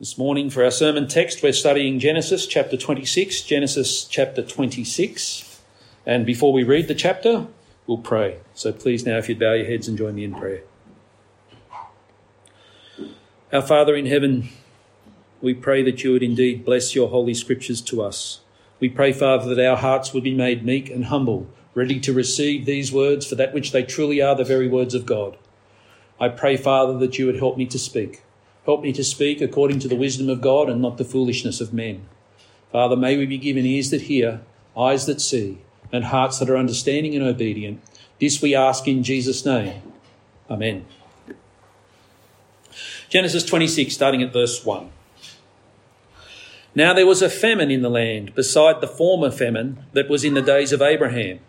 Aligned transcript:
This 0.00 0.16
morning, 0.16 0.48
for 0.48 0.64
our 0.64 0.70
sermon 0.70 1.08
text, 1.08 1.42
we're 1.42 1.52
studying 1.52 1.98
Genesis 1.98 2.46
chapter 2.46 2.78
26. 2.78 3.42
Genesis 3.42 4.04
chapter 4.04 4.42
26. 4.42 5.60
And 6.06 6.24
before 6.24 6.54
we 6.54 6.62
read 6.62 6.88
the 6.88 6.94
chapter, 6.94 7.48
we'll 7.86 7.98
pray. 7.98 8.38
So 8.54 8.72
please 8.72 9.04
now, 9.04 9.18
if 9.18 9.28
you'd 9.28 9.38
bow 9.38 9.52
your 9.52 9.66
heads 9.66 9.88
and 9.88 9.98
join 9.98 10.14
me 10.14 10.24
in 10.24 10.34
prayer. 10.34 10.62
Our 13.52 13.60
Father 13.60 13.94
in 13.94 14.06
heaven, 14.06 14.48
we 15.42 15.52
pray 15.52 15.82
that 15.82 16.02
you 16.02 16.12
would 16.12 16.22
indeed 16.22 16.64
bless 16.64 16.94
your 16.94 17.10
holy 17.10 17.34
scriptures 17.34 17.82
to 17.82 18.00
us. 18.00 18.40
We 18.80 18.88
pray, 18.88 19.12
Father, 19.12 19.54
that 19.54 19.68
our 19.68 19.76
hearts 19.76 20.14
would 20.14 20.24
be 20.24 20.34
made 20.34 20.64
meek 20.64 20.88
and 20.88 21.04
humble, 21.04 21.46
ready 21.74 22.00
to 22.00 22.14
receive 22.14 22.64
these 22.64 22.90
words 22.90 23.26
for 23.26 23.34
that 23.34 23.52
which 23.52 23.72
they 23.72 23.82
truly 23.82 24.22
are, 24.22 24.34
the 24.34 24.44
very 24.44 24.66
words 24.66 24.94
of 24.94 25.04
God. 25.04 25.36
I 26.18 26.30
pray, 26.30 26.56
Father, 26.56 26.96
that 27.00 27.18
you 27.18 27.26
would 27.26 27.36
help 27.36 27.58
me 27.58 27.66
to 27.66 27.78
speak. 27.78 28.22
Help 28.66 28.82
me 28.82 28.92
to 28.92 29.04
speak 29.04 29.40
according 29.40 29.78
to 29.80 29.88
the 29.88 29.96
wisdom 29.96 30.28
of 30.28 30.40
God 30.40 30.68
and 30.68 30.82
not 30.82 30.98
the 30.98 31.04
foolishness 31.04 31.60
of 31.60 31.72
men. 31.72 32.06
Father, 32.72 32.96
may 32.96 33.16
we 33.16 33.26
be 33.26 33.38
given 33.38 33.66
ears 33.66 33.90
that 33.90 34.02
hear, 34.02 34.42
eyes 34.76 35.06
that 35.06 35.20
see, 35.20 35.58
and 35.92 36.04
hearts 36.04 36.38
that 36.38 36.50
are 36.50 36.56
understanding 36.56 37.14
and 37.14 37.24
obedient. 37.24 37.82
This 38.20 38.40
we 38.40 38.54
ask 38.54 38.86
in 38.86 39.02
Jesus' 39.02 39.44
name. 39.44 39.82
Amen. 40.48 40.84
Genesis 43.08 43.44
26, 43.44 43.92
starting 43.92 44.22
at 44.22 44.32
verse 44.32 44.64
1. 44.64 44.90
Now 46.74 46.94
there 46.94 47.06
was 47.06 47.22
a 47.22 47.28
famine 47.28 47.70
in 47.70 47.82
the 47.82 47.90
land, 47.90 48.34
beside 48.34 48.80
the 48.80 48.86
former 48.86 49.30
famine 49.30 49.84
that 49.92 50.08
was 50.08 50.22
in 50.22 50.34
the 50.34 50.42
days 50.42 50.70
of 50.70 50.80
Abraham. 50.80 51.40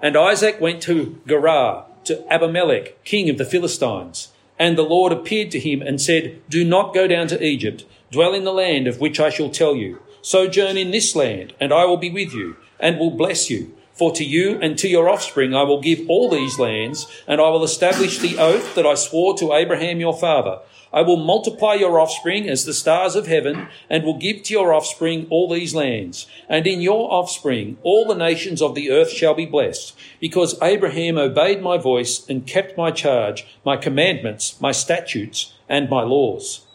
And 0.00 0.16
Isaac 0.16 0.58
went 0.60 0.80
to 0.84 1.20
Gerar, 1.26 1.84
to 2.04 2.32
Abimelech, 2.32 3.04
king 3.04 3.28
of 3.28 3.36
the 3.36 3.44
Philistines. 3.44 4.29
And 4.60 4.76
the 4.76 4.82
Lord 4.82 5.10
appeared 5.10 5.50
to 5.52 5.58
him 5.58 5.80
and 5.80 5.98
said, 5.98 6.42
Do 6.50 6.66
not 6.66 6.92
go 6.92 7.08
down 7.08 7.28
to 7.28 7.42
Egypt. 7.42 7.86
Dwell 8.10 8.34
in 8.34 8.44
the 8.44 8.52
land 8.52 8.86
of 8.86 9.00
which 9.00 9.18
I 9.18 9.30
shall 9.30 9.48
tell 9.48 9.74
you. 9.74 10.02
Sojourn 10.20 10.76
in 10.76 10.90
this 10.90 11.16
land, 11.16 11.54
and 11.58 11.72
I 11.72 11.86
will 11.86 11.96
be 11.96 12.10
with 12.10 12.34
you, 12.34 12.56
and 12.78 12.98
will 12.98 13.10
bless 13.10 13.48
you. 13.48 13.74
For 13.94 14.12
to 14.12 14.22
you 14.22 14.58
and 14.60 14.76
to 14.78 14.88
your 14.88 15.08
offspring 15.08 15.54
I 15.54 15.62
will 15.62 15.80
give 15.80 16.08
all 16.10 16.28
these 16.28 16.58
lands, 16.58 17.06
and 17.26 17.40
I 17.40 17.48
will 17.48 17.64
establish 17.64 18.18
the 18.18 18.36
oath 18.36 18.74
that 18.74 18.86
I 18.86 18.94
swore 18.94 19.34
to 19.38 19.54
Abraham 19.54 19.98
your 19.98 20.16
father. 20.16 20.58
I 20.92 21.02
will 21.02 21.16
multiply 21.16 21.74
your 21.74 22.00
offspring 22.00 22.48
as 22.48 22.64
the 22.64 22.74
stars 22.74 23.14
of 23.14 23.26
heaven, 23.26 23.68
and 23.88 24.04
will 24.04 24.18
give 24.18 24.42
to 24.44 24.52
your 24.52 24.72
offspring 24.72 25.26
all 25.30 25.48
these 25.48 25.74
lands. 25.74 26.26
And 26.48 26.66
in 26.66 26.80
your 26.80 27.12
offspring 27.12 27.78
all 27.82 28.06
the 28.06 28.14
nations 28.14 28.60
of 28.60 28.74
the 28.74 28.90
earth 28.90 29.10
shall 29.10 29.34
be 29.34 29.46
blessed, 29.46 29.96
because 30.20 30.60
Abraham 30.62 31.16
obeyed 31.16 31.62
my 31.62 31.78
voice 31.78 32.28
and 32.28 32.46
kept 32.46 32.76
my 32.76 32.90
charge, 32.90 33.46
my 33.64 33.76
commandments, 33.76 34.60
my 34.60 34.72
statutes, 34.72 35.54
and 35.68 35.88
my 35.88 36.02
laws. 36.02 36.66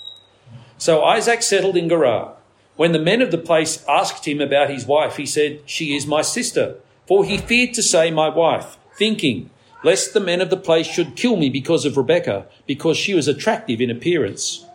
So 0.77 1.03
Isaac 1.03 1.41
settled 1.41 1.77
in 1.77 1.89
Gerar. 1.89 2.36
When 2.75 2.91
the 2.91 2.99
men 2.99 3.21
of 3.21 3.31
the 3.31 3.38
place 3.38 3.83
asked 3.88 4.27
him 4.27 4.41
about 4.41 4.69
his 4.69 4.86
wife, 4.86 5.16
he 5.16 5.25
said, 5.25 5.61
She 5.66 5.95
is 5.95 6.05
my 6.05 6.21
sister. 6.21 6.75
For 7.08 7.23
he 7.23 7.38
feared 7.38 7.73
to 7.75 7.83
say 7.83 8.11
my 8.11 8.30
wife, 8.30 8.77
thinking, 8.97 9.49
lest 9.86 10.16
the 10.16 10.19
men 10.19 10.41
of 10.41 10.50
the 10.50 10.58
place 10.58 10.88
should 10.88 11.16
kill 11.16 11.38
me 11.38 11.47
because 11.47 11.86
of 11.86 11.95
Rebekah, 11.95 12.47
because 12.66 12.97
she 12.97 13.14
was 13.14 13.28
attractive 13.28 13.80
in 13.80 13.92
appearance. 13.92 14.66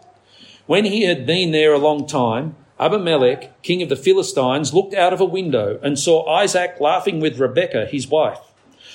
When 0.67 0.85
he 0.85 1.03
had 1.03 1.27
been 1.27 1.51
there 1.51 1.73
a 1.73 1.79
long 1.79 2.07
time, 2.07 2.55
Abimelech, 2.79 3.61
king 3.63 3.83
of 3.83 3.89
the 3.89 3.97
Philistines, 3.97 4.73
looked 4.73 4.95
out 4.95 5.13
of 5.13 5.21
a 5.21 5.25
window 5.25 5.81
and 5.83 5.99
saw 5.99 6.27
Isaac 6.33 6.77
laughing 6.79 7.19
with 7.19 7.41
Rebekah, 7.41 7.87
his 7.87 8.07
wife. 8.07 8.39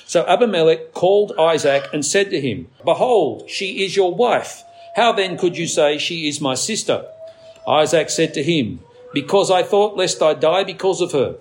So 0.06 0.24
Abimelech 0.26 0.94
called 0.94 1.32
Isaac 1.38 1.84
and 1.92 2.02
said 2.02 2.30
to 2.30 2.40
him, 2.40 2.68
Behold, 2.82 3.50
she 3.50 3.84
is 3.84 3.94
your 3.94 4.14
wife. 4.14 4.62
How 4.96 5.12
then 5.12 5.36
could 5.36 5.58
you 5.58 5.66
say 5.66 5.98
she 5.98 6.28
is 6.28 6.40
my 6.40 6.54
sister? 6.54 7.04
Isaac 7.68 8.08
said 8.08 8.32
to 8.34 8.42
him, 8.42 8.80
Because 9.12 9.50
I 9.50 9.62
thought 9.62 9.98
lest 9.98 10.22
I 10.22 10.32
die 10.32 10.64
because 10.64 11.02
of 11.02 11.12
her. 11.12 11.36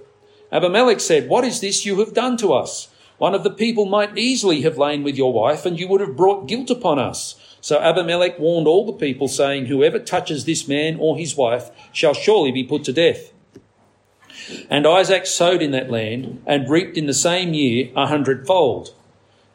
Abimelech 0.51 0.99
said, 0.99 1.29
What 1.29 1.45
is 1.45 1.61
this 1.61 1.85
you 1.85 1.97
have 1.99 2.13
done 2.13 2.35
to 2.37 2.51
us? 2.51 2.89
One 3.17 3.33
of 3.33 3.43
the 3.43 3.51
people 3.51 3.85
might 3.85 4.17
easily 4.17 4.61
have 4.61 4.77
lain 4.77 5.03
with 5.03 5.15
your 5.15 5.31
wife, 5.31 5.65
and 5.65 5.79
you 5.79 5.87
would 5.87 6.01
have 6.01 6.17
brought 6.17 6.47
guilt 6.47 6.69
upon 6.69 6.99
us. 6.99 7.35
So 7.61 7.79
Abimelech 7.79 8.37
warned 8.37 8.67
all 8.67 8.85
the 8.85 8.93
people, 8.93 9.27
saying, 9.27 9.67
Whoever 9.67 9.99
touches 9.99 10.45
this 10.45 10.67
man 10.67 10.97
or 10.99 11.17
his 11.17 11.35
wife 11.35 11.71
shall 11.93 12.13
surely 12.13 12.51
be 12.51 12.63
put 12.63 12.83
to 12.85 12.93
death. 12.93 13.31
And 14.69 14.85
Isaac 14.85 15.25
sowed 15.25 15.61
in 15.61 15.71
that 15.71 15.89
land, 15.89 16.43
and 16.45 16.69
reaped 16.69 16.97
in 16.97 17.05
the 17.05 17.13
same 17.13 17.53
year 17.53 17.89
a 17.95 18.07
hundredfold. 18.07 18.93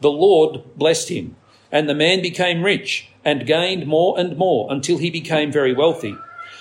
The 0.01 0.11
Lord 0.11 0.63
blessed 0.77 1.11
him, 1.11 1.37
and 1.71 1.89
the 1.89 1.95
man 1.95 2.23
became 2.23 2.63
rich, 2.63 3.11
and 3.25 3.47
gained 3.47 3.87
more 3.87 4.19
and 4.19 4.39
more, 4.39 4.73
until 4.73 4.97
he 4.97 5.11
became 5.11 5.53
very 5.53 5.75
wealthy. 5.75 6.17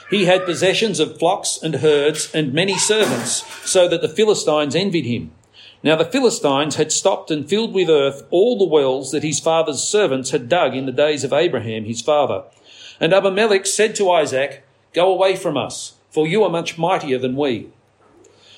He 0.09 0.25
had 0.25 0.46
possessions 0.46 1.00
of 1.00 1.18
flocks 1.18 1.57
and 1.63 1.75
herds, 1.75 2.34
and 2.35 2.53
many 2.53 2.78
servants, 2.78 3.46
so 3.68 3.88
that 3.88 4.02
the 4.02 4.09
Philistines 4.09 4.75
envied 4.75 5.06
him. 5.06 5.31
Now 5.81 5.95
the 5.95 6.06
Philistines 6.06 6.75
had 6.75 6.91
stopped 6.91 7.31
and 7.31 7.47
filled 7.47 7.73
with 7.73 7.90
earth 7.90 8.23
all 8.31 8.57
the 8.57 8.66
wells 8.66 9.12
that 9.12 9.23
his 9.23 9.40
father's 9.40 9.81
servants 9.81 10.31
had 10.31 10.50
dug 10.50 10.75
in 10.75 10.85
the 10.85 10.91
days 10.91 11.23
of 11.23 11.31
Abraham 11.31 11.85
his 11.85 12.01
father. 12.01 12.44
And 13.00 13.13
Abimelech 13.13 13.66
said 13.66 13.95
to 13.95 14.12
Isaac, 14.12 14.66
Go 14.94 15.12
away 15.13 15.38
from 15.38 15.56
us, 15.56 15.95
for 16.09 16.28
you 16.28 16.44
are 16.44 16.50
much 16.50 16.78
mightier 16.78 17.17
than 17.17 17.38
we. 17.38 17.69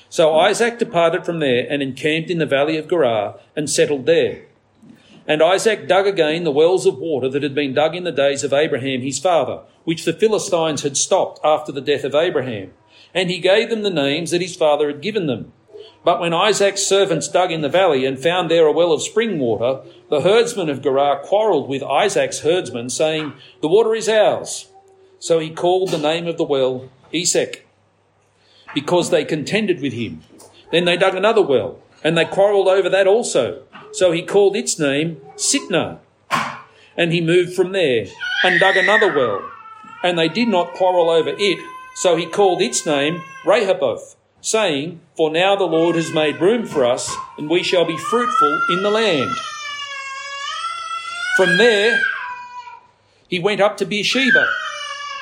So 0.08 0.34
Isaac 0.34 0.78
departed 0.78 1.24
from 1.24 1.38
there 1.38 1.64
and 1.70 1.80
encamped 1.80 2.28
in 2.28 2.38
the 2.38 2.46
valley 2.46 2.76
of 2.76 2.88
Gerar 2.88 3.38
and 3.54 3.70
settled 3.70 4.06
there. 4.06 4.42
And 5.26 5.40
Isaac 5.40 5.86
dug 5.86 6.08
again 6.08 6.42
the 6.42 6.50
wells 6.50 6.86
of 6.86 6.98
water 6.98 7.28
that 7.28 7.44
had 7.44 7.54
been 7.54 7.72
dug 7.72 7.94
in 7.94 8.02
the 8.02 8.10
days 8.10 8.42
of 8.42 8.52
Abraham 8.52 9.00
his 9.00 9.20
father, 9.20 9.60
which 9.84 10.04
the 10.04 10.12
Philistines 10.12 10.82
had 10.82 10.96
stopped 10.96 11.40
after 11.44 11.70
the 11.70 11.80
death 11.80 12.02
of 12.02 12.16
Abraham. 12.16 12.72
And 13.14 13.30
he 13.30 13.38
gave 13.38 13.70
them 13.70 13.82
the 13.82 13.90
names 13.90 14.32
that 14.32 14.42
his 14.42 14.56
father 14.56 14.88
had 14.88 15.00
given 15.00 15.28
them. 15.28 15.52
But 16.04 16.20
when 16.20 16.34
Isaac's 16.34 16.82
servants 16.82 17.28
dug 17.28 17.52
in 17.52 17.60
the 17.60 17.68
valley 17.68 18.04
and 18.04 18.18
found 18.18 18.50
there 18.50 18.66
a 18.66 18.72
well 18.72 18.92
of 18.92 19.02
spring 19.02 19.38
water, 19.38 19.82
the 20.10 20.22
herdsmen 20.22 20.68
of 20.68 20.82
Gerar 20.82 21.20
quarrelled 21.20 21.68
with 21.68 21.82
Isaac's 21.82 22.40
herdsmen, 22.40 22.90
saying, 22.90 23.34
The 23.60 23.68
water 23.68 23.94
is 23.94 24.08
ours. 24.08 24.68
So 25.20 25.38
he 25.38 25.50
called 25.50 25.90
the 25.90 25.98
name 25.98 26.26
of 26.26 26.38
the 26.38 26.44
well 26.44 26.90
Esek, 27.12 27.66
because 28.74 29.10
they 29.10 29.24
contended 29.24 29.80
with 29.80 29.92
him. 29.92 30.22
Then 30.72 30.86
they 30.86 30.96
dug 30.96 31.14
another 31.14 31.42
well, 31.42 31.78
and 32.02 32.18
they 32.18 32.24
quarrelled 32.24 32.68
over 32.68 32.88
that 32.88 33.06
also. 33.06 33.62
So 33.92 34.10
he 34.10 34.22
called 34.22 34.56
its 34.56 34.78
name 34.78 35.20
Sitnah. 35.36 35.98
And 36.96 37.12
he 37.12 37.20
moved 37.20 37.54
from 37.54 37.72
there 37.72 38.06
and 38.44 38.60
dug 38.60 38.76
another 38.76 39.14
well, 39.14 39.48
and 40.02 40.18
they 40.18 40.28
did 40.28 40.48
not 40.48 40.74
quarrel 40.74 41.08
over 41.08 41.32
it. 41.38 41.58
So 41.94 42.16
he 42.16 42.26
called 42.26 42.60
its 42.60 42.84
name 42.84 43.22
Rehoboth 43.46 44.16
saying, 44.42 45.00
For 45.16 45.30
now 45.30 45.56
the 45.56 45.64
Lord 45.64 45.96
has 45.96 46.12
made 46.12 46.40
room 46.40 46.66
for 46.66 46.84
us, 46.84 47.14
and 47.38 47.48
we 47.48 47.62
shall 47.62 47.86
be 47.86 47.96
fruitful 47.96 48.60
in 48.68 48.82
the 48.82 48.90
land. 48.90 49.30
From 51.36 51.56
there, 51.56 51.98
he 53.28 53.38
went 53.38 53.62
up 53.62 53.78
to 53.78 53.86
Beersheba, 53.86 54.46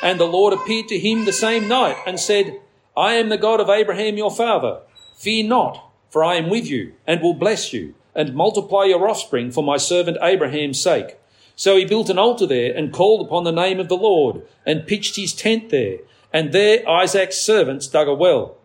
and 0.02 0.18
the 0.18 0.24
Lord 0.24 0.52
appeared 0.52 0.88
to 0.88 0.98
him 0.98 1.24
the 1.24 1.32
same 1.32 1.68
night 1.68 1.96
and 2.06 2.18
said, 2.18 2.58
I 2.96 3.14
am 3.14 3.28
the 3.28 3.38
God 3.38 3.60
of 3.60 3.70
Abraham 3.70 4.16
your 4.16 4.30
father. 4.30 4.80
Fear 5.16 5.44
not, 5.44 5.92
for 6.08 6.24
I 6.24 6.34
am 6.34 6.50
with 6.50 6.68
you, 6.68 6.94
and 7.06 7.20
will 7.20 7.34
bless 7.34 7.72
you, 7.72 7.94
and 8.14 8.34
multiply 8.34 8.84
your 8.84 9.08
offspring 9.08 9.52
for 9.52 9.62
my 9.62 9.76
servant 9.76 10.16
Abraham's 10.20 10.80
sake. 10.80 11.16
So 11.54 11.76
he 11.76 11.84
built 11.84 12.08
an 12.08 12.18
altar 12.18 12.46
there 12.46 12.74
and 12.74 12.92
called 12.92 13.24
upon 13.24 13.44
the 13.44 13.52
name 13.52 13.78
of 13.78 13.88
the 13.88 13.96
Lord, 13.96 14.42
and 14.64 14.86
pitched 14.86 15.16
his 15.16 15.34
tent 15.34 15.68
there. 15.68 15.98
And 16.32 16.52
there 16.52 16.88
Isaac's 16.88 17.36
servants 17.36 17.86
dug 17.86 18.08
a 18.08 18.14
well. 18.14 18.56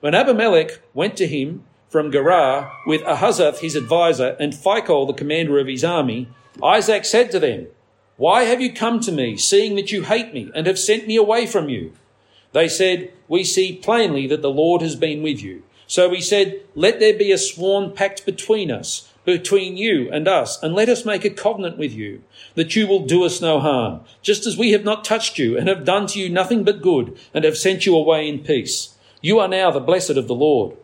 When 0.00 0.14
Abimelech 0.14 0.80
went 0.94 1.18
to 1.18 1.26
him 1.26 1.64
from 1.90 2.10
Gerar 2.10 2.72
with 2.86 3.02
Ahuzzath 3.02 3.58
his 3.58 3.76
adviser 3.76 4.34
and 4.40 4.54
Phicol 4.54 5.06
the 5.06 5.12
commander 5.12 5.58
of 5.58 5.66
his 5.66 5.84
army, 5.84 6.28
Isaac 6.62 7.04
said 7.04 7.30
to 7.32 7.38
them, 7.38 7.66
Why 8.16 8.44
have 8.44 8.62
you 8.62 8.72
come 8.72 9.00
to 9.00 9.12
me, 9.12 9.36
seeing 9.36 9.76
that 9.76 9.92
you 9.92 10.04
hate 10.04 10.32
me 10.32 10.50
and 10.54 10.66
have 10.66 10.78
sent 10.78 11.06
me 11.06 11.16
away 11.16 11.46
from 11.46 11.68
you? 11.68 11.92
They 12.52 12.66
said, 12.66 13.12
We 13.28 13.44
see 13.44 13.76
plainly 13.76 14.26
that 14.28 14.40
the 14.40 14.50
Lord 14.50 14.80
has 14.80 14.96
been 14.96 15.22
with 15.22 15.42
you. 15.42 15.64
So 15.86 16.08
we 16.08 16.22
said, 16.22 16.62
Let 16.74 16.98
there 16.98 17.18
be 17.18 17.30
a 17.30 17.36
sworn 17.36 17.92
pact 17.92 18.24
between 18.24 18.70
us, 18.70 19.12
between 19.26 19.76
you 19.76 20.10
and 20.10 20.26
us, 20.26 20.62
and 20.62 20.74
let 20.74 20.88
us 20.88 21.04
make 21.04 21.26
a 21.26 21.30
covenant 21.30 21.76
with 21.76 21.92
you, 21.92 22.22
that 22.54 22.74
you 22.74 22.86
will 22.86 23.04
do 23.04 23.24
us 23.24 23.42
no 23.42 23.60
harm, 23.60 24.00
just 24.22 24.46
as 24.46 24.56
we 24.56 24.72
have 24.72 24.84
not 24.84 25.04
touched 25.04 25.38
you 25.38 25.58
and 25.58 25.68
have 25.68 25.84
done 25.84 26.06
to 26.06 26.18
you 26.18 26.30
nothing 26.30 26.64
but 26.64 26.80
good, 26.80 27.18
and 27.34 27.44
have 27.44 27.58
sent 27.58 27.84
you 27.84 27.94
away 27.94 28.26
in 28.26 28.38
peace. 28.38 28.96
You 29.20 29.38
are 29.38 29.48
now 29.48 29.70
the 29.70 29.80
blessed 29.80 30.10
of 30.10 30.28
the 30.28 30.34
Lord. 30.34 30.76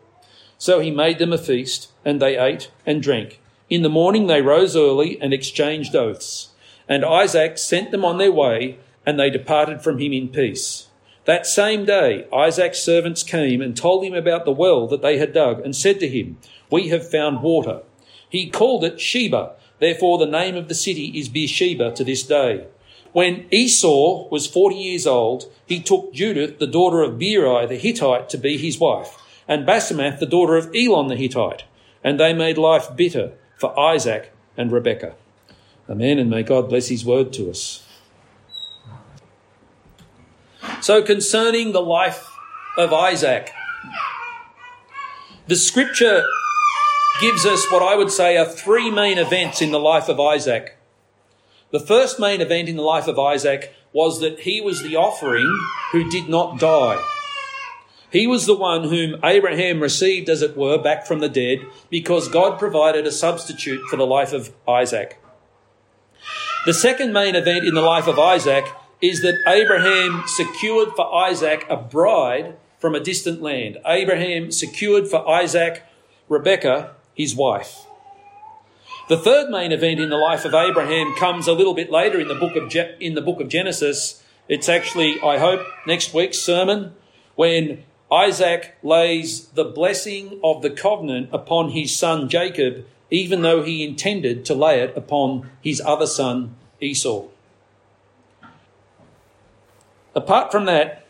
So 0.59 0.81
he 0.81 0.91
made 0.91 1.19
them 1.19 1.33
a 1.33 1.38
feast, 1.38 1.91
and 2.05 2.21
they 2.21 2.38
ate 2.38 2.71
and 2.85 3.03
drank. 3.03 3.41
In 3.69 3.83
the 3.83 3.88
morning 3.88 4.27
they 4.27 4.43
rose 4.43 4.77
early 4.77 5.21
and 5.21 5.33
exchanged 5.33 5.94
oaths. 5.94 6.50
And 6.88 7.05
Isaac 7.05 7.59
sent 7.59 7.91
them 7.91 8.05
on 8.05 8.19
their 8.19 8.33
way, 8.33 8.79
and 9.05 9.19
they 9.19 9.31
departed 9.31 9.83
from 9.83 9.99
him 9.99 10.12
in 10.12 10.29
peace. 10.29 10.88
That 11.25 11.47
same 11.47 11.85
day 11.85 12.27
Isaac's 12.33 12.79
servants 12.79 13.23
came 13.23 13.61
and 13.61 13.77
told 13.77 14.05
him 14.05 14.15
about 14.15 14.44
the 14.44 14.53
well 14.53 14.87
that 14.87 15.03
they 15.03 15.19
had 15.19 15.33
dug, 15.33 15.61
and 15.61 15.75
said 15.75 15.99
to 16.00 16.09
him, 16.09 16.38
We 16.71 16.88
have 16.88 17.11
found 17.11 17.43
water. 17.43 17.83
He 18.29 18.50
called 18.50 18.85
it 18.85 19.00
Sheba, 19.00 19.53
therefore 19.79 20.19
the 20.19 20.27
name 20.27 20.56
of 20.56 20.69
the 20.69 20.75
city 20.75 21.19
is 21.19 21.29
Beersheba 21.29 21.93
to 21.93 22.05
this 22.05 22.23
day. 22.23 22.67
When 23.12 23.47
Esau 23.50 24.29
was 24.29 24.47
40 24.47 24.76
years 24.76 25.06
old, 25.06 25.50
he 25.64 25.81
took 25.81 26.12
Judith, 26.12 26.58
the 26.58 26.67
daughter 26.67 27.03
of 27.03 27.19
Beeri 27.19 27.67
the 27.67 27.76
Hittite, 27.76 28.29
to 28.31 28.38
be 28.38 28.56
his 28.56 28.79
wife, 28.79 29.17
and 29.49 29.67
Basemath, 29.67 30.19
the 30.19 30.26
daughter 30.26 30.56
of 30.56 30.70
Elon 30.75 31.08
the 31.08 31.17
Hittite, 31.17 31.64
and 32.05 32.20
they 32.20 32.32
made 32.32 32.58
life 32.58 32.94
bitter 32.94 33.32
for 33.56 33.79
Isaac 33.79 34.32
and 34.56 34.70
Rebekah. 34.70 35.14
Amen, 35.88 36.19
and 36.19 36.29
may 36.29 36.43
God 36.43 36.69
bless 36.69 36.88
his 36.88 37.05
word 37.05 37.32
to 37.35 37.50
us. 37.50 37.87
So, 40.81 41.02
concerning 41.02 41.73
the 41.73 41.81
life 41.81 42.29
of 42.76 42.93
Isaac, 42.93 43.50
the 45.47 45.56
scripture 45.56 46.25
gives 47.20 47.47
us 47.47 47.70
what 47.70 47.82
I 47.82 47.94
would 47.94 48.11
say 48.11 48.37
are 48.37 48.44
three 48.44 48.91
main 48.91 49.17
events 49.17 49.62
in 49.62 49.70
the 49.70 49.79
life 49.79 50.09
of 50.09 50.20
Isaac. 50.20 50.75
The 51.76 51.87
first 51.87 52.19
main 52.19 52.40
event 52.40 52.70
in 52.70 52.76
the 52.76 52.82
life 52.82 53.06
of 53.06 53.19
Isaac 53.19 53.75
was 53.93 54.20
that 54.20 54.40
he 54.40 54.62
was 54.62 54.82
the 54.82 54.96
offering 54.96 55.46
who 55.93 56.08
did 56.08 56.26
not 56.26 56.58
die. 56.58 56.99
He 58.11 58.26
was 58.26 58.46
the 58.46 58.56
one 58.56 58.84
whom 58.84 59.20
Abraham 59.23 59.81
received, 59.81 60.31
as 60.31 60.40
it 60.40 60.56
were, 60.56 60.78
back 60.78 61.06
from 61.06 61.19
the 61.19 61.28
dead 61.28 61.58
because 61.90 62.28
God 62.28 62.58
provided 62.58 63.06
a 63.06 63.12
substitute 63.12 63.82
for 63.90 63.99
the 63.99 64.06
life 64.06 64.32
of 64.32 64.55
Isaac. 64.67 65.20
The 66.64 66.73
second 66.73 67.12
main 67.12 67.37
event 67.37 67.67
in 67.67 67.75
the 67.75 67.82
life 67.82 68.06
of 68.06 68.19
Isaac 68.19 68.64
is 69.02 69.20
that 69.20 69.37
Abraham 69.46 70.23
secured 70.26 70.93
for 70.96 71.14
Isaac 71.14 71.67
a 71.69 71.76
bride 71.76 72.56
from 72.78 72.94
a 72.94 73.00
distant 73.00 73.43
land. 73.43 73.76
Abraham 73.84 74.50
secured 74.50 75.08
for 75.08 75.28
Isaac 75.28 75.82
Rebekah, 76.31 76.94
his 77.12 77.37
wife. 77.37 77.86
The 79.08 79.17
third 79.17 79.50
main 79.50 79.70
event 79.70 80.00
in 80.00 80.11
the 80.11 80.17
life 80.17 80.44
of 80.44 80.53
Abraham 80.53 81.14
comes 81.14 81.47
a 81.47 81.53
little 81.53 81.75
bit 81.75 81.93
later 81.93 82.19
in 82.19 82.26
the 82.26 82.35
book 82.35 82.56
of 82.56 82.69
Je- 82.69 82.97
in 82.99 83.14
the 83.14 83.20
book 83.20 83.41
of 83.41 83.49
Genesis. 83.49 84.20
It's 84.49 84.69
actually, 84.69 85.20
I 85.23 85.38
hope, 85.38 85.64
next 85.87 86.12
week's 86.12 86.41
sermon 86.41 86.93
when 87.37 87.85
Isaac 88.11 88.75
lays 88.82 89.47
the 89.49 89.64
blessing 89.64 90.41
of 90.43 90.62
the 90.62 90.70
covenant 90.70 91.29
upon 91.32 91.70
his 91.70 91.97
son 91.97 92.29
Jacob, 92.29 92.85
even 93.08 93.43
though 93.43 93.62
he 93.62 93.85
intended 93.85 94.44
to 94.47 94.55
lay 94.56 94.81
it 94.81 94.97
upon 94.97 95.50
his 95.61 95.81
other 95.81 96.06
son 96.06 96.56
Esau. 96.81 97.26
Apart 100.17 100.50
from 100.50 100.64
that, 100.64 101.06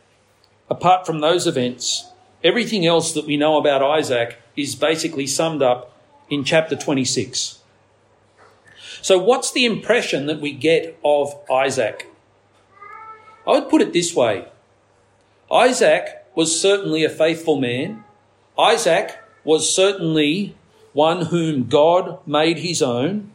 apart 0.69 1.07
from 1.07 1.21
those 1.21 1.47
events, 1.47 2.11
everything 2.45 2.85
else 2.85 3.15
that 3.15 3.25
we 3.25 3.39
know 3.39 3.57
about 3.57 3.83
Isaac 3.83 4.39
is 4.55 4.75
basically 4.75 5.27
summed 5.27 5.63
up 5.63 5.97
in 6.29 6.45
chapter 6.45 6.77
26. 6.77 7.56
So, 9.07 9.19
what's 9.19 9.53
the 9.53 9.65
impression 9.65 10.27
that 10.27 10.41
we 10.41 10.51
get 10.51 10.99
of 11.05 11.33
Isaac? 11.49 12.11
I 13.47 13.53
would 13.53 13.69
put 13.69 13.81
it 13.81 13.93
this 13.93 14.17
way 14.17 14.49
Isaac 15.49 16.27
was 16.35 16.61
certainly 16.61 17.05
a 17.05 17.09
faithful 17.09 17.61
man. 17.61 18.03
Isaac 18.59 19.17
was 19.45 19.73
certainly 19.73 20.57
one 20.93 21.27
whom 21.27 21.69
God 21.69 22.19
made 22.27 22.59
his 22.59 22.83
own. 22.83 23.31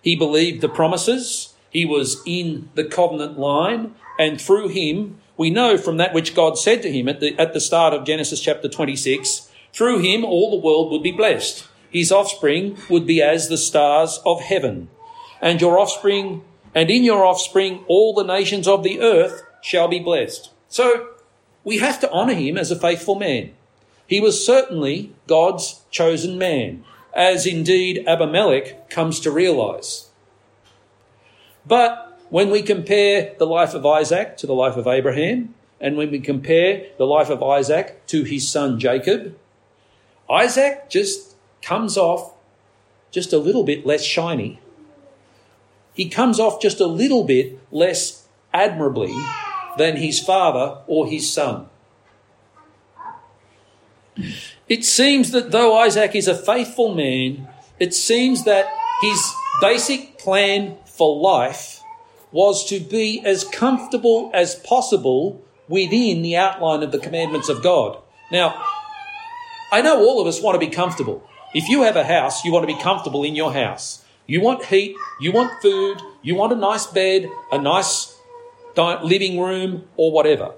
He 0.00 0.14
believed 0.14 0.60
the 0.60 0.68
promises. 0.68 1.54
He 1.70 1.84
was 1.84 2.22
in 2.24 2.68
the 2.76 2.84
covenant 2.84 3.36
line. 3.36 3.96
And 4.20 4.40
through 4.40 4.68
him, 4.68 5.18
we 5.36 5.50
know 5.50 5.76
from 5.76 5.96
that 5.96 6.14
which 6.14 6.36
God 6.36 6.56
said 6.56 6.82
to 6.82 6.92
him 6.92 7.08
at 7.08 7.18
the, 7.18 7.36
at 7.36 7.52
the 7.52 7.58
start 7.58 7.92
of 7.92 8.06
Genesis 8.06 8.40
chapter 8.40 8.68
26, 8.68 9.50
through 9.72 9.98
him 9.98 10.24
all 10.24 10.52
the 10.52 10.64
world 10.64 10.92
would 10.92 11.02
be 11.02 11.10
blessed. 11.10 11.66
His 11.90 12.12
offspring 12.12 12.78
would 12.88 13.08
be 13.08 13.20
as 13.20 13.48
the 13.48 13.58
stars 13.58 14.20
of 14.24 14.40
heaven. 14.40 14.88
And 15.40 15.60
your 15.60 15.78
offspring, 15.78 16.42
and 16.74 16.90
in 16.90 17.04
your 17.04 17.24
offspring 17.24 17.84
all 17.88 18.14
the 18.14 18.24
nations 18.24 18.66
of 18.66 18.82
the 18.82 19.00
earth 19.00 19.42
shall 19.62 19.88
be 19.88 19.98
blessed. 19.98 20.50
So 20.68 21.10
we 21.64 21.78
have 21.78 22.00
to 22.00 22.10
honour 22.10 22.34
him 22.34 22.56
as 22.56 22.70
a 22.70 22.78
faithful 22.78 23.16
man. 23.16 23.52
He 24.06 24.20
was 24.20 24.44
certainly 24.44 25.12
God's 25.26 25.80
chosen 25.90 26.38
man, 26.38 26.84
as 27.14 27.46
indeed 27.46 28.04
Abimelech 28.06 28.88
comes 28.88 29.18
to 29.20 29.30
realise. 29.30 30.10
But 31.66 32.20
when 32.30 32.50
we 32.50 32.62
compare 32.62 33.34
the 33.38 33.46
life 33.46 33.74
of 33.74 33.84
Isaac 33.84 34.36
to 34.38 34.46
the 34.46 34.54
life 34.54 34.76
of 34.76 34.86
Abraham, 34.86 35.54
and 35.80 35.96
when 35.96 36.10
we 36.10 36.20
compare 36.20 36.86
the 36.98 37.06
life 37.06 37.30
of 37.30 37.42
Isaac 37.42 38.06
to 38.06 38.22
his 38.22 38.48
son 38.48 38.78
Jacob, 38.78 39.36
Isaac 40.30 40.88
just 40.88 41.34
comes 41.62 41.96
off 41.96 42.32
just 43.10 43.32
a 43.32 43.38
little 43.38 43.64
bit 43.64 43.86
less 43.86 44.04
shiny. 44.04 44.60
He 45.96 46.10
comes 46.10 46.38
off 46.38 46.60
just 46.60 46.78
a 46.78 46.86
little 46.86 47.24
bit 47.24 47.58
less 47.72 48.28
admirably 48.52 49.16
than 49.78 49.96
his 49.96 50.20
father 50.20 50.82
or 50.86 51.06
his 51.06 51.32
son. 51.32 51.70
It 54.68 54.84
seems 54.84 55.30
that 55.30 55.52
though 55.52 55.76
Isaac 55.78 56.14
is 56.14 56.28
a 56.28 56.34
faithful 56.34 56.94
man, 56.94 57.48
it 57.80 57.94
seems 57.94 58.44
that 58.44 58.66
his 59.00 59.32
basic 59.62 60.18
plan 60.18 60.76
for 60.84 61.18
life 61.18 61.80
was 62.30 62.68
to 62.68 62.78
be 62.78 63.22
as 63.24 63.44
comfortable 63.44 64.30
as 64.34 64.54
possible 64.54 65.42
within 65.66 66.20
the 66.20 66.36
outline 66.36 66.82
of 66.82 66.92
the 66.92 66.98
commandments 66.98 67.48
of 67.48 67.62
God. 67.62 67.98
Now, 68.30 68.62
I 69.72 69.80
know 69.80 69.98
all 69.98 70.20
of 70.20 70.26
us 70.26 70.42
want 70.42 70.60
to 70.60 70.66
be 70.66 70.72
comfortable. 70.72 71.26
If 71.54 71.70
you 71.70 71.82
have 71.82 71.96
a 71.96 72.04
house, 72.04 72.44
you 72.44 72.52
want 72.52 72.68
to 72.68 72.74
be 72.74 72.82
comfortable 72.82 73.24
in 73.24 73.34
your 73.34 73.54
house. 73.54 74.04
You 74.26 74.40
want 74.40 74.64
heat, 74.64 74.96
you 75.20 75.32
want 75.32 75.62
food, 75.62 76.02
you 76.22 76.34
want 76.34 76.52
a 76.52 76.56
nice 76.56 76.86
bed, 76.86 77.30
a 77.52 77.58
nice 77.58 78.16
living 78.76 79.40
room, 79.40 79.88
or 79.96 80.12
whatever. 80.12 80.52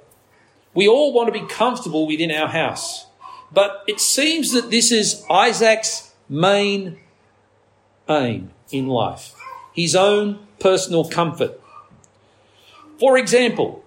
We 0.75 0.89
all 0.89 1.13
want 1.13 1.33
to 1.33 1.39
be 1.39 1.47
comfortable 1.47 2.07
within 2.07 2.31
our 2.31 2.49
house. 2.49 3.07
But 3.53 3.85
it 3.87 4.01
seems 4.01 4.53
that 4.53 4.71
this 4.71 4.93
is 4.93 5.25
Isaac's 5.31 6.13
main 6.29 6.99
aim 8.09 8.51
in 8.71 8.87
life 8.87 9.35
his 9.79 9.95
own 9.95 10.41
personal 10.59 11.09
comfort. 11.09 11.61
For 12.99 13.17
example, 13.17 13.85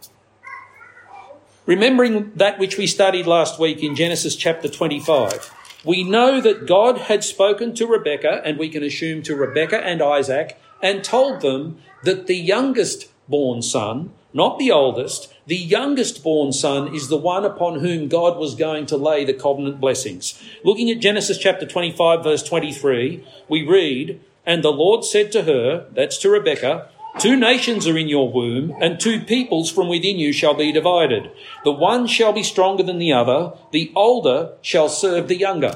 remembering 1.66 2.32
that 2.36 2.60
which 2.60 2.78
we 2.78 2.88
studied 2.88 3.28
last 3.28 3.60
week 3.60 3.84
in 3.84 3.94
Genesis 3.94 4.38
chapter 4.38 4.70
25, 4.70 5.54
we 5.84 6.04
know 6.04 6.40
that 6.42 6.68
God 6.68 6.98
had 6.98 7.24
spoken 7.24 7.74
to 7.76 7.88
Rebekah, 7.88 8.42
and 8.46 8.58
we 8.58 8.70
can 8.70 8.84
assume 8.84 9.24
to 9.24 9.36
Rebekah 9.36 9.84
and 9.84 10.02
Isaac, 10.02 10.60
and 10.82 11.04
told 11.04 11.42
them 11.42 11.78
that 12.04 12.28
the 12.28 12.36
youngest 12.36 13.10
born 13.28 13.62
son, 13.62 14.12
not 14.34 14.60
the 14.60 14.72
oldest, 14.72 15.34
the 15.48 15.58
youngest 15.58 16.24
born 16.24 16.54
son 16.54 16.94
is 16.94 17.08
the 17.08 17.18
one 17.18 17.46
upon 17.46 17.80
whom 17.80 18.08
God 18.08 18.38
was 18.38 18.56
going 18.56 18.86
to 18.88 18.98
lay 18.98 19.26
the 19.26 19.34
covenant 19.34 19.82
blessings. 19.82 20.42
Looking 20.64 20.90
at 20.92 21.00
Genesis 21.00 21.38
chapter 21.38 21.66
25, 21.66 22.24
verse 22.24 22.44
23, 22.44 23.26
we 23.50 23.68
read, 23.68 24.22
And 24.46 24.64
the 24.64 24.72
Lord 24.72 25.04
said 25.04 25.32
to 25.34 25.44
her, 25.44 25.88
that's 25.92 26.18
to 26.20 26.30
Rebekah, 26.30 26.90
Two 27.22 27.36
nations 27.36 27.86
are 27.86 28.00
in 28.00 28.08
your 28.08 28.32
womb, 28.32 28.76
and 28.82 29.00
two 29.00 29.22
peoples 29.22 29.70
from 29.70 29.88
within 29.88 30.18
you 30.18 30.34
shall 30.34 30.56
be 30.56 30.72
divided. 30.72 31.30
The 31.64 31.72
one 31.72 32.08
shall 32.08 32.34
be 32.34 32.42
stronger 32.42 32.82
than 32.82 32.98
the 32.98 33.14
other, 33.14 33.54
the 33.72 33.92
older 33.96 34.54
shall 34.64 34.90
serve 34.90 35.28
the 35.28 35.38
younger. 35.38 35.76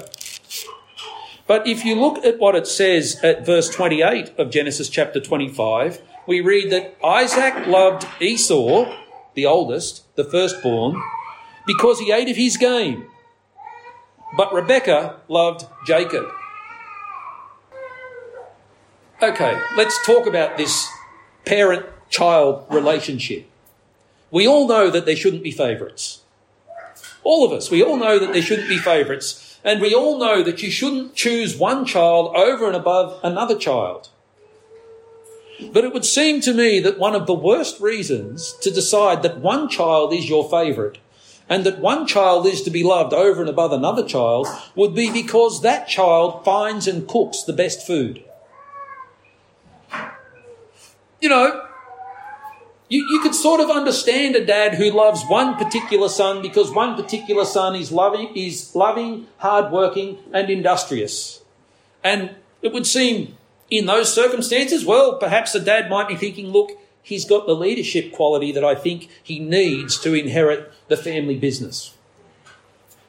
But 1.45 1.67
if 1.67 1.85
you 1.85 1.93
look 1.93 2.25
at 2.25 2.39
what 2.39 2.55
it 2.55 2.65
says 2.65 3.19
at 3.23 3.45
verse 3.45 3.69
28 3.69 4.33
of 4.39 4.49
Genesis 4.49 4.89
chapter 4.89 5.19
25, 5.19 6.01
we 6.25 6.41
read 6.41 6.71
that 6.71 6.97
Isaac 7.05 7.67
loved 7.67 8.07
Esau, 8.19 8.91
the 9.35 9.45
oldest, 9.45 10.15
the 10.15 10.23
firstborn, 10.23 10.99
because 11.67 11.99
he 11.99 12.11
ate 12.11 12.27
of 12.27 12.37
his 12.37 12.57
game. 12.57 13.05
But 14.35 14.51
Rebekah 14.51 15.17
loved 15.27 15.67
Jacob. 15.85 16.25
Okay, 19.21 19.61
let's 19.77 20.03
talk 20.07 20.25
about 20.25 20.57
this 20.57 20.89
parent 21.45 21.85
child 22.09 22.65
relationship. 22.69 23.49
We 24.31 24.47
all 24.47 24.67
know 24.67 24.89
that 24.89 25.05
there 25.05 25.15
shouldn't 25.15 25.43
be 25.43 25.51
favourites. 25.51 26.21
All 27.23 27.45
of 27.45 27.51
us, 27.51 27.71
we 27.71 27.83
all 27.83 27.97
know 27.97 28.19
that 28.19 28.33
there 28.33 28.41
shouldn't 28.41 28.69
be 28.69 28.77
favourites. 28.77 29.59
And 29.63 29.81
we 29.81 29.95
all 29.95 30.19
know 30.19 30.43
that 30.43 30.61
you 30.61 30.69
shouldn't 30.69 31.15
choose 31.15 31.57
one 31.57 31.85
child 31.85 32.35
over 32.35 32.67
and 32.67 32.75
above 32.75 33.19
another 33.23 33.57
child. 33.57 34.09
But 35.71 35.83
it 35.83 35.93
would 35.93 36.05
seem 36.05 36.41
to 36.41 36.53
me 36.53 36.79
that 36.81 36.99
one 36.99 37.15
of 37.15 37.25
the 37.25 37.33
worst 37.33 37.79
reasons 37.79 38.53
to 38.61 38.69
decide 38.69 39.23
that 39.23 39.39
one 39.39 39.69
child 39.69 40.13
is 40.13 40.29
your 40.29 40.47
favourite 40.49 40.99
and 41.49 41.63
that 41.65 41.79
one 41.79 42.05
child 42.05 42.45
is 42.45 42.61
to 42.63 42.69
be 42.69 42.83
loved 42.83 43.13
over 43.13 43.41
and 43.41 43.49
above 43.49 43.71
another 43.71 44.05
child 44.05 44.47
would 44.75 44.93
be 44.93 45.11
because 45.11 45.61
that 45.61 45.87
child 45.87 46.43
finds 46.43 46.87
and 46.87 47.07
cooks 47.07 47.43
the 47.43 47.53
best 47.53 47.85
food 47.85 48.23
you 51.25 51.29
know, 51.29 51.65
you, 52.87 53.03
you 53.09 53.19
could 53.19 53.33
sort 53.33 53.59
of 53.59 53.71
understand 53.71 54.35
a 54.35 54.45
dad 54.45 54.75
who 54.75 54.91
loves 54.91 55.23
one 55.23 55.55
particular 55.55 56.07
son 56.07 56.43
because 56.43 56.71
one 56.71 56.95
particular 56.95 57.45
son 57.45 57.75
is 57.75 57.91
loving, 57.91 58.31
is 58.35 58.75
loving, 58.75 59.25
hardworking, 59.37 60.19
and 60.31 60.51
industrious. 60.51 61.41
And 62.03 62.35
it 62.61 62.73
would 62.73 62.85
seem 62.85 63.39
in 63.71 63.87
those 63.87 64.13
circumstances, 64.13 64.85
well, 64.85 65.17
perhaps 65.17 65.55
a 65.55 65.59
dad 65.59 65.89
might 65.89 66.07
be 66.07 66.15
thinking, 66.15 66.51
look, 66.51 66.73
he's 67.01 67.25
got 67.25 67.47
the 67.47 67.55
leadership 67.55 68.11
quality 68.11 68.51
that 68.51 68.63
I 68.63 68.75
think 68.75 69.09
he 69.23 69.39
needs 69.39 69.97
to 70.01 70.13
inherit 70.13 70.71
the 70.89 70.95
family 70.95 71.37
business. 71.37 71.95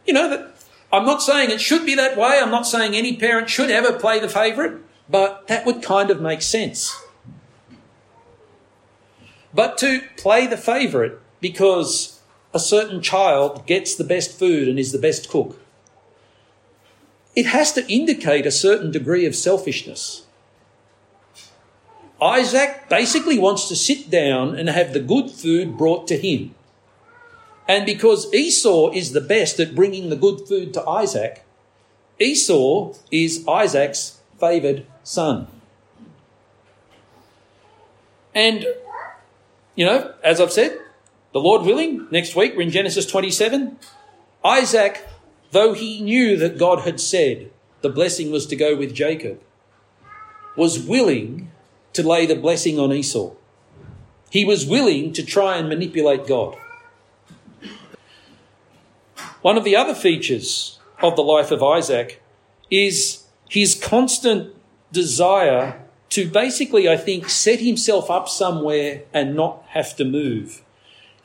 You 0.06 0.14
know, 0.14 0.30
that 0.30 0.56
I'm 0.90 1.04
not 1.04 1.20
saying 1.20 1.50
it 1.50 1.60
should 1.60 1.84
be 1.84 1.96
that 1.96 2.16
way. 2.16 2.40
I'm 2.40 2.50
not 2.50 2.66
saying 2.66 2.94
any 2.94 3.14
parent 3.18 3.50
should 3.50 3.70
ever 3.70 3.92
play 3.98 4.20
the 4.20 4.28
favourite, 4.30 4.78
but 5.06 5.46
that 5.48 5.66
would 5.66 5.82
kind 5.82 6.10
of 6.10 6.22
make 6.22 6.40
sense. 6.40 6.98
But 9.56 9.78
to 9.78 10.02
play 10.18 10.46
the 10.46 10.58
favourite 10.58 11.14
because 11.40 12.20
a 12.52 12.60
certain 12.60 13.00
child 13.00 13.66
gets 13.66 13.94
the 13.94 14.04
best 14.04 14.38
food 14.38 14.68
and 14.68 14.78
is 14.78 14.92
the 14.92 14.98
best 14.98 15.30
cook, 15.30 15.58
it 17.34 17.46
has 17.46 17.72
to 17.72 17.90
indicate 17.90 18.44
a 18.44 18.50
certain 18.50 18.90
degree 18.90 19.24
of 19.24 19.34
selfishness. 19.34 20.26
Isaac 22.20 22.88
basically 22.90 23.38
wants 23.38 23.66
to 23.68 23.76
sit 23.76 24.10
down 24.10 24.54
and 24.54 24.68
have 24.68 24.92
the 24.92 25.00
good 25.00 25.30
food 25.30 25.78
brought 25.78 26.06
to 26.08 26.18
him. 26.18 26.54
And 27.66 27.86
because 27.86 28.32
Esau 28.34 28.90
is 28.90 29.12
the 29.12 29.22
best 29.22 29.58
at 29.58 29.74
bringing 29.74 30.10
the 30.10 30.16
good 30.16 30.46
food 30.46 30.74
to 30.74 30.86
Isaac, 30.86 31.44
Esau 32.20 32.92
is 33.10 33.42
Isaac's 33.48 34.20
favoured 34.38 34.86
son. 35.02 35.46
And, 38.34 38.66
you 39.76 39.84
know, 39.84 40.12
as 40.24 40.40
I've 40.40 40.52
said, 40.52 40.80
the 41.32 41.38
Lord 41.38 41.62
willing, 41.62 42.08
next 42.10 42.34
week 42.34 42.54
we're 42.56 42.62
in 42.62 42.70
Genesis 42.70 43.06
27. 43.06 43.78
Isaac, 44.44 45.06
though 45.52 45.74
he 45.74 46.00
knew 46.00 46.36
that 46.38 46.58
God 46.58 46.80
had 46.80 46.98
said 46.98 47.50
the 47.82 47.90
blessing 47.90 48.30
was 48.30 48.46
to 48.46 48.56
go 48.56 48.74
with 48.74 48.94
Jacob, 48.94 49.40
was 50.56 50.80
willing 50.80 51.52
to 51.92 52.06
lay 52.06 52.26
the 52.26 52.34
blessing 52.34 52.80
on 52.80 52.92
Esau. 52.92 53.32
He 54.30 54.44
was 54.44 54.66
willing 54.66 55.12
to 55.12 55.22
try 55.22 55.56
and 55.56 55.68
manipulate 55.68 56.26
God. 56.26 56.56
One 59.42 59.56
of 59.56 59.64
the 59.64 59.76
other 59.76 59.94
features 59.94 60.78
of 61.00 61.16
the 61.16 61.22
life 61.22 61.50
of 61.50 61.62
Isaac 61.62 62.22
is 62.70 63.24
his 63.48 63.74
constant 63.74 64.54
desire 64.90 65.85
to 66.16 66.26
basically, 66.26 66.88
I 66.88 66.96
think, 66.96 67.28
set 67.28 67.60
himself 67.60 68.10
up 68.10 68.26
somewhere 68.26 69.02
and 69.12 69.36
not 69.36 69.62
have 69.68 69.94
to 69.96 70.04
move. 70.06 70.62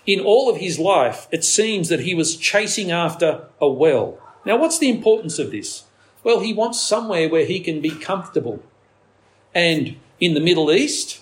In 0.06 0.20
all 0.20 0.50
of 0.50 0.58
his 0.58 0.80
life, 0.80 1.30
it 1.32 1.46
seems 1.46 1.88
that 1.88 2.02
he 2.02 2.14
was 2.14 2.36
chasing 2.36 2.92
after 2.92 3.46
a 3.62 3.70
well. 3.70 4.20
Now, 4.46 4.58
what's 4.58 4.80
the 4.80 4.90
importance 4.90 5.40
of 5.40 5.50
this? 5.50 5.86
Well, 6.26 6.42
he 6.42 6.52
wants 6.52 6.82
somewhere 6.82 7.30
where 7.30 7.46
he 7.46 7.62
can 7.62 7.80
be 7.80 7.92
comfortable. 7.92 8.62
And 9.56 9.96
in 10.20 10.34
the 10.34 10.42
Middle 10.42 10.70
East, 10.70 11.22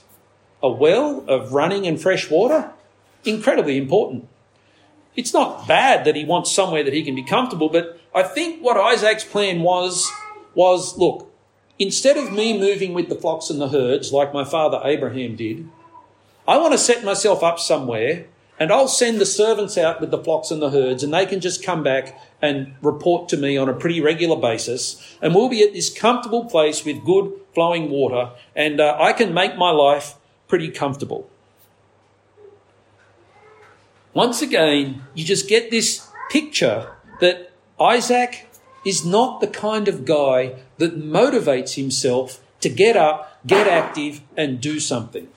a 0.63 0.69
well 0.71 1.23
of 1.27 1.53
running 1.53 1.85
and 1.85 2.01
fresh 2.01 2.27
water, 2.27 2.71
incredibly 3.23 3.77
important. 3.77 4.27
It's 5.15 5.31
not 5.31 5.67
bad 5.67 6.05
that 6.05 6.15
he 6.15 6.25
wants 6.25 6.51
somewhere 6.51 6.83
that 6.83 6.93
he 6.93 7.03
can 7.03 7.13
be 7.13 7.23
comfortable, 7.23 7.69
but 7.69 7.99
I 8.15 8.23
think 8.23 8.63
what 8.63 8.77
Isaac's 8.77 9.25
plan 9.25 9.61
was 9.61 10.11
was 10.55 10.97
look, 10.97 11.28
instead 11.79 12.17
of 12.17 12.33
me 12.33 12.57
moving 12.59 12.93
with 12.93 13.09
the 13.09 13.15
flocks 13.15 13.49
and 13.49 13.59
the 13.59 13.69
herds 13.69 14.11
like 14.11 14.33
my 14.33 14.43
father 14.43 14.81
Abraham 14.83 15.35
did, 15.35 15.67
I 16.47 16.57
want 16.57 16.73
to 16.73 16.77
set 16.77 17.03
myself 17.03 17.41
up 17.41 17.59
somewhere 17.59 18.27
and 18.59 18.71
I'll 18.71 18.89
send 18.89 19.21
the 19.21 19.25
servants 19.25 19.77
out 19.77 20.01
with 20.01 20.11
the 20.11 20.17
flocks 20.17 20.51
and 20.51 20.61
the 20.61 20.71
herds 20.71 21.01
and 21.01 21.13
they 21.13 21.25
can 21.25 21.39
just 21.39 21.63
come 21.63 21.81
back 21.81 22.19
and 22.41 22.75
report 22.81 23.29
to 23.29 23.37
me 23.37 23.55
on 23.55 23.69
a 23.69 23.73
pretty 23.73 24.01
regular 24.01 24.35
basis. 24.35 25.17
And 25.21 25.33
we'll 25.33 25.49
be 25.49 25.63
at 25.63 25.73
this 25.73 25.89
comfortable 25.89 26.45
place 26.45 26.83
with 26.83 27.05
good 27.05 27.31
flowing 27.55 27.89
water 27.89 28.31
and 28.55 28.81
uh, 28.81 28.97
I 28.99 29.13
can 29.13 29.33
make 29.33 29.55
my 29.57 29.71
life 29.71 30.15
pretty 30.47 30.69
comfortable. 30.69 31.29
Once 34.13 34.41
again, 34.41 35.03
you 35.13 35.23
just 35.23 35.47
get 35.47 35.71
this 35.71 36.09
picture 36.29 36.91
that 37.21 37.51
Isaac 37.79 38.48
is 38.85 39.05
not 39.05 39.41
the 39.41 39.47
kind 39.47 39.87
of 39.87 40.05
guy 40.05 40.55
that 40.77 40.99
motivates 40.99 41.75
himself 41.75 42.39
to 42.61 42.69
get 42.69 42.97
up, 42.97 43.39
get 43.45 43.67
active, 43.67 44.21
and 44.35 44.59
do 44.59 44.79
something. 44.79 45.27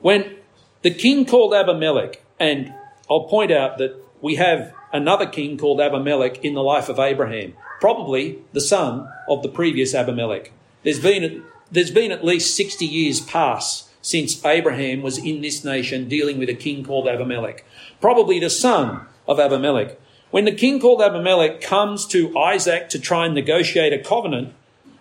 When 0.00 0.36
the 0.82 0.90
king 0.90 1.26
called 1.26 1.54
Abimelech, 1.54 2.22
and 2.38 2.72
I'll 3.10 3.24
point 3.24 3.50
out 3.50 3.78
that 3.78 3.96
we 4.20 4.36
have 4.36 4.72
another 4.92 5.26
king 5.26 5.58
called 5.58 5.80
Abimelech 5.80 6.44
in 6.44 6.54
the 6.54 6.62
life 6.62 6.88
of 6.88 6.98
Abraham, 6.98 7.54
probably 7.80 8.38
the 8.52 8.60
son 8.60 9.08
of 9.28 9.42
the 9.42 9.48
previous 9.48 9.94
Abimelech. 9.94 10.52
There's 10.82 11.00
been, 11.00 11.44
there's 11.70 11.90
been 11.90 12.12
at 12.12 12.24
least 12.24 12.56
60 12.56 12.84
years 12.84 13.20
pass 13.20 13.88
since 14.00 14.44
Abraham 14.44 15.02
was 15.02 15.18
in 15.18 15.40
this 15.40 15.64
nation 15.64 16.08
dealing 16.08 16.38
with 16.38 16.48
a 16.48 16.54
king 16.54 16.84
called 16.84 17.08
Abimelech, 17.08 17.64
probably 18.00 18.38
the 18.38 18.50
son 18.50 19.06
of 19.26 19.38
Abimelech. 19.38 19.98
When 20.30 20.44
the 20.44 20.52
king 20.52 20.78
called 20.80 21.00
Abimelech 21.00 21.60
comes 21.60 22.06
to 22.08 22.36
Isaac 22.36 22.90
to 22.90 22.98
try 22.98 23.24
and 23.26 23.34
negotiate 23.34 23.92
a 23.92 23.98
covenant, 23.98 24.52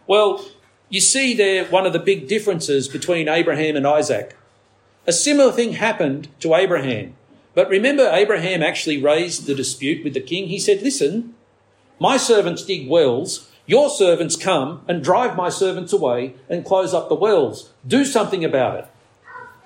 well, 0.05 0.45
you 0.89 1.01
see 1.01 1.33
there 1.33 1.65
one 1.65 1.85
of 1.85 1.93
the 1.93 1.99
big 1.99 2.27
differences 2.27 2.87
between 2.87 3.27
Abraham 3.27 3.75
and 3.75 3.85
Isaac. 3.85 4.37
A 5.05 5.11
similar 5.11 5.51
thing 5.51 5.73
happened 5.73 6.29
to 6.39 6.55
Abraham. 6.55 7.15
But 7.53 7.69
remember, 7.69 8.09
Abraham 8.11 8.63
actually 8.63 9.01
raised 9.01 9.47
the 9.47 9.55
dispute 9.55 10.03
with 10.03 10.13
the 10.13 10.21
king. 10.21 10.47
He 10.47 10.59
said, 10.59 10.81
Listen, 10.81 11.33
my 11.99 12.15
servants 12.15 12.63
dig 12.63 12.87
wells. 12.87 13.51
Your 13.65 13.89
servants 13.89 14.37
come 14.37 14.81
and 14.87 15.03
drive 15.03 15.35
my 15.35 15.49
servants 15.49 15.91
away 15.91 16.35
and 16.47 16.63
close 16.63 16.93
up 16.93 17.09
the 17.09 17.15
wells. 17.15 17.73
Do 17.85 18.05
something 18.05 18.45
about 18.45 18.79
it. 18.79 18.87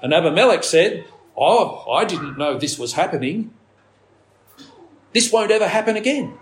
And 0.02 0.14
Abimelech 0.14 0.64
said, 0.64 1.06
Oh, 1.38 1.86
I 1.92 2.06
didn't 2.06 2.38
know 2.38 2.58
this 2.58 2.80
was 2.80 2.94
happening. 2.94 3.54
This 5.14 5.32
won't 5.32 5.52
ever 5.52 5.68
happen 5.68 5.96
again. 5.96 6.38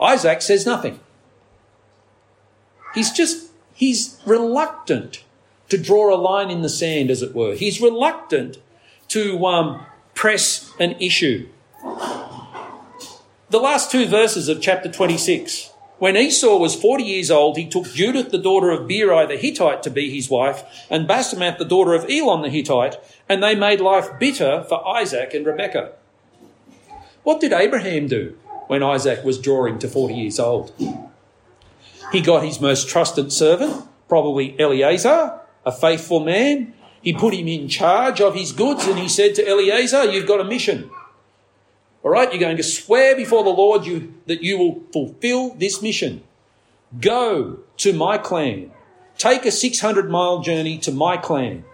Isaac 0.00 0.42
says 0.42 0.64
nothing. 0.64 1.00
He's 2.94 3.12
just, 3.12 3.50
he's 3.74 4.18
reluctant 4.26 5.22
to 5.68 5.78
draw 5.78 6.14
a 6.14 6.16
line 6.16 6.50
in 6.50 6.62
the 6.62 6.68
sand, 6.68 7.10
as 7.10 7.22
it 7.22 7.34
were. 7.34 7.54
He's 7.54 7.80
reluctant 7.80 8.58
to 9.08 9.44
um, 9.46 9.86
press 10.14 10.72
an 10.80 10.92
issue. 11.00 11.48
The 13.50 13.58
last 13.58 13.90
two 13.90 14.06
verses 14.06 14.48
of 14.48 14.60
chapter 14.60 14.90
26 14.90 15.70
when 16.00 16.16
Esau 16.16 16.56
was 16.56 16.74
40 16.74 17.04
years 17.04 17.30
old, 17.30 17.58
he 17.58 17.68
took 17.68 17.84
Judith, 17.92 18.30
the 18.30 18.38
daughter 18.38 18.70
of 18.70 18.88
Beeri 18.88 19.26
the 19.26 19.36
Hittite, 19.36 19.82
to 19.82 19.90
be 19.90 20.10
his 20.10 20.30
wife, 20.30 20.86
and 20.88 21.06
Basemath, 21.06 21.58
the 21.58 21.64
daughter 21.66 21.92
of 21.92 22.08
Elon 22.08 22.40
the 22.40 22.48
Hittite, 22.48 22.96
and 23.28 23.42
they 23.42 23.54
made 23.54 23.82
life 23.82 24.18
bitter 24.18 24.64
for 24.66 24.88
Isaac 24.88 25.34
and 25.34 25.44
Rebekah. 25.44 25.92
What 27.22 27.40
did 27.40 27.52
Abraham 27.52 28.08
do 28.08 28.36
when 28.66 28.82
Isaac 28.82 29.24
was 29.24 29.38
drawing 29.38 29.78
to 29.80 29.88
40 29.88 30.14
years 30.14 30.38
old? 30.38 30.72
He 32.12 32.20
got 32.20 32.44
his 32.44 32.60
most 32.60 32.88
trusted 32.88 33.32
servant, 33.32 33.86
probably 34.08 34.58
Eliezer, 34.60 35.40
a 35.64 35.72
faithful 35.72 36.20
man. 36.20 36.74
He 37.02 37.12
put 37.12 37.34
him 37.34 37.48
in 37.48 37.68
charge 37.68 38.20
of 38.20 38.34
his 38.34 38.52
goods 38.52 38.86
and 38.86 38.98
he 38.98 39.08
said 39.08 39.34
to 39.36 39.48
Eliezer, 39.48 40.04
You've 40.04 40.26
got 40.26 40.40
a 40.40 40.44
mission. 40.44 40.90
All 42.02 42.10
right, 42.10 42.30
you're 42.32 42.40
going 42.40 42.56
to 42.56 42.62
swear 42.62 43.14
before 43.14 43.44
the 43.44 43.50
Lord 43.50 43.86
you, 43.86 44.14
that 44.26 44.42
you 44.42 44.58
will 44.58 44.82
fulfill 44.92 45.54
this 45.54 45.82
mission. 45.82 46.22
Go 47.00 47.60
to 47.78 47.92
my 47.92 48.18
clan. 48.18 48.72
Take 49.18 49.44
a 49.44 49.50
600 49.50 50.10
mile 50.10 50.40
journey 50.40 50.78
to 50.78 50.90
my 50.90 51.16
clan 51.16 51.64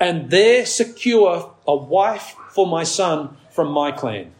and 0.00 0.30
there 0.30 0.64
secure 0.64 1.52
a 1.68 1.76
wife 1.76 2.34
for 2.48 2.66
my 2.66 2.82
son 2.82 3.36
from 3.50 3.70
my 3.70 3.92
clan. 3.92 4.32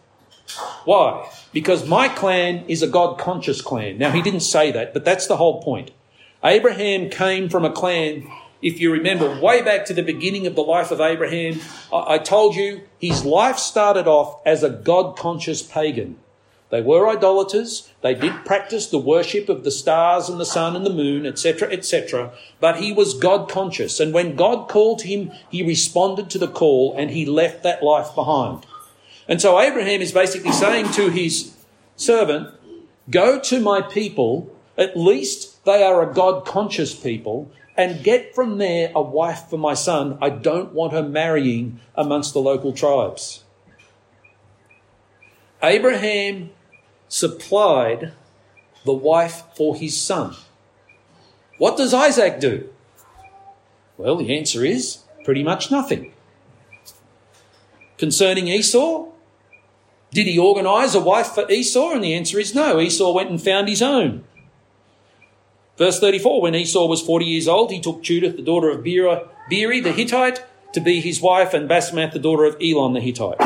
Why? 0.85 1.30
Because 1.52 1.87
my 1.87 2.09
clan 2.09 2.64
is 2.69 2.83
a 2.83 2.88
God 2.88 3.19
conscious 3.19 3.61
clan. 3.61 3.99
Now, 3.99 4.11
he 4.11 4.23
didn't 4.23 4.40
say 4.40 4.71
that, 4.73 4.92
but 4.92 5.04
that's 5.04 5.26
the 5.26 5.37
whole 5.37 5.62
point. 5.62 5.90
Abraham 6.42 7.11
came 7.11 7.49
from 7.49 7.64
a 7.64 7.73
clan 7.73 8.30
if 8.62 8.78
you 8.78 8.92
remember 8.92 9.40
way 9.40 9.62
back 9.62 9.87
to 9.87 9.95
the 9.95 10.02
beginning 10.02 10.47
of 10.47 10.54
the 10.54 10.62
life 10.62 10.90
of 10.90 11.00
Abraham, 11.00 11.61
I, 11.92 12.19
told 12.19 12.54
you 12.57 12.83
his 12.99 13.25
life 13.25 13.59
started 13.59 14.07
off 14.07 14.40
as 14.45 14.62
a 14.62 14.69
God 14.69 15.16
conscious 15.16 15.62
pagan. 15.62 16.19
They 16.69 16.83
were 16.83 17.09
idolaters. 17.09 17.90
They 18.02 18.14
did 18.14 18.45
practice 18.45 18.87
the 18.87 18.99
worship 18.99 19.49
of 19.49 19.64
the 19.64 19.71
stars 19.71 20.28
and 20.28 20.38
the 20.38 20.45
sun 20.45 20.76
and 20.76 20.87
the 20.87 20.92
moon, 20.92 21.26
etc., 21.26 21.73
etc. 21.73 22.33
But 22.61 22.76
he 22.80 22.92
was 22.92 23.19
God 23.19 23.49
conscious. 23.49 23.99
And 23.99 24.14
when 24.14 24.37
God 24.37 24.69
called 24.69 25.02
him, 25.02 25.33
he 25.50 25.66
responded 25.66 26.30
to 26.30 26.38
the 26.38 26.47
call 26.47 26.95
and 26.97 27.11
he 27.11 27.26
left 27.26 27.62
that 27.64 27.83
life 27.83 28.14
behind. 28.14 28.66
And 29.31 29.41
so 29.41 29.61
Abraham 29.61 30.03
is 30.03 30.11
basically 30.11 30.51
saying 30.51 30.91
to 30.95 31.09
his 31.09 31.55
servant, 31.95 32.53
Go 33.09 33.39
to 33.39 33.61
my 33.61 33.81
people, 33.81 34.53
at 34.77 34.97
least 34.97 35.65
they 35.65 35.85
are 35.85 36.03
a 36.03 36.13
God 36.13 36.45
conscious 36.45 36.93
people, 36.93 37.49
and 37.77 38.03
get 38.03 38.35
from 38.35 38.59
there 38.59 38.91
a 38.93 39.01
wife 39.01 39.45
for 39.49 39.57
my 39.57 39.75
son. 39.75 40.19
I 40.21 40.31
don't 40.31 40.73
want 40.73 40.93
her 40.93 41.03
marrying 41.03 41.79
amongst 41.95 42.35
the 42.35 42.41
local 42.41 42.73
tribes. 42.73 43.45
Abraham 45.63 46.51
supplied 47.09 48.13
the 48.85 48.93
wife 48.93 49.45
for 49.55 49.77
his 49.77 50.01
son. 50.01 50.35
What 51.57 51.77
does 51.77 51.95
Isaac 51.95 52.41
do? 52.41 52.69
Well, 53.97 54.17
the 54.17 54.37
answer 54.37 54.65
is 54.65 55.05
pretty 55.25 55.45
much 55.45 55.71
nothing. 55.71 56.15
Concerning 57.97 58.49
Esau, 58.49 59.11
did 60.12 60.26
he 60.26 60.38
organise 60.38 60.95
a 60.95 61.00
wife 61.00 61.29
for 61.29 61.50
Esau? 61.50 61.93
And 61.93 62.02
the 62.02 62.14
answer 62.14 62.38
is 62.38 62.55
no. 62.55 62.81
Esau 62.81 63.12
went 63.12 63.31
and 63.31 63.40
found 63.40 63.69
his 63.69 63.83
own. 63.83 64.25
Verse 65.79 65.99
34 66.00 66.43
When 66.43 66.55
Esau 66.55 66.87
was 66.87 67.00
40 67.00 67.25
years 67.25 67.49
old, 67.49 67.71
he 67.71 67.81
took 67.81 68.02
Judith, 68.02 68.37
the 68.37 68.43
daughter 68.43 68.71
of 68.71 68.85
Beeri 68.85 69.81
the 69.81 69.93
Hittite, 69.93 70.45
to 70.73 70.81
be 70.81 71.00
his 71.00 71.21
wife, 71.21 71.55
and 71.55 71.69
Basemath, 71.69 72.12
the 72.12 72.19
daughter 72.19 72.45
of 72.45 72.57
Elon 72.61 72.93
the 72.93 73.00
Hittite. 73.00 73.40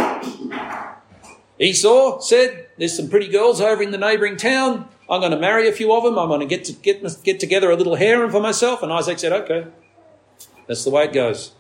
Esau 1.59 2.21
said, 2.21 2.69
There's 2.79 2.97
some 2.97 3.09
pretty 3.09 3.29
girls 3.29 3.61
over 3.61 3.83
in 3.83 3.91
the 3.91 3.99
neighbouring 3.99 4.37
town. 4.37 4.89
I'm 5.09 5.21
going 5.21 5.33
to 5.33 5.39
marry 5.39 5.69
a 5.69 5.73
few 5.73 5.95
of 5.95 6.03
them. 6.03 6.19
I'm 6.19 6.29
going 6.29 6.41
to 6.41 6.47
get, 6.47 6.65
to 6.65 6.73
get, 6.73 7.05
get 7.23 7.39
together 7.39 7.71
a 7.71 7.77
little 7.77 7.97
harem 7.97 8.31
for 8.31 8.41
myself. 8.41 8.83
And 8.83 8.93
Isaac 8.93 9.19
said, 9.19 9.33
Okay. 9.33 9.67
That's 10.67 10.85
the 10.85 10.91
way 10.91 11.05
it 11.05 11.13
goes. 11.13 11.53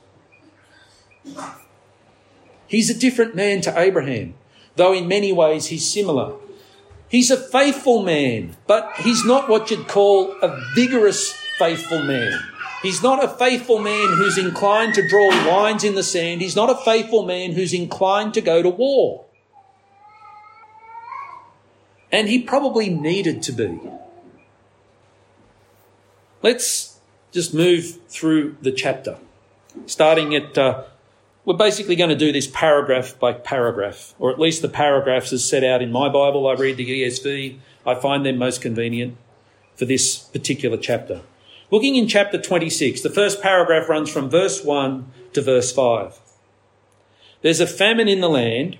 He's 2.66 2.90
a 2.90 2.99
different 2.99 3.34
man 3.34 3.61
to 3.62 3.78
Abraham, 3.78 4.34
though 4.76 4.93
in 4.93 5.09
many 5.09 5.33
ways 5.33 5.66
he's 5.66 5.90
similar. 5.90 6.35
He's 7.09 7.31
a 7.31 7.37
faithful 7.37 8.02
man, 8.02 8.57
but 8.66 8.93
he's 8.99 9.25
not 9.25 9.49
what 9.49 9.71
you'd 9.71 9.87
call 9.87 10.33
a 10.43 10.61
vigorous 10.75 11.33
faithful 11.59 12.02
man. 12.02 12.40
He's 12.83 13.02
not 13.02 13.23
a 13.23 13.28
faithful 13.28 13.78
man 13.78 14.12
who's 14.12 14.37
inclined 14.37 14.95
to 14.95 15.09
draw 15.09 15.28
lines 15.28 15.85
in 15.85 15.95
the 15.95 16.02
sand. 16.02 16.43
He's 16.43 16.57
not 16.57 16.69
a 16.69 16.85
faithful 16.85 17.25
man 17.25 17.52
who's 17.52 17.73
inclined 17.73 18.35
to 18.35 18.40
go 18.40 18.62
to 18.62 18.69
war. 18.69 19.25
And 22.12 22.28
he 22.28 22.43
probably 22.43 22.90
needed 22.90 23.43
to 23.45 23.52
be. 23.52 23.81
Let's 26.43 26.99
just 27.33 27.54
move 27.54 28.00
through 28.09 28.57
the 28.61 28.71
chapter, 28.71 29.16
starting 29.87 30.35
at 30.35 30.59
uh, 30.59 30.85
we're 31.44 31.54
basically 31.54 31.96
going 31.96 32.10
to 32.10 32.16
do 32.16 32.32
this 32.32 32.46
paragraph 32.46 33.18
by 33.18 33.32
paragraph, 33.32 34.14
or 34.18 34.30
at 34.30 34.38
least 34.38 34.62
the 34.62 34.68
paragraphs 34.68 35.32
as 35.32 35.48
set 35.48 35.62
out 35.62 35.82
in 35.82 35.92
my 35.92 36.08
Bible. 36.08 36.46
I 36.46 36.54
read 36.54 36.78
the 36.78 37.02
ESV. 37.02 37.58
I 37.86 37.94
find 37.94 38.24
them 38.24 38.38
most 38.38 38.62
convenient 38.62 39.16
for 39.76 39.84
this 39.84 40.18
particular 40.18 40.76
chapter. 40.76 41.20
Looking 41.70 41.96
in 41.96 42.08
chapter 42.08 42.40
26, 42.40 43.02
the 43.02 43.10
first 43.10 43.42
paragraph 43.42 43.88
runs 43.88 44.10
from 44.10 44.30
verse 44.30 44.64
1 44.64 45.10
to 45.34 45.42
verse 45.42 45.72
5. 45.72 46.18
There's 47.42 47.60
a 47.60 47.66
famine 47.66 48.08
in 48.08 48.20
the 48.20 48.28
land, 48.28 48.78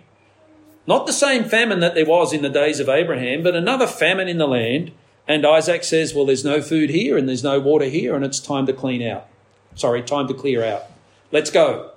not 0.87 1.07
the 1.07 1.13
same 1.13 1.45
famine 1.45 1.81
that 1.81 1.95
there 1.95 2.07
was 2.07 2.33
in 2.33 2.43
the 2.43 2.49
days 2.49 2.81
of 2.81 2.89
Abraham, 2.89 3.43
but 3.43 3.55
another 3.55 3.87
famine 3.87 4.29
in 4.29 4.39
the 4.39 4.49
land. 4.49 4.93
And 5.27 5.47
Isaac 5.47 5.85
says, 5.85 6.15
Well, 6.15 6.27
there's 6.27 6.45
no 6.45 6.63
food 6.63 6.91
here 6.91 7.19
and 7.19 7.29
there's 7.29 7.45
no 7.45 7.59
water 7.59 7.87
here, 7.87 8.15
and 8.15 8.25
it's 8.25 8.41
time 8.41 8.67
to 8.67 8.73
clean 8.73 9.03
out. 9.03 9.27
Sorry, 9.75 10.03
time 10.03 10.29
to 10.29 10.35
clear 10.35 10.65
out. 10.65 10.85
Let's 11.33 11.51
go. 11.51 11.94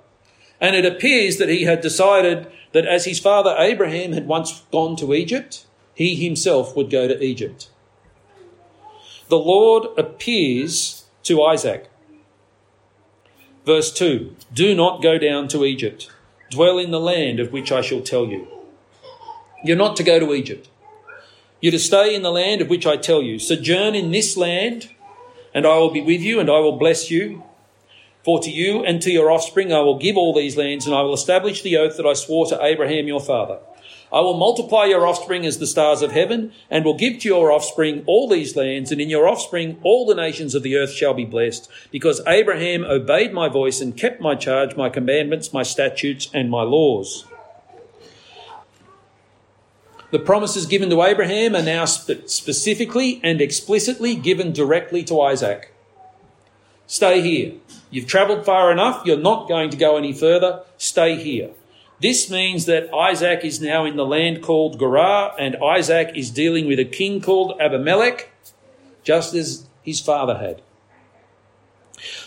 And 0.60 0.74
it 0.74 0.84
appears 0.84 1.36
that 1.38 1.48
he 1.48 1.64
had 1.64 1.80
decided 1.80 2.50
that 2.72 2.86
as 2.86 3.04
his 3.04 3.20
father 3.20 3.54
Abraham 3.58 4.12
had 4.12 4.26
once 4.26 4.62
gone 4.72 4.96
to 4.96 5.14
Egypt, 5.14 5.66
he 5.94 6.14
himself 6.14 6.76
would 6.76 6.90
go 6.90 7.08
to 7.08 7.22
Egypt. 7.22 7.68
The 9.28 9.38
Lord 9.38 9.86
appears 9.98 11.04
to 11.24 11.42
Isaac. 11.42 11.90
Verse 13.64 13.92
2 13.92 14.34
Do 14.52 14.74
not 14.74 15.02
go 15.02 15.18
down 15.18 15.48
to 15.48 15.64
Egypt. 15.64 16.10
Dwell 16.50 16.78
in 16.78 16.90
the 16.90 17.00
land 17.00 17.38
of 17.38 17.52
which 17.52 17.70
I 17.70 17.82
shall 17.82 18.00
tell 18.00 18.26
you. 18.26 18.48
You're 19.62 19.76
not 19.76 19.96
to 19.96 20.02
go 20.02 20.18
to 20.18 20.32
Egypt. 20.32 20.68
You're 21.60 21.72
to 21.72 21.78
stay 21.78 22.14
in 22.14 22.22
the 22.22 22.30
land 22.30 22.60
of 22.60 22.70
which 22.70 22.86
I 22.86 22.96
tell 22.96 23.20
you. 23.20 23.38
Sojourn 23.38 23.94
in 23.94 24.12
this 24.12 24.36
land, 24.36 24.90
and 25.52 25.66
I 25.66 25.76
will 25.78 25.90
be 25.90 26.00
with 26.00 26.22
you, 26.22 26.40
and 26.40 26.48
I 26.48 26.60
will 26.60 26.78
bless 26.78 27.10
you. 27.10 27.42
For 28.28 28.40
to 28.40 28.50
you 28.50 28.84
and 28.84 29.00
to 29.00 29.10
your 29.10 29.30
offspring 29.30 29.72
I 29.72 29.80
will 29.80 29.96
give 29.96 30.18
all 30.18 30.34
these 30.34 30.54
lands, 30.54 30.84
and 30.84 30.94
I 30.94 31.00
will 31.00 31.14
establish 31.14 31.62
the 31.62 31.78
oath 31.78 31.96
that 31.96 32.04
I 32.04 32.12
swore 32.12 32.44
to 32.48 32.62
Abraham 32.62 33.06
your 33.08 33.22
father. 33.22 33.58
I 34.12 34.20
will 34.20 34.36
multiply 34.36 34.84
your 34.84 35.06
offspring 35.06 35.46
as 35.46 35.56
the 35.56 35.66
stars 35.66 36.02
of 36.02 36.12
heaven, 36.12 36.52
and 36.70 36.84
will 36.84 36.92
give 36.92 37.20
to 37.20 37.28
your 37.28 37.50
offspring 37.50 38.02
all 38.04 38.28
these 38.28 38.54
lands, 38.54 38.92
and 38.92 39.00
in 39.00 39.08
your 39.08 39.26
offspring 39.26 39.78
all 39.82 40.04
the 40.04 40.14
nations 40.14 40.54
of 40.54 40.62
the 40.62 40.76
earth 40.76 40.92
shall 40.92 41.14
be 41.14 41.24
blessed, 41.24 41.70
because 41.90 42.20
Abraham 42.26 42.84
obeyed 42.84 43.32
my 43.32 43.48
voice 43.48 43.80
and 43.80 43.96
kept 43.96 44.20
my 44.20 44.34
charge, 44.34 44.76
my 44.76 44.90
commandments, 44.90 45.54
my 45.54 45.62
statutes, 45.62 46.28
and 46.34 46.50
my 46.50 46.64
laws. 46.64 47.24
The 50.10 50.18
promises 50.18 50.66
given 50.66 50.90
to 50.90 51.02
Abraham 51.02 51.56
are 51.56 51.62
now 51.62 51.86
specifically 51.86 53.22
and 53.24 53.40
explicitly 53.40 54.14
given 54.14 54.52
directly 54.52 55.02
to 55.04 55.18
Isaac. 55.18 55.74
Stay 56.86 57.22
here. 57.22 57.54
You've 57.90 58.06
travelled 58.06 58.44
far 58.44 58.70
enough. 58.70 59.02
You're 59.04 59.16
not 59.16 59.48
going 59.48 59.70
to 59.70 59.76
go 59.76 59.96
any 59.96 60.12
further. 60.12 60.62
Stay 60.76 61.16
here. 61.16 61.50
This 62.00 62.30
means 62.30 62.66
that 62.66 62.94
Isaac 62.94 63.44
is 63.44 63.60
now 63.60 63.84
in 63.84 63.96
the 63.96 64.06
land 64.06 64.42
called 64.42 64.78
Gerar, 64.78 65.34
and 65.38 65.56
Isaac 65.56 66.12
is 66.14 66.30
dealing 66.30 66.66
with 66.68 66.78
a 66.78 66.84
king 66.84 67.20
called 67.20 67.60
Abimelech, 67.60 68.30
just 69.02 69.34
as 69.34 69.66
his 69.82 70.00
father 70.00 70.38
had. 70.38 70.62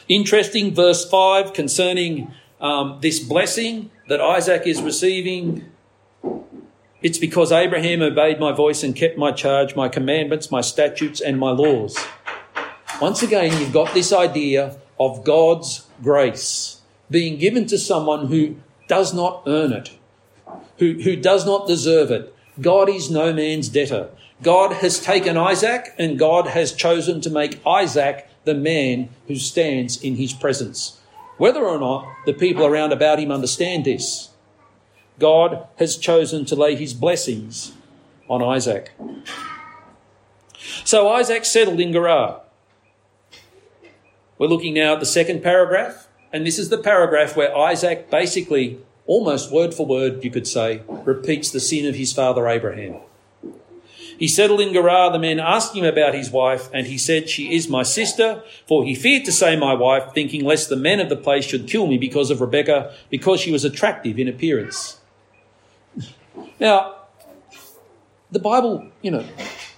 Interesting, 0.10 0.74
verse 0.74 1.10
5 1.10 1.54
concerning 1.54 2.34
um, 2.60 3.00
this 3.02 3.20
blessing 3.20 3.92
that 4.10 4.20
Isaac 4.20 4.68
is 4.68 4.82
receiving. 4.82 5.72
It's 7.02 7.18
because 7.18 7.54
Abraham 7.54 8.02
obeyed 8.02 8.42
my 8.42 8.52
voice 8.52 8.84
and 8.84 8.94
kept 8.94 9.18
my 9.18 9.32
charge, 9.32 9.76
my 9.76 9.88
commandments, 9.88 10.52
my 10.52 10.62
statutes, 10.62 11.22
and 11.22 11.40
my 11.40 11.52
laws. 11.52 11.98
Once 13.00 13.24
again, 13.24 13.58
you've 13.60 13.72
got 13.72 13.94
this 13.94 14.12
idea 14.12 14.81
of 15.02 15.24
God's 15.24 15.88
grace 16.04 16.80
being 17.10 17.40
given 17.40 17.66
to 17.66 17.78
someone 17.78 18.28
who 18.28 18.56
does 18.88 19.14
not 19.14 19.42
earn 19.48 19.74
it, 19.74 19.90
who, 20.78 20.94
who 21.02 21.16
does 21.16 21.44
not 21.44 21.68
deserve 21.68 22.12
it. 22.12 22.34
God 22.60 22.88
is 22.88 23.10
no 23.10 23.34
man's 23.34 23.68
debtor. 23.68 24.10
God 24.44 24.74
has 24.74 25.00
taken 25.00 25.38
Isaac 25.38 25.94
and 25.98 26.20
God 26.20 26.48
has 26.48 26.72
chosen 26.72 27.20
to 27.22 27.30
make 27.32 27.66
Isaac 27.66 28.30
the 28.46 28.54
man 28.54 29.10
who 29.28 29.36
stands 29.36 30.02
in 30.02 30.16
his 30.16 30.34
presence. 30.34 31.00
Whether 31.38 31.66
or 31.66 31.80
not 31.80 32.08
the 32.28 32.34
people 32.34 32.66
around 32.66 32.94
about 32.94 33.20
him 33.20 33.32
understand 33.32 33.86
this, 33.86 34.30
God 35.18 35.68
has 35.78 35.98
chosen 35.98 36.46
to 36.46 36.56
lay 36.56 36.76
his 36.76 36.94
blessings 36.94 37.74
on 38.30 38.44
Isaac. 38.44 38.92
So 40.86 41.10
Isaac 41.10 41.46
settled 41.46 41.80
in 41.80 41.92
Gerar. 41.92 42.42
We're 44.42 44.48
looking 44.48 44.74
now 44.74 44.94
at 44.94 45.00
the 45.00 45.06
second 45.06 45.44
paragraph, 45.44 46.08
and 46.34 46.48
this 46.48 46.58
is 46.58 46.70
the 46.70 46.80
paragraph 46.80 47.36
where 47.36 47.56
Isaac 47.56 48.10
basically, 48.10 48.80
almost 49.06 49.52
word 49.52 49.72
for 49.72 49.86
word, 49.86 50.24
you 50.24 50.32
could 50.32 50.48
say, 50.48 50.82
repeats 50.88 51.52
the 51.52 51.60
sin 51.60 51.86
of 51.86 51.94
his 51.94 52.12
father 52.12 52.48
Abraham. 52.48 53.02
He 54.18 54.28
settled 54.28 54.60
in 54.62 54.74
Gerar. 54.74 55.12
The 55.12 55.20
men 55.20 55.40
asked 55.40 55.76
him 55.76 55.86
about 55.86 56.16
his 56.16 56.32
wife, 56.32 56.72
and 56.74 56.88
he 56.88 56.98
said, 56.98 57.30
She 57.30 57.54
is 57.54 57.70
my 57.70 57.84
sister, 57.84 58.42
for 58.68 58.84
he 58.84 58.96
feared 58.96 59.26
to 59.26 59.32
say 59.32 59.56
my 59.56 59.76
wife, 59.76 60.12
thinking 60.12 60.44
lest 60.44 60.70
the 60.70 60.76
men 60.76 61.00
of 61.00 61.10
the 61.10 61.16
place 61.16 61.46
should 61.46 61.68
kill 61.68 61.86
me 61.86 62.00
because 62.00 62.32
of 62.32 62.42
Rebekah, 62.42 62.96
because 63.12 63.40
she 63.40 63.52
was 63.52 63.64
attractive 63.64 64.18
in 64.18 64.28
appearance. 64.28 65.00
Now, 66.60 66.96
the 68.32 68.40
Bible, 68.40 68.90
you 69.04 69.12
know, 69.12 69.24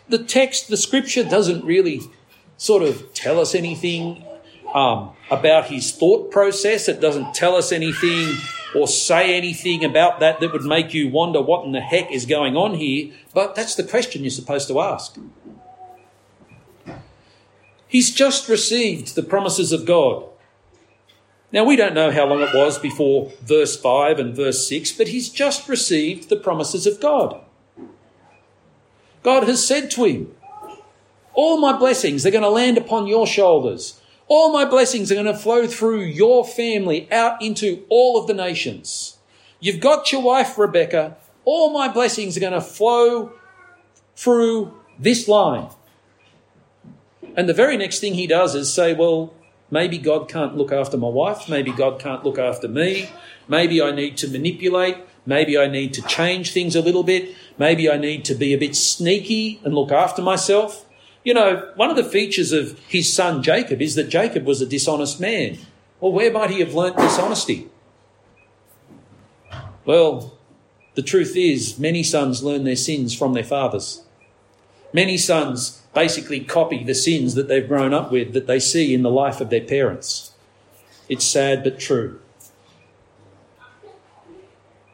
the 0.08 0.24
text, 0.24 0.70
the 0.70 0.78
scripture 0.78 1.26
doesn't 1.26 1.66
really 1.66 2.00
sort 2.56 2.82
of 2.82 3.14
tell 3.14 3.42
us 3.42 3.54
anything 3.54 4.24
um, 4.74 5.12
about 5.30 5.68
his 5.68 5.92
thought 5.92 6.32
process. 6.32 6.88
It 6.90 7.00
doesn't 7.00 7.34
tell 7.34 7.56
us 7.56 7.72
anything 7.72 8.36
or 8.76 8.88
say 8.88 9.36
anything 9.36 9.84
about 9.86 10.20
that 10.20 10.40
that 10.40 10.52
would 10.52 10.64
make 10.64 10.94
you 10.94 11.10
wonder 11.10 11.42
what 11.42 11.66
in 11.66 11.72
the 11.72 11.82
heck 11.82 12.12
is 12.12 12.26
going 12.26 12.58
on 12.58 12.76
here. 12.76 13.14
But 13.34 13.56
that's 13.56 13.76
the 13.76 13.84
question 13.84 14.24
you're 14.24 14.32
supposed 14.32 14.68
to 14.70 14.80
ask. 14.80 15.18
He's 17.88 18.12
just 18.12 18.50
received 18.50 19.14
the 19.14 19.22
promises 19.22 19.72
of 19.72 19.86
God. 19.86 20.26
Now, 21.52 21.64
we 21.64 21.76
don't 21.76 21.94
know 21.94 22.10
how 22.10 22.26
long 22.26 22.42
it 22.42 22.56
was 22.56 22.80
before 22.80 23.32
verse 23.44 23.80
5 23.80 24.18
and 24.18 24.36
verse 24.36 24.68
6, 24.68 24.94
but 24.94 25.10
he's 25.10 25.30
just 25.30 25.70
received 25.70 26.30
the 26.30 26.36
promises 26.36 26.88
of 26.88 27.00
God. 27.00 27.40
God 29.22 29.44
has 29.44 29.66
said 29.66 29.92
to 29.92 30.06
him, 30.06 30.36
All 31.36 31.60
my 31.60 31.78
blessings, 31.78 32.26
are 32.26 32.32
going 32.32 32.42
to 32.42 32.50
land 32.50 32.80
upon 32.80 33.06
your 33.06 33.28
shoulders. 33.28 34.02
All 34.28 34.52
my 34.52 34.66
blessings 34.66 35.12
are 35.12 35.16
going 35.16 35.26
to 35.26 35.36
flow 35.36 35.68
through 35.68 36.02
your 36.02 36.46
family 36.46 37.12
out 37.12 37.42
into 37.42 37.86
all 37.90 38.20
of 38.20 38.28
the 38.28 38.34
nations. 38.34 39.18
You've 39.60 39.80
got 39.80 40.12
your 40.12 40.22
wife, 40.22 40.58
Rebekah. 40.58 41.18
All 41.46 41.72
my 41.72 41.88
blessings 41.88 42.38
are 42.38 42.42
going 42.42 42.54
to 42.54 42.62
flow 42.62 43.34
through 44.16 44.74
this 45.00 45.28
line. 45.28 45.70
And 47.36 47.50
the 47.50 47.54
very 47.54 47.78
next 47.78 48.00
thing 48.00 48.14
he 48.14 48.28
does 48.28 48.56
is 48.56 48.72
say, 48.72 48.94
Well, 48.94 49.34
maybe 49.72 49.98
God 49.98 50.30
can't 50.30 50.56
look 50.56 50.72
after 50.72 50.98
my 50.98 51.08
wife. 51.08 51.50
Maybe 51.50 51.72
God 51.72 52.00
can't 52.00 52.24
look 52.24 52.38
after 52.38 52.68
me. 52.68 53.10
Maybe 53.48 53.82
I 53.82 53.92
need 53.92 54.18
to 54.18 54.28
manipulate. 54.28 54.98
Maybe 55.26 55.58
I 55.58 55.68
need 55.68 55.94
to 55.96 56.02
change 56.04 56.52
things 56.52 56.76
a 56.76 56.82
little 56.82 57.04
bit. 57.04 57.36
Maybe 57.58 57.90
I 57.90 57.98
need 57.98 58.26
to 58.26 58.36
be 58.36 58.54
a 58.54 58.58
bit 58.58 58.76
sneaky 58.76 59.62
and 59.64 59.74
look 59.74 59.92
after 59.92 60.22
myself. 60.22 60.86
You 61.24 61.34
know, 61.34 61.72
one 61.76 61.90
of 61.90 61.96
the 61.96 62.04
features 62.04 62.52
of 62.52 62.78
his 62.88 63.12
son 63.12 63.42
Jacob 63.44 63.82
is 63.82 63.96
that 63.96 64.10
Jacob 64.10 64.46
was 64.46 64.62
a 64.62 64.66
dishonest 64.66 65.20
man. 65.20 65.58
Well, 66.00 66.12
where 66.12 66.32
might 66.32 66.50
he 66.50 66.60
have 66.60 66.74
learnt 66.74 66.98
dishonesty? 66.98 67.70
Well, 69.86 70.38
the 70.96 71.02
truth 71.02 71.36
is, 71.36 71.80
many 71.80 72.04
sons 72.04 72.44
learn 72.44 72.66
their 72.66 72.76
sins 72.76 73.16
from 73.16 73.34
their 73.34 73.44
fathers. 73.44 74.04
Many 74.92 75.18
sons 75.18 75.82
basically 75.94 76.42
copy 76.42 76.84
the 76.84 76.94
sins 76.94 77.36
that 77.36 77.48
they've 77.48 77.68
grown 77.68 77.94
up 77.94 78.12
with, 78.12 78.34
that 78.34 78.48
they 78.48 78.60
see 78.60 78.94
in 78.94 79.02
the 79.02 79.10
life 79.10 79.40
of 79.40 79.50
their 79.50 79.62
parents. 79.62 80.34
It's 81.08 81.26
sad 81.26 81.64
but 81.64 81.80
true. 81.80 82.20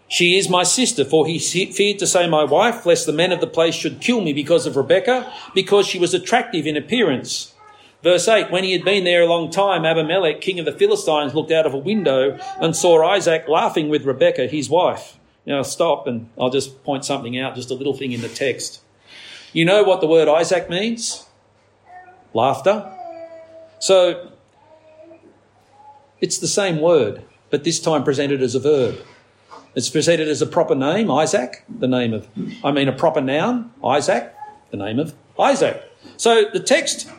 She 0.10 0.40
is 0.40 0.50
my 0.50 0.64
sister, 0.64 1.06
for 1.06 1.28
he 1.28 1.38
feared 1.38 2.00
to 2.00 2.08
say 2.08 2.28
my 2.28 2.44
wife, 2.44 2.84
lest 2.84 3.06
the 3.06 3.14
men 3.14 3.32
of 3.32 3.42
the 3.42 3.48
place 3.48 3.76
should 3.76 4.02
kill 4.02 4.22
me 4.22 4.34
because 4.34 4.66
of 4.66 4.76
Rebekah, 4.76 5.32
because 5.54 5.86
she 5.86 6.00
was 6.00 6.16
attractive 6.16 6.66
in 6.66 6.76
appearance. 6.76 7.54
Verse 8.02 8.28
8 8.28 8.50
When 8.50 8.64
he 8.64 8.72
had 8.72 8.84
been 8.84 9.04
there 9.04 9.22
a 9.22 9.28
long 9.28 9.52
time, 9.52 9.86
Abimelech, 9.86 10.42
king 10.42 10.58
of 10.58 10.66
the 10.66 10.72
Philistines, 10.72 11.36
looked 11.36 11.52
out 11.52 11.68
of 11.68 11.76
a 11.76 11.78
window 11.78 12.40
and 12.60 12.76
saw 12.76 13.08
Isaac 13.08 13.48
laughing 13.48 13.88
with 13.88 14.04
Rebekah, 14.04 14.48
his 14.48 14.68
wife. 14.68 15.20
Now, 15.46 15.62
stop 15.62 16.08
and 16.08 16.30
I'll 16.40 16.50
just 16.50 16.84
point 16.84 17.06
something 17.06 17.38
out, 17.40 17.56
just 17.56 17.70
a 17.70 17.76
little 17.76 17.94
thing 17.94 18.12
in 18.12 18.22
the 18.22 18.30
text. 18.30 18.82
You 19.54 19.64
know 19.64 19.84
what 19.84 20.02
the 20.02 20.08
word 20.08 20.28
Isaac 20.28 20.72
means? 20.72 21.28
Laughter. 22.34 22.92
So, 23.78 24.32
it's 26.20 26.40
the 26.40 26.48
same 26.48 26.82
word, 26.82 27.24
but 27.52 27.64
this 27.64 27.80
time 27.80 28.04
presented 28.04 28.42
as 28.42 28.56
a 28.56 28.60
verb. 28.60 29.04
It's 29.76 29.90
presented 29.90 30.28
as 30.28 30.42
a 30.42 30.48
proper 30.48 30.76
name, 30.76 31.12
Isaac, 31.12 31.64
the 31.70 31.88
name 31.88 32.14
of, 32.14 32.28
I 32.64 32.72
mean, 32.72 32.88
a 32.88 32.94
proper 32.94 33.22
noun, 33.22 33.72
Isaac, 33.84 34.34
the 34.72 34.78
name 34.78 35.00
of 35.00 35.14
Isaac. 35.40 35.84
So 36.18 36.46
the 36.52 36.60
text, 36.60 37.10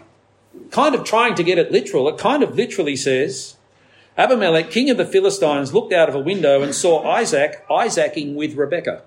kind 0.71 0.95
of 0.95 1.05
trying 1.05 1.35
to 1.37 1.45
get 1.45 1.59
it 1.59 1.71
literal, 1.71 2.09
it 2.09 2.19
kind 2.19 2.43
of 2.43 2.57
literally 2.57 2.97
says, 2.97 3.57
Abimelech, 4.19 4.71
king 4.71 4.91
of 4.91 4.97
the 4.97 5.07
Philistines, 5.07 5.73
looked 5.73 5.93
out 5.93 6.09
of 6.09 6.15
a 6.15 6.21
window 6.21 6.63
and 6.63 6.75
saw 6.75 7.09
Isaac 7.09 7.65
Isaacing 7.71 8.35
with 8.35 8.55
Rebekah. 8.55 9.03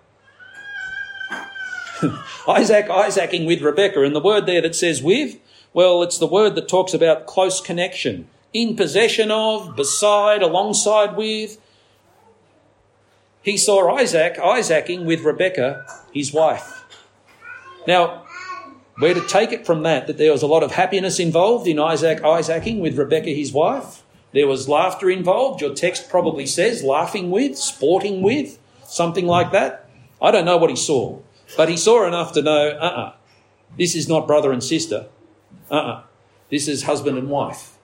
Isaac 2.47 2.89
Isaacing 2.89 3.45
with 3.45 3.61
Rebekah. 3.61 4.03
And 4.03 4.15
the 4.15 4.21
word 4.21 4.45
there 4.45 4.61
that 4.61 4.75
says 4.75 5.03
with, 5.03 5.37
well, 5.73 6.01
it's 6.01 6.17
the 6.17 6.27
word 6.27 6.55
that 6.55 6.67
talks 6.67 6.93
about 6.93 7.25
close 7.25 7.59
connection, 7.59 8.27
in 8.53 8.75
possession 8.75 9.31
of, 9.31 9.75
beside, 9.75 10.41
alongside 10.41 11.15
with, 11.17 11.57
he 13.43 13.57
saw 13.57 13.95
Isaac 13.95 14.39
Isaacing 14.39 15.05
with 15.05 15.21
Rebekah, 15.21 15.85
his 16.13 16.33
wife. 16.33 16.85
Now, 17.85 18.23
we're 18.99 19.13
to 19.13 19.27
take 19.27 19.51
it 19.51 19.65
from 19.65 19.83
that 19.83 20.07
that 20.07 20.17
there 20.17 20.31
was 20.31 20.41
a 20.41 20.47
lot 20.47 20.63
of 20.63 20.71
happiness 20.71 21.19
involved 21.19 21.67
in 21.67 21.77
Isaac 21.77 22.23
Isaacing 22.23 22.79
with 22.79 22.97
Rebekah, 22.97 23.29
his 23.29 23.51
wife. 23.51 24.03
There 24.31 24.47
was 24.47 24.69
laughter 24.69 25.09
involved. 25.09 25.61
Your 25.61 25.75
text 25.75 26.09
probably 26.09 26.45
says 26.45 26.83
laughing 26.83 27.29
with, 27.29 27.57
sporting 27.57 28.21
with, 28.21 28.57
something 28.85 29.27
like 29.27 29.51
that. 29.51 29.89
I 30.21 30.31
don't 30.31 30.45
know 30.45 30.57
what 30.57 30.69
he 30.69 30.75
saw, 30.75 31.19
but 31.57 31.69
he 31.69 31.77
saw 31.77 32.07
enough 32.07 32.31
to 32.33 32.41
know, 32.41 32.69
uh 32.69 32.75
uh-uh, 32.75 33.01
uh 33.01 33.13
this 33.77 33.95
is 33.95 34.07
not 34.07 34.25
brother 34.25 34.51
and 34.51 34.63
sister. 34.63 35.07
Uh 35.69 35.73
uh-uh, 35.73 35.91
uh, 35.91 36.03
this 36.49 36.67
is 36.67 36.83
husband 36.83 37.17
and 37.17 37.29
wife. 37.29 37.77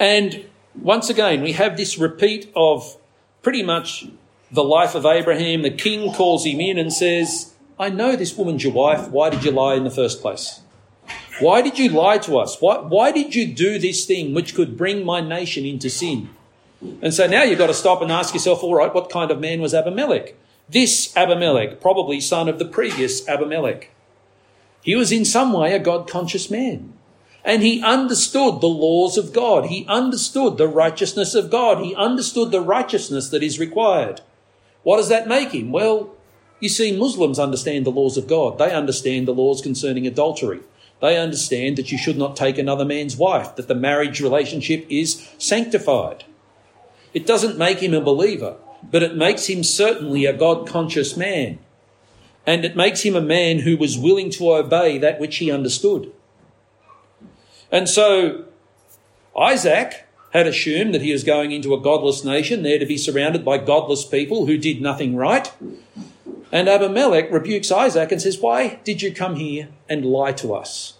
And 0.00 0.47
once 0.82 1.10
again, 1.10 1.42
we 1.42 1.52
have 1.52 1.76
this 1.76 1.98
repeat 1.98 2.50
of 2.54 2.96
pretty 3.42 3.62
much 3.62 4.06
the 4.50 4.64
life 4.64 4.94
of 4.94 5.04
Abraham. 5.04 5.62
The 5.62 5.70
king 5.70 6.12
calls 6.12 6.44
him 6.44 6.60
in 6.60 6.78
and 6.78 6.92
says, 6.92 7.54
I 7.78 7.90
know 7.90 8.16
this 8.16 8.36
woman's 8.36 8.64
your 8.64 8.72
wife. 8.72 9.08
Why 9.08 9.30
did 9.30 9.44
you 9.44 9.50
lie 9.50 9.74
in 9.74 9.84
the 9.84 9.90
first 9.90 10.20
place? 10.20 10.60
Why 11.40 11.62
did 11.62 11.78
you 11.78 11.90
lie 11.90 12.18
to 12.18 12.38
us? 12.38 12.60
Why, 12.60 12.78
why 12.78 13.12
did 13.12 13.34
you 13.34 13.46
do 13.46 13.78
this 13.78 14.04
thing 14.04 14.34
which 14.34 14.54
could 14.54 14.76
bring 14.76 15.04
my 15.04 15.20
nation 15.20 15.64
into 15.64 15.88
sin? 15.88 16.30
And 17.02 17.14
so 17.14 17.26
now 17.26 17.42
you've 17.42 17.58
got 17.58 17.68
to 17.68 17.74
stop 17.74 18.02
and 18.02 18.10
ask 18.10 18.34
yourself, 18.34 18.62
all 18.62 18.74
right, 18.74 18.92
what 18.92 19.10
kind 19.10 19.30
of 19.30 19.40
man 19.40 19.60
was 19.60 19.74
Abimelech? 19.74 20.34
This 20.68 21.16
Abimelech, 21.16 21.80
probably 21.80 22.20
son 22.20 22.48
of 22.48 22.58
the 22.58 22.64
previous 22.64 23.26
Abimelech. 23.28 23.90
He 24.82 24.94
was 24.94 25.12
in 25.12 25.24
some 25.24 25.52
way 25.52 25.74
a 25.74 25.78
God 25.78 26.08
conscious 26.08 26.50
man. 26.50 26.92
And 27.48 27.62
he 27.62 27.82
understood 27.82 28.60
the 28.60 28.68
laws 28.68 29.16
of 29.16 29.32
God. 29.32 29.64
He 29.64 29.86
understood 29.88 30.58
the 30.58 30.68
righteousness 30.68 31.34
of 31.34 31.50
God. 31.50 31.82
He 31.82 31.94
understood 31.94 32.50
the 32.50 32.60
righteousness 32.60 33.30
that 33.30 33.42
is 33.42 33.58
required. 33.58 34.20
What 34.82 34.98
does 34.98 35.08
that 35.08 35.26
make 35.26 35.52
him? 35.52 35.72
Well, 35.72 36.14
you 36.60 36.68
see, 36.68 36.94
Muslims 36.94 37.38
understand 37.38 37.86
the 37.86 37.90
laws 37.90 38.18
of 38.18 38.26
God. 38.26 38.58
They 38.58 38.74
understand 38.74 39.26
the 39.26 39.32
laws 39.32 39.62
concerning 39.62 40.06
adultery. 40.06 40.60
They 41.00 41.16
understand 41.16 41.78
that 41.78 41.90
you 41.90 41.96
should 41.96 42.18
not 42.18 42.36
take 42.36 42.58
another 42.58 42.84
man's 42.84 43.16
wife, 43.16 43.56
that 43.56 43.66
the 43.66 43.74
marriage 43.74 44.20
relationship 44.20 44.84
is 44.90 45.26
sanctified. 45.38 46.24
It 47.14 47.26
doesn't 47.26 47.56
make 47.56 47.78
him 47.78 47.94
a 47.94 48.02
believer, 48.02 48.56
but 48.82 49.02
it 49.02 49.16
makes 49.16 49.46
him 49.46 49.64
certainly 49.64 50.26
a 50.26 50.36
God 50.36 50.68
conscious 50.68 51.16
man. 51.16 51.60
And 52.46 52.66
it 52.66 52.76
makes 52.76 53.06
him 53.06 53.16
a 53.16 53.22
man 53.22 53.60
who 53.60 53.78
was 53.78 53.96
willing 53.96 54.28
to 54.32 54.52
obey 54.52 54.98
that 54.98 55.18
which 55.18 55.38
he 55.38 55.50
understood. 55.50 56.12
And 57.70 57.88
so 57.88 58.44
Isaac 59.38 60.06
had 60.32 60.46
assumed 60.46 60.94
that 60.94 61.02
he 61.02 61.12
was 61.12 61.24
going 61.24 61.52
into 61.52 61.74
a 61.74 61.80
godless 61.80 62.24
nation, 62.24 62.62
there 62.62 62.78
to 62.78 62.86
be 62.86 62.98
surrounded 62.98 63.44
by 63.44 63.58
godless 63.58 64.04
people 64.04 64.46
who 64.46 64.58
did 64.58 64.80
nothing 64.80 65.16
right. 65.16 65.52
And 66.50 66.68
Abimelech 66.68 67.30
rebukes 67.30 67.70
Isaac 67.70 68.12
and 68.12 68.20
says, 68.20 68.38
Why 68.38 68.80
did 68.84 69.02
you 69.02 69.14
come 69.14 69.36
here 69.36 69.68
and 69.88 70.04
lie 70.04 70.32
to 70.32 70.54
us? 70.54 70.94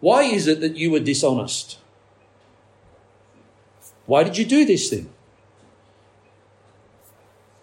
Why 0.00 0.22
is 0.22 0.46
it 0.46 0.60
that 0.60 0.76
you 0.76 0.90
were 0.90 1.00
dishonest? 1.00 1.78
Why 4.06 4.24
did 4.24 4.38
you 4.38 4.44
do 4.44 4.64
this 4.64 4.88
thing? 4.88 5.10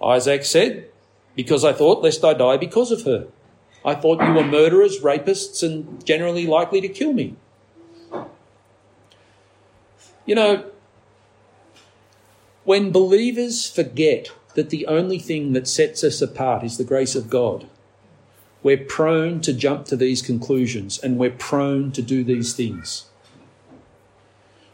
Isaac 0.02 0.46
said, 0.46 0.90
Because 1.36 1.66
I 1.66 1.74
thought 1.74 2.04
lest 2.04 2.24
I 2.24 2.34
die 2.34 2.58
because 2.58 2.92
of 2.92 3.04
her. 3.04 3.28
I 3.88 3.96
thought 3.96 4.22
you 4.22 4.34
were 4.34 4.44
murderers, 4.44 5.00
rapists, 5.00 5.64
and 5.64 6.06
generally 6.06 6.46
likely 6.46 6.82
to 6.82 6.90
kill 6.90 7.14
me. 7.14 7.38
You 10.26 10.36
know, 10.36 10.66
when 12.66 12.92
believers 12.92 13.70
forget 13.70 14.30
that 14.56 14.72
the 14.72 14.86
only 14.88 15.20
thing 15.20 15.54
that 15.54 15.70
sets 15.70 16.04
us 16.04 16.22
apart 16.22 16.66
is 16.66 16.78
the 16.78 16.84
grace 16.84 17.16
of 17.16 17.30
God, 17.30 17.66
we're 18.62 18.76
prone 18.76 19.40
to 19.40 19.54
jump 19.54 19.86
to 19.86 19.96
these 19.96 20.22
conclusions 20.22 21.00
and 21.00 21.18
we're 21.18 21.32
prone 21.32 21.94
to 21.94 22.02
do 22.02 22.26
these 22.26 22.54
things. 22.54 23.06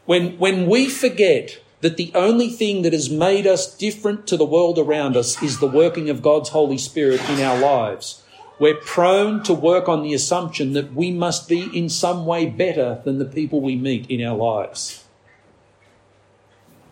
When, 0.06 0.40
when 0.40 0.66
we 0.66 0.90
forget 0.90 1.62
that 1.82 1.98
the 1.98 2.12
only 2.16 2.50
thing 2.50 2.82
that 2.82 2.94
has 2.94 3.12
made 3.12 3.46
us 3.46 3.78
different 3.78 4.26
to 4.26 4.38
the 4.38 4.46
world 4.46 4.80
around 4.80 5.16
us 5.16 5.44
is 5.44 5.60
the 5.60 5.68
working 5.68 6.10
of 6.10 6.24
God's 6.24 6.50
Holy 6.50 6.80
Spirit 6.80 7.22
in 7.30 7.40
our 7.42 7.60
lives, 7.60 8.23
we're 8.60 8.76
prone 8.76 9.44
to 9.44 9.54
work 9.54 9.90
on 9.90 10.04
the 10.04 10.14
assumption 10.14 10.74
that 10.74 10.94
we 10.94 11.12
must 11.12 11.50
be 11.50 11.70
in 11.78 11.90
some 11.90 12.26
way 12.26 12.46
better 12.46 13.02
than 13.04 13.20
the 13.20 13.26
people 13.26 13.62
we 13.62 13.76
meet 13.76 14.10
in 14.10 14.24
our 14.24 14.36
lives. 14.36 15.04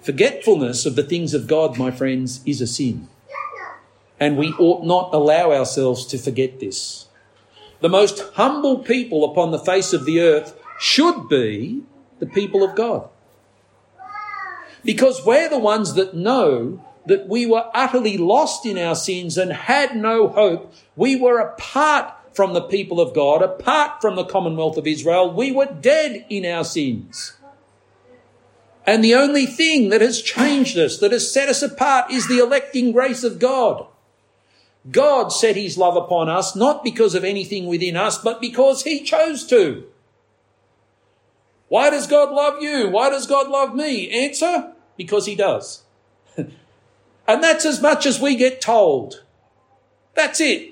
Forgetfulness 0.01 0.85
of 0.85 0.95
the 0.95 1.03
things 1.03 1.33
of 1.33 1.47
God, 1.47 1.77
my 1.77 1.91
friends, 1.91 2.41
is 2.45 2.59
a 2.61 2.67
sin. 2.67 3.07
And 4.19 4.37
we 4.37 4.49
ought 4.53 4.83
not 4.83 5.13
allow 5.13 5.51
ourselves 5.51 6.05
to 6.07 6.17
forget 6.17 6.59
this. 6.59 7.07
The 7.81 7.89
most 7.89 8.19
humble 8.33 8.79
people 8.79 9.23
upon 9.23 9.51
the 9.51 9.59
face 9.59 9.93
of 9.93 10.05
the 10.05 10.19
earth 10.19 10.57
should 10.79 11.29
be 11.29 11.83
the 12.19 12.25
people 12.25 12.63
of 12.63 12.75
God. 12.75 13.09
Because 14.83 15.23
we're 15.25 15.49
the 15.49 15.59
ones 15.59 15.93
that 15.93 16.15
know 16.15 16.83
that 17.05 17.27
we 17.27 17.45
were 17.45 17.69
utterly 17.73 18.17
lost 18.17 18.65
in 18.65 18.77
our 18.77 18.95
sins 18.95 19.37
and 19.37 19.51
had 19.51 19.95
no 19.95 20.27
hope. 20.27 20.73
We 21.01 21.15
were 21.15 21.39
apart 21.39 22.13
from 22.31 22.53
the 22.53 22.61
people 22.61 23.01
of 23.01 23.15
God, 23.15 23.41
apart 23.41 24.01
from 24.01 24.15
the 24.15 24.23
commonwealth 24.23 24.77
of 24.77 24.85
Israel. 24.85 25.33
We 25.33 25.51
were 25.51 25.65
dead 25.65 26.27
in 26.29 26.45
our 26.45 26.63
sins. 26.63 27.37
And 28.85 29.03
the 29.03 29.15
only 29.15 29.47
thing 29.47 29.89
that 29.89 30.01
has 30.01 30.21
changed 30.21 30.77
us, 30.77 30.99
that 30.99 31.11
has 31.11 31.33
set 31.33 31.49
us 31.49 31.63
apart, 31.63 32.11
is 32.11 32.27
the 32.27 32.37
electing 32.37 32.91
grace 32.91 33.23
of 33.23 33.39
God. 33.39 33.87
God 34.91 35.29
set 35.29 35.55
his 35.55 35.75
love 35.75 35.95
upon 35.95 36.29
us 36.29 36.55
not 36.55 36.83
because 36.83 37.15
of 37.15 37.23
anything 37.23 37.65
within 37.65 37.97
us, 37.97 38.19
but 38.19 38.39
because 38.39 38.83
he 38.83 39.01
chose 39.01 39.43
to. 39.47 39.85
Why 41.67 41.89
does 41.89 42.05
God 42.05 42.31
love 42.31 42.61
you? 42.61 42.89
Why 42.89 43.09
does 43.09 43.25
God 43.25 43.49
love 43.49 43.73
me? 43.73 44.07
Answer, 44.11 44.73
because 44.97 45.25
he 45.25 45.33
does. 45.33 45.81
And 47.27 47.41
that's 47.41 47.65
as 47.65 47.81
much 47.81 48.05
as 48.05 48.21
we 48.21 48.35
get 48.35 48.61
told. 48.61 49.23
That's 50.15 50.39
it. 50.41 50.70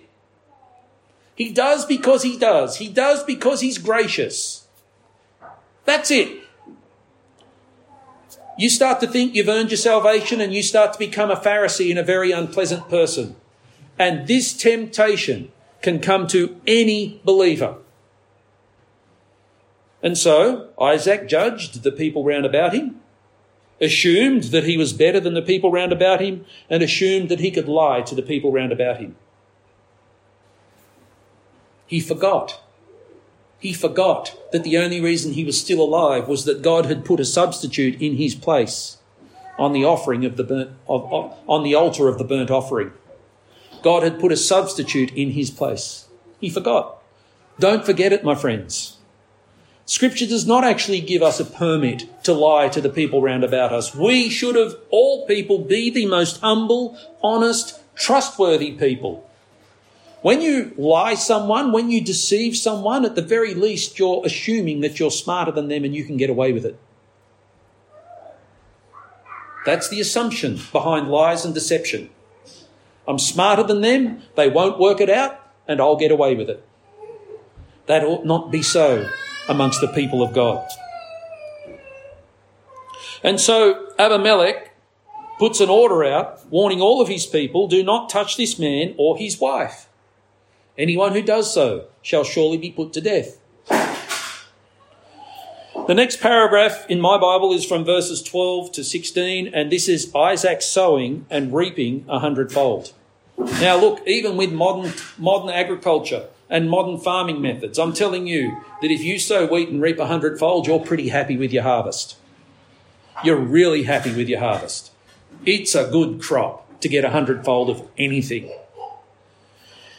He 1.40 1.54
does 1.54 1.86
because 1.86 2.24
he 2.24 2.38
does. 2.38 2.76
He 2.76 2.90
does 2.90 3.24
because 3.24 3.62
he's 3.62 3.78
gracious. 3.78 4.68
That's 5.86 6.12
it. 6.12 6.44
You 8.58 8.70
start 8.70 9.00
to 9.00 9.08
think 9.08 9.34
you've 9.34 9.48
earned 9.48 9.72
your 9.72 9.78
salvation 9.78 10.42
and 10.42 10.54
you 10.54 10.62
start 10.62 10.92
to 10.92 11.00
become 11.00 11.32
a 11.32 11.38
Pharisee 11.38 11.92
and 11.92 11.98
a 11.98 12.04
very 12.04 12.34
unpleasant 12.34 12.90
person. 12.90 13.38
And 13.98 14.28
this 14.28 14.52
temptation 14.52 15.50
can 15.82 16.02
come 16.02 16.28
to 16.28 16.60
any 16.68 17.22
believer. 17.24 17.78
And 20.04 20.18
so 20.18 20.72
Isaac 20.80 21.30
judged 21.30 21.84
the 21.84 21.92
people 21.94 22.26
round 22.26 22.46
about 22.46 22.74
him, 22.74 23.00
assumed 23.80 24.44
that 24.46 24.66
he 24.66 24.76
was 24.76 24.92
better 24.92 25.22
than 25.22 25.36
the 25.36 25.42
people 25.42 25.72
round 25.72 25.94
about 25.94 26.20
him, 26.20 26.46
and 26.70 26.84
assumed 26.84 27.30
that 27.30 27.40
he 27.40 27.50
could 27.50 27.70
lie 27.70 28.02
to 28.02 28.14
the 28.14 28.22
people 28.22 28.52
round 28.52 28.74
about 28.74 28.98
him. 28.98 29.16
He 31.90 32.00
forgot. 32.00 32.62
He 33.58 33.74
forgot 33.74 34.38
that 34.52 34.64
the 34.64 34.78
only 34.78 35.02
reason 35.02 35.34
he 35.34 35.44
was 35.44 35.60
still 35.60 35.82
alive 35.82 36.28
was 36.28 36.46
that 36.46 36.62
God 36.62 36.86
had 36.86 37.04
put 37.04 37.20
a 37.20 37.26
substitute 37.26 38.00
in 38.00 38.18
his 38.18 38.36
place 38.36 38.98
on 39.58 39.74
the 39.74 39.84
offering 39.84 40.24
of 40.24 40.38
the 40.38 40.44
burnt, 40.44 40.70
of, 40.88 41.12
of, 41.12 41.36
on 41.48 41.64
the 41.64 41.74
altar 41.74 42.08
of 42.08 42.20
the 42.20 42.24
burnt 42.24 42.52
offering. 42.52 42.92
God 43.82 44.04
had 44.04 44.20
put 44.20 44.32
a 44.32 44.38
substitute 44.38 45.12
in 45.16 45.32
his 45.32 45.50
place. 45.50 46.08
He 46.40 46.48
forgot. 46.48 47.02
Don't 47.60 47.84
forget 47.84 48.14
it, 48.14 48.24
my 48.24 48.36
friends. 48.36 48.98
Scripture 49.88 50.28
does 50.28 50.46
not 50.46 50.64
actually 50.64 51.02
give 51.02 51.24
us 51.24 51.40
a 51.40 51.46
permit 51.46 52.24
to 52.24 52.34
lie 52.34 52.70
to 52.70 52.82
the 52.82 52.90
people 52.90 53.24
round 53.24 53.44
about 53.44 53.74
us. 53.74 53.96
We 53.96 54.30
should, 54.30 54.56
of 54.56 54.78
all 54.92 55.26
people, 55.26 55.58
be 55.58 55.90
the 55.90 56.06
most 56.06 56.40
humble, 56.42 57.00
honest, 57.24 57.82
trustworthy 57.96 58.74
people. 58.74 59.28
When 60.22 60.42
you 60.42 60.74
lie 60.78 61.14
someone, 61.14 61.72
when 61.72 61.90
you 61.90 62.02
deceive 62.02 62.58
someone, 62.58 63.06
at 63.06 63.16
the 63.16 63.22
very 63.22 63.54
least, 63.54 63.98
you're 63.98 64.22
assuming 64.26 64.82
that 64.82 65.00
you're 65.00 65.12
smarter 65.12 65.52
than 65.52 65.70
them 65.70 65.86
and 65.86 65.96
you 65.96 66.04
can 66.04 66.18
get 66.18 66.30
away 66.30 66.52
with 66.52 66.66
it. 66.66 66.78
That's 69.66 69.88
the 69.88 70.02
assumption 70.02 70.60
behind 70.72 71.10
lies 71.10 71.46
and 71.46 71.54
deception. 71.54 72.10
I'm 73.08 73.20
smarter 73.20 73.64
than 73.64 73.82
them, 73.82 74.22
they 74.36 74.50
won't 74.50 74.80
work 74.80 75.02
it 75.02 75.10
out, 75.10 75.40
and 75.68 75.80
I'll 75.80 75.96
get 75.96 76.12
away 76.12 76.36
with 76.36 76.50
it. 76.50 76.64
That 77.88 78.04
ought 78.04 78.26
not 78.26 78.52
be 78.52 78.62
so 78.62 79.10
amongst 79.48 79.82
the 79.82 79.88
people 79.88 80.22
of 80.22 80.34
God. 80.34 80.68
And 83.24 83.40
so 83.40 83.94
Abimelech 83.98 84.76
puts 85.40 85.60
an 85.60 85.70
order 85.70 86.04
out 86.04 86.46
warning 86.52 86.82
all 86.82 87.02
of 87.02 87.08
his 87.08 87.26
people 87.26 87.68
do 87.68 87.84
not 87.84 88.10
touch 88.10 88.38
this 88.38 88.60
man 88.60 88.94
or 88.98 89.18
his 89.18 89.40
wife. 89.40 89.89
Anyone 90.80 91.12
who 91.12 91.22
does 91.22 91.54
so 91.54 91.88
shall 92.02 92.24
surely 92.24 92.58
be 92.58 92.72
put 92.72 92.94
to 92.94 93.02
death. 93.02 93.38
The 95.88 95.94
next 95.94 96.22
paragraph 96.22 96.86
in 96.88 97.02
my 97.02 97.18
Bible 97.18 97.52
is 97.52 97.66
from 97.66 97.84
verses 97.84 98.24
12 98.24 98.72
to 98.74 98.84
16, 98.86 99.54
and 99.54 99.70
this 99.70 99.90
is 99.90 100.10
Isaac 100.16 100.62
sowing 100.62 101.26
and 101.30 101.54
reaping 101.54 102.06
a 102.08 102.20
hundredfold. 102.20 102.94
Now, 103.38 103.76
look, 103.76 104.08
even 104.08 104.38
with 104.38 104.54
modern, 104.54 104.94
modern 105.18 105.50
agriculture 105.50 106.28
and 106.50 106.70
modern 106.70 106.98
farming 106.98 107.42
methods, 107.42 107.78
I'm 107.78 107.92
telling 107.92 108.26
you 108.26 108.56
that 108.82 108.90
if 108.90 109.02
you 109.02 109.20
sow 109.20 109.48
wheat 109.48 109.68
and 109.68 109.82
reap 109.82 110.00
a 110.00 110.06
hundredfold, 110.06 110.66
you're 110.66 110.80
pretty 110.80 111.10
happy 111.10 111.36
with 111.36 111.52
your 111.52 111.64
harvest. 111.64 112.16
You're 113.22 113.36
really 113.36 113.84
happy 113.84 114.16
with 114.16 114.30
your 114.30 114.40
harvest. 114.40 114.92
It's 115.46 115.76
a 115.76 115.90
good 115.90 116.22
crop 116.22 116.80
to 116.80 116.88
get 116.88 117.04
a 117.04 117.10
hundredfold 117.10 117.70
of 117.70 117.86
anything. 117.98 118.50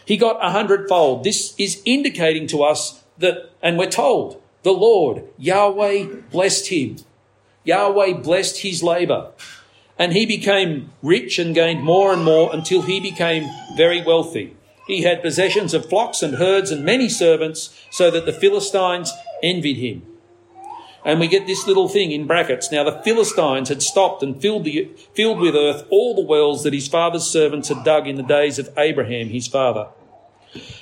He 0.05 0.17
got 0.17 0.45
a 0.45 0.51
hundredfold. 0.51 1.25
This 1.25 1.55
is 1.59 1.83
indicating 1.85 2.47
to 2.49 2.63
us 2.63 3.03
that, 3.19 3.51
and 3.63 3.79
we're 3.79 3.91
told, 3.91 4.43
the 4.63 4.73
Lord, 4.73 5.25
Yahweh, 5.39 6.07
blessed 6.31 6.69
him. 6.69 6.97
Yahweh 7.65 8.15
blessed 8.15 8.59
his 8.59 8.83
labour 8.83 9.33
and 10.01 10.15
he 10.15 10.25
became 10.25 10.91
rich 11.03 11.39
and 11.39 11.55
gained 11.55 11.83
more 11.83 12.11
and 12.11 12.25
more 12.25 12.49
until 12.55 12.81
he 12.81 12.99
became 12.99 13.47
very 13.77 14.03
wealthy. 14.03 14.57
He 14.87 15.03
had 15.03 15.21
possessions 15.21 15.75
of 15.75 15.91
flocks 15.91 16.23
and 16.23 16.37
herds 16.37 16.71
and 16.71 16.83
many 16.83 17.11
servants, 17.11 17.79
so 17.91 18.11
that 18.11 18.25
the 18.25 18.33
Philistines 18.33 19.13
envied 19.43 19.77
him. 19.77 20.10
And 21.05 21.19
we 21.19 21.29
get 21.29 21.47
this 21.47 21.67
little 21.67 21.89
thing 21.89 22.13
in 22.13 22.27
brackets. 22.27 22.71
Now 22.71 22.85
the 22.85 23.01
Philistines 23.03 23.69
had 23.69 23.83
stopped 23.83 24.23
and 24.23 24.41
filled, 24.41 24.65
the, 24.65 24.91
filled 25.15 25.41
with 25.41 25.55
earth 25.55 25.87
all 25.91 26.15
the 26.15 26.27
wells 26.27 26.63
that 26.65 26.75
his 26.75 26.89
father's 26.89 27.25
servants 27.25 27.69
had 27.69 27.85
dug 27.85 28.07
in 28.07 28.17
the 28.17 28.23
days 28.23 28.59
of 28.59 28.71
Abraham, 28.77 29.29
his 29.29 29.49
father. 29.49 29.89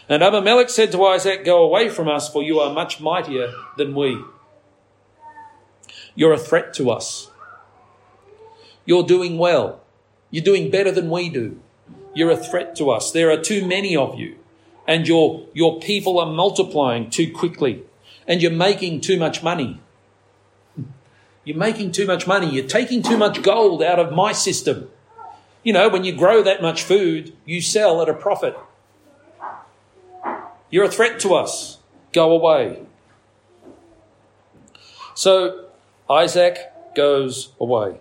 And 0.09 0.23
Abimelech 0.23 0.71
said 0.71 0.93
to 0.93 1.05
Isaac, 1.05 1.45
Go 1.45 1.63
away 1.63 1.89
from 1.89 2.09
us, 2.09 2.29
for 2.29 2.43
you 2.43 2.59
are 2.59 2.73
much 2.73 3.01
mightier 3.01 3.53
than 3.77 3.95
we. 3.95 4.19
You're 6.15 6.33
a 6.33 6.39
threat 6.39 6.75
to 6.75 6.91
us. 6.91 7.31
You're 8.85 9.05
doing 9.05 9.39
well. 9.39 9.83
You're 10.31 10.45
doing 10.45 10.71
better 10.71 10.91
than 10.91 11.11
we 11.11 11.29
do. 11.29 11.61
You're 12.15 12.31
a 12.31 12.37
threat 12.37 12.75
to 12.77 12.91
us. 12.91 13.13
There 13.13 13.31
are 13.31 13.41
too 13.41 13.67
many 13.67 13.95
of 13.95 14.19
you. 14.19 14.37
And 14.87 15.07
your, 15.07 15.47
your 15.53 15.79
people 15.79 16.19
are 16.19 16.27
multiplying 16.27 17.11
too 17.11 17.31
quickly. 17.31 17.85
And 18.27 18.43
you're 18.43 18.51
making 18.51 19.03
too 19.03 19.19
much 19.19 19.43
money. 19.43 19.81
You're 21.49 21.57
making 21.57 21.93
too 21.93 22.05
much 22.05 22.27
money. 22.27 22.51
You're 22.51 22.67
taking 22.67 23.03
too 23.03 23.17
much 23.17 23.41
gold 23.43 23.83
out 23.83 23.99
of 23.99 24.13
my 24.13 24.33
system. 24.33 24.91
You 25.63 25.73
know, 25.73 25.89
when 25.89 26.05
you 26.05 26.15
grow 26.15 26.43
that 26.43 26.61
much 26.61 26.83
food, 26.83 27.33
you 27.47 27.63
sell 27.63 28.03
at 28.03 28.09
a 28.11 28.13
profit. 28.13 28.55
You're 30.69 30.85
a 30.85 30.91
threat 30.91 31.19
to 31.21 31.33
us. 31.35 31.79
Go 32.13 32.33
away. 32.33 32.83
So 35.15 35.69
Isaac 36.11 36.59
goes 36.95 37.53
away. 37.59 37.97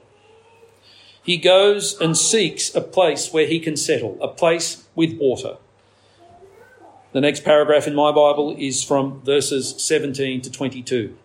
He 1.24 1.38
goes 1.38 1.98
and 2.02 2.18
seeks 2.18 2.76
a 2.76 2.82
place 2.82 3.32
where 3.32 3.48
he 3.48 3.62
can 3.62 3.78
settle, 3.78 4.18
a 4.22 4.28
place 4.28 4.86
with 4.94 5.18
water. 5.18 5.56
The 7.14 7.22
next 7.22 7.46
paragraph 7.46 7.88
in 7.88 7.96
my 7.96 8.12
Bible 8.12 8.54
is 8.60 8.84
from 8.84 9.22
verses 9.22 9.74
17 9.78 10.42
to 10.42 10.52
22. 10.52 11.18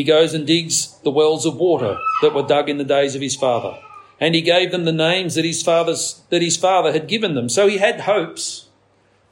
He 0.00 0.04
goes 0.04 0.32
and 0.32 0.46
digs 0.46 0.96
the 1.04 1.10
wells 1.10 1.44
of 1.44 1.56
water 1.56 1.98
that 2.22 2.32
were 2.32 2.42
dug 2.42 2.70
in 2.70 2.78
the 2.78 2.84
days 2.84 3.14
of 3.14 3.20
his 3.20 3.36
father. 3.36 3.78
And 4.18 4.34
he 4.34 4.40
gave 4.40 4.72
them 4.72 4.86
the 4.86 4.92
names 4.92 5.34
that 5.34 5.44
his, 5.44 5.62
father's, 5.62 6.22
that 6.30 6.40
his 6.40 6.56
father 6.56 6.90
had 6.90 7.06
given 7.06 7.34
them. 7.34 7.50
So 7.50 7.68
he 7.68 7.76
had 7.76 8.00
hopes. 8.00 8.70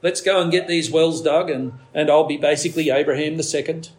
Let's 0.03 0.21
go 0.21 0.39
and 0.39 0.51
get 0.51 0.67
these 0.67 0.91
wells 0.91 1.23
dug, 1.23 1.49
and, 1.49 1.73
and 1.91 2.07
I'll 2.07 2.27
be 2.27 2.37
basically 2.37 2.91
Abraham 2.91 3.37
the 3.37 3.41
second. 3.41 3.89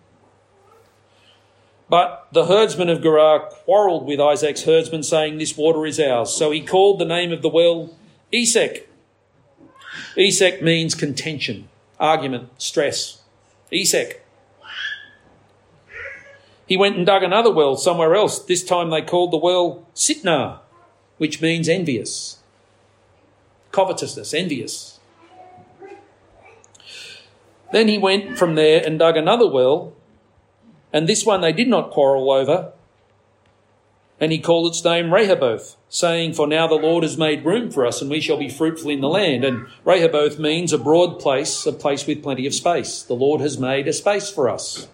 But 1.88 2.28
the 2.30 2.46
herdsman 2.46 2.88
of 2.88 3.02
Gerar 3.02 3.40
quarrelled 3.40 4.06
with 4.06 4.20
Isaac's 4.20 4.62
herdsman, 4.62 5.02
saying, 5.02 5.38
This 5.38 5.56
water 5.56 5.85
is 5.87 5.98
ours. 5.98 6.33
So 6.33 6.52
he 6.52 6.61
called 6.61 7.00
the 7.00 7.04
name 7.04 7.33
of 7.33 7.42
the 7.42 7.48
well 7.48 7.96
Esek. 8.33 8.88
Esek 10.16 10.62
means 10.62 10.94
contention, 10.94 11.68
argument, 11.98 12.50
stress. 12.62 13.22
Esek. 13.72 14.19
He 16.70 16.78
went 16.78 16.96
and 16.96 17.04
dug 17.04 17.22
another 17.22 17.50
well 17.50 17.76
somewhere 17.76 18.14
else. 18.14 18.38
This 18.38 18.64
time 18.64 18.88
they 18.88 19.02
called 19.02 19.33
the 19.33 19.37
well 19.37 19.87
Sitnah, 19.94 20.61
which 21.18 21.42
means 21.42 21.68
envious. 21.68 22.38
Covetousness, 23.72 24.33
envious. 24.33 25.00
Then 27.72 27.88
he 27.88 27.98
went 27.98 28.38
from 28.38 28.54
there 28.54 28.83
and 28.85 28.98
dug 28.98 29.18
another 29.18 29.46
well 29.46 29.94
and 30.92 31.09
this 31.09 31.24
one 31.24 31.40
they 31.40 31.52
did 31.52 31.68
not 31.68 31.90
quarrel 31.90 32.30
over. 32.30 32.72
And 34.18 34.33
he 34.33 34.38
called 34.38 34.70
its 34.70 34.85
name 34.85 35.14
Rehoboth, 35.14 35.76
saying, 35.88 36.35
For 36.35 36.46
now 36.46 36.66
the 36.66 36.74
Lord 36.74 37.04
has 37.04 37.16
made 37.16 37.44
room 37.44 37.70
for 37.70 37.87
us, 37.87 38.02
and 38.02 38.11
we 38.11 38.20
shall 38.20 38.37
be 38.37 38.50
fruitful 38.50 38.90
in 38.90 39.00
the 39.00 39.09
land. 39.09 39.44
And 39.44 39.66
Rehoboth 39.83 40.38
means 40.38 40.74
a 40.74 40.78
broad 40.78 41.18
place, 41.18 41.64
a 41.64 41.72
place 41.72 42.06
with 42.06 42.22
plenty 42.22 42.46
of 42.46 42.52
space. 42.52 43.02
The 43.02 43.14
Lord 43.14 43.40
has 43.40 43.59
made 43.59 43.88
a 43.88 43.94
space 43.94 44.30
for 44.30 44.50
us. 44.50 44.88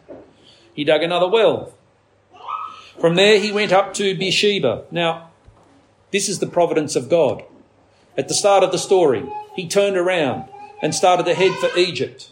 He 0.77 0.85
dug 0.85 1.03
another 1.03 1.27
well. 1.27 1.73
From 3.01 3.15
there 3.17 3.41
he 3.41 3.51
went 3.51 3.73
up 3.73 3.95
to 3.95 4.17
Beersheba. 4.17 4.85
Now, 4.91 5.31
this 6.13 6.29
is 6.29 6.39
the 6.39 6.47
providence 6.47 6.95
of 6.95 7.09
God. 7.09 7.43
At 8.17 8.29
the 8.29 8.35
start 8.35 8.63
of 8.63 8.73
the 8.73 8.79
story, 8.79 9.25
he 9.55 9.67
turned 9.67 9.97
around 9.97 10.45
and 10.83 10.95
started 10.95 11.25
to 11.27 11.35
head 11.35 11.53
for 11.55 11.77
Egypt. 11.79 12.31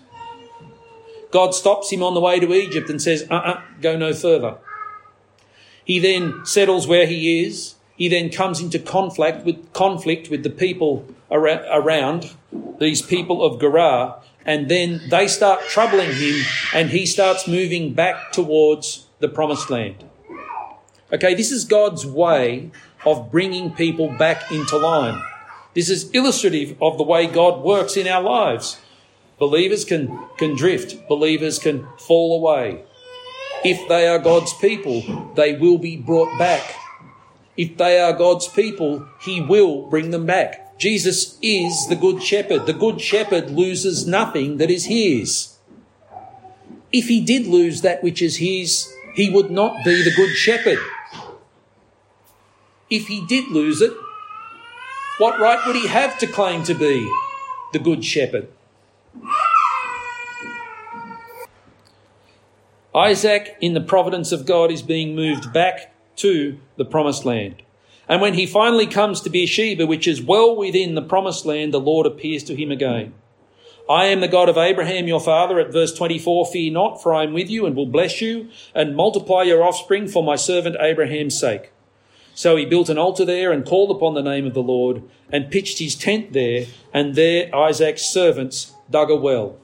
God 1.31 1.55
stops 1.55 1.91
him 1.91 2.03
on 2.03 2.15
the 2.15 2.21
way 2.21 2.39
to 2.39 2.53
Egypt 2.53 2.89
and 2.91 3.01
says, 3.01 3.27
uh 3.31 3.35
uh-uh, 3.35 3.51
uh 3.51 3.61
go 3.81 3.97
no 3.97 4.13
further. 4.13 4.59
He 5.85 5.99
then 5.99 6.45
settles 6.45 6.87
where 6.87 7.07
he 7.07 7.43
is. 7.43 7.75
He 7.97 8.09
then 8.09 8.29
comes 8.31 8.61
into 8.61 8.79
conflict 8.79 9.45
with, 9.45 9.73
conflict 9.73 10.29
with 10.31 10.43
the 10.43 10.51
people 10.51 11.07
around, 11.31 12.35
these 12.79 13.03
people 13.03 13.43
of 13.43 13.61
Gerar, 13.61 14.23
and 14.45 14.69
then 14.69 15.01
they 15.09 15.27
start 15.27 15.61
troubling 15.69 16.13
him 16.13 16.45
and 16.75 16.91
he 16.91 17.07
starts 17.07 17.49
moving 17.49 17.95
back 17.95 18.33
towards 18.33 19.07
the 19.21 19.29
promised 19.29 19.71
land. 19.71 20.05
Okay, 21.13 21.35
this 21.35 21.51
is 21.51 21.65
God's 21.65 22.05
way 22.05 22.71
of 23.07 23.31
bringing 23.31 23.73
people 23.73 24.09
back 24.19 24.51
into 24.51 24.77
line. 24.77 25.23
This 25.75 25.91
is 25.91 26.11
illustrative 26.11 26.77
of 26.81 26.99
the 26.99 27.05
way 27.05 27.27
God 27.27 27.63
works 27.63 27.97
in 27.97 28.07
our 28.07 28.23
lives. 28.23 28.79
Believers 29.39 29.85
can, 29.85 30.19
can 30.39 30.57
drift, 30.57 31.09
believers 31.09 31.59
can 31.59 31.87
fall 31.99 32.37
away. 32.37 32.85
If 33.65 33.89
they 33.89 34.07
are 34.07 34.19
God's 34.19 34.55
people, 34.55 35.33
they 35.35 35.57
will 35.57 35.79
be 35.79 35.97
brought 35.97 36.39
back. 36.39 36.75
If 37.57 37.77
they 37.77 37.99
are 37.99 38.13
God's 38.13 38.47
people, 38.49 39.09
He 39.21 39.41
will 39.41 39.89
bring 39.89 40.11
them 40.11 40.27
back. 40.27 40.64
Jesus 40.79 41.39
is 41.43 41.89
the 41.89 41.97
Good 41.97 42.23
Shepherd. 42.23 42.67
The 42.67 42.73
Good 42.73 43.01
Shepherd 43.01 43.51
loses 43.51 44.07
nothing 44.07 44.59
that 44.59 44.71
is 44.71 44.87
His. 44.87 45.51
if 46.93 47.09
he 47.09 47.21
did 47.21 47.47
lose 47.49 47.81
that 47.83 48.05
which 48.05 48.23
is 48.23 48.37
his, 48.37 48.95
he 49.15 49.29
would 49.29 49.51
not 49.51 49.85
be 49.85 50.03
the 50.03 50.15
good 50.15 50.31
shepherd. 50.31 50.79
If 52.89 53.09
he 53.09 53.27
did 53.27 53.49
lose 53.51 53.81
it, 53.81 53.93
what 55.19 55.41
right 55.41 55.59
would 55.67 55.75
he 55.75 55.89
have 55.89 56.17
to 56.19 56.27
claim 56.29 56.63
to 56.65 56.75
be 56.75 57.11
the 57.73 57.81
good 57.81 58.05
shepherd? 58.05 58.49
Isaac, 62.95 63.57
in 63.61 63.75
the 63.75 63.81
providence 63.81 64.31
of 64.31 64.47
God, 64.47 64.71
is 64.71 64.83
being 64.83 65.17
moved 65.17 65.53
back 65.53 65.93
to 66.17 66.61
the 66.77 66.85
promised 66.85 67.25
land. 67.25 67.57
And 68.09 68.21
when 68.21 68.35
he 68.35 68.47
finally 68.47 68.87
comes 68.87 69.21
to 69.23 69.31
Beersheba, 69.31 69.87
which 69.87 70.07
is 70.07 70.23
well 70.23 70.55
within 70.55 70.95
the 70.95 71.03
promised 71.03 71.47
land, 71.47 71.73
the 71.73 71.81
Lord 71.81 72.07
appears 72.07 72.45
to 72.45 72.55
him 72.55 72.71
again. 72.71 73.15
I 73.89 74.07
am 74.07 74.21
the 74.21 74.29
God 74.29 74.49
of 74.49 74.57
Abraham 74.57 75.07
your 75.07 75.21
father. 75.21 75.59
At 75.59 75.73
verse 75.73 75.93
24, 75.93 76.47
fear 76.47 76.73
not, 76.73 77.03
for 77.03 77.13
I 77.13 77.25
am 77.25 77.35
with 77.35 77.51
you 77.51 77.67
and 77.67 77.77
will 77.77 77.87
bless 77.87 78.21
you 78.21 78.49
and 78.75 78.97
multiply 78.97 79.43
your 79.43 79.63
offspring 79.63 80.09
for 80.09 80.23
my 80.23 80.37
servant 80.37 80.77
Abraham's 80.81 81.39
sake. 81.39 81.71
So 82.35 82.57
he 82.57 82.65
built 82.65 82.89
an 82.89 82.99
altar 82.99 83.25
there 83.25 83.53
and 83.53 83.65
called 83.65 83.95
upon 83.95 84.15
the 84.15 84.23
name 84.23 84.47
of 84.47 84.55
the 84.55 84.63
Lord 84.63 85.03
and 85.31 85.51
pitched 85.51 85.79
his 85.79 85.95
tent 85.95 86.33
there, 86.33 86.67
and 86.93 87.15
there 87.15 87.55
Isaac's 87.55 88.03
servants 88.03 88.73
dug 88.91 89.11
a 89.11 89.17
well. 89.17 89.57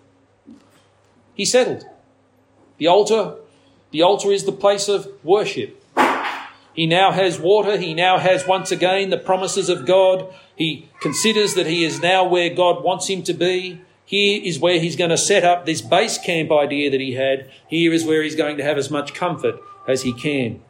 He 1.34 1.44
settled. 1.44 1.84
The 2.78 2.86
altar, 2.86 3.36
the 3.90 4.02
altar 4.02 4.30
is 4.30 4.44
the 4.44 4.52
place 4.52 4.88
of 4.88 5.08
worship. 5.24 5.79
He 6.80 6.86
now 6.86 7.12
has 7.12 7.38
water. 7.38 7.76
He 7.76 7.92
now 7.92 8.16
has 8.16 8.46
once 8.46 8.70
again 8.70 9.10
the 9.10 9.18
promises 9.18 9.68
of 9.68 9.84
God. 9.84 10.32
He 10.56 10.88
considers 11.00 11.52
that 11.52 11.66
he 11.66 11.84
is 11.84 12.00
now 12.00 12.26
where 12.26 12.48
God 12.48 12.82
wants 12.82 13.06
him 13.06 13.22
to 13.24 13.34
be. 13.34 13.82
Here 14.06 14.40
is 14.42 14.58
where 14.58 14.80
he's 14.80 14.96
going 14.96 15.10
to 15.10 15.18
set 15.18 15.44
up 15.44 15.66
this 15.66 15.82
base 15.82 16.16
camp 16.16 16.50
idea 16.50 16.90
that 16.90 16.98
he 16.98 17.12
had. 17.12 17.50
Here 17.68 17.92
is 17.92 18.06
where 18.06 18.22
he's 18.22 18.34
going 18.34 18.56
to 18.56 18.62
have 18.62 18.78
as 18.78 18.90
much 18.90 19.12
comfort 19.12 19.60
as 19.86 20.04
he 20.04 20.14
can. 20.14 20.62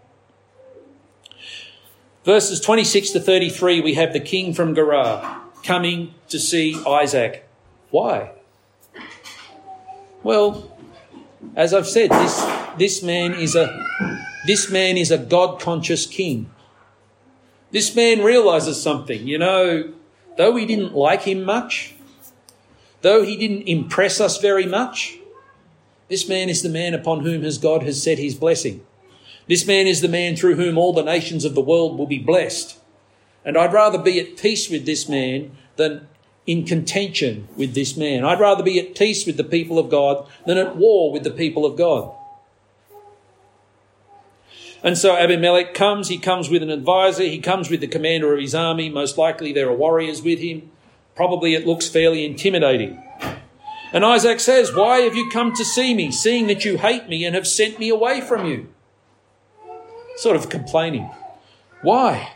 Verses 2.25 2.59
26 2.59 3.11
to 3.11 3.20
33, 3.20 3.81
we 3.81 3.94
have 3.94 4.12
the 4.12 4.18
king 4.18 4.53
from 4.53 4.75
Gerar 4.75 5.42
coming 5.62 6.12
to 6.29 6.40
see 6.40 6.77
Isaac. 6.85 7.49
Why? 7.92 8.33
Well, 10.25 10.77
as 11.55 11.73
I've 11.73 11.87
said, 11.87 12.11
this, 12.11 12.44
this 12.77 13.01
man 13.01 13.35
is 13.35 13.55
a 13.55 14.27
this 14.46 14.70
man 14.70 14.96
is 14.96 15.11
a 15.11 15.18
God 15.18 15.61
conscious 15.61 16.07
king. 16.07 16.50
This 17.70 17.94
man 17.94 18.22
realizes 18.22 18.83
something. 18.83 19.26
You 19.26 19.38
know, 19.38 19.92
though 20.37 20.50
we 20.53 20.66
didn't 20.66 20.94
like 20.94 21.22
him 21.22 21.44
much, 21.44 21.94
Though 23.03 23.22
he 23.22 23.37
didn't 23.37 23.62
impress 23.62 24.20
us 24.20 24.38
very 24.38 24.66
much, 24.66 25.18
this 26.09 26.29
man 26.29 26.48
is 26.48 26.62
the 26.62 26.68
man 26.68 26.92
upon 26.92 27.20
whom 27.20 27.42
his 27.42 27.59
God 27.59 27.83
has 27.83 28.03
set 28.03 28.18
his 28.18 28.35
blessing. 28.35 28.85
This 29.48 29.66
man 29.66 29.87
is 29.87 30.00
the 30.00 30.09
man 30.09 30.37
through 30.37 30.57
whom 30.57 30.76
all 30.76 30.92
the 30.92 31.03
nations 31.03 31.44
of 31.44 31.55
the 31.55 31.62
world 31.62 31.98
will 31.98 32.07
be 32.07 32.18
blessed. 32.18 32.79
And 33.44 33.57
I'd 33.57 33.72
rather 33.72 33.98
be 33.98 34.20
at 34.20 34.37
peace 34.37 34.68
with 34.68 34.85
this 34.85 35.09
man 35.09 35.53
than 35.76 36.09
in 36.46 36.66
contention 36.66 37.48
with 37.57 37.74
this 37.74 37.96
man. 37.96 38.24
I'd 38.24 38.40
rather 38.40 38.62
be 38.62 38.79
at 38.79 38.94
peace 38.94 39.24
with 39.24 39.37
the 39.37 39.44
people 39.44 39.79
of 39.79 39.88
God 39.88 40.29
than 40.46 40.59
at 40.59 40.76
war 40.76 41.11
with 41.11 41.24
the 41.24 41.31
people 41.31 41.64
of 41.64 41.76
God. 41.76 42.14
And 44.83 44.97
so 44.97 45.14
Abimelech 45.14 45.75
comes, 45.75 46.09
he 46.09 46.19
comes 46.19 46.49
with 46.49 46.62
an 46.62 46.71
advisor, 46.71 47.25
he 47.25 47.38
comes 47.38 47.69
with 47.69 47.81
the 47.81 47.87
commander 47.87 48.33
of 48.33 48.40
his 48.40 48.55
army. 48.55 48.88
Most 48.88 49.19
likely 49.19 49.53
there 49.53 49.69
are 49.69 49.77
warriors 49.77 50.23
with 50.23 50.38
him. 50.38 50.71
Probably 51.14 51.55
it 51.55 51.66
looks 51.66 51.88
fairly 51.88 52.25
intimidating. 52.25 53.03
And 53.93 54.05
Isaac 54.05 54.40
says, 54.40 54.75
Why 54.75 55.01
have 55.01 55.16
you 55.16 55.29
come 55.29 55.53
to 55.55 55.64
see 55.64 55.95
me, 55.95 56.11
seeing 56.11 56.47
that 56.47 56.64
you 56.64 56.79
hate 56.79 57.09
me 57.09 57.25
and 57.25 57.35
have 57.35 57.47
sent 57.47 57.79
me 57.79 57.88
away 57.88 58.21
from 58.21 58.47
you? 58.47 58.69
Sort 60.16 60.37
of 60.37 60.49
complaining. 60.49 61.11
Why? 61.83 62.33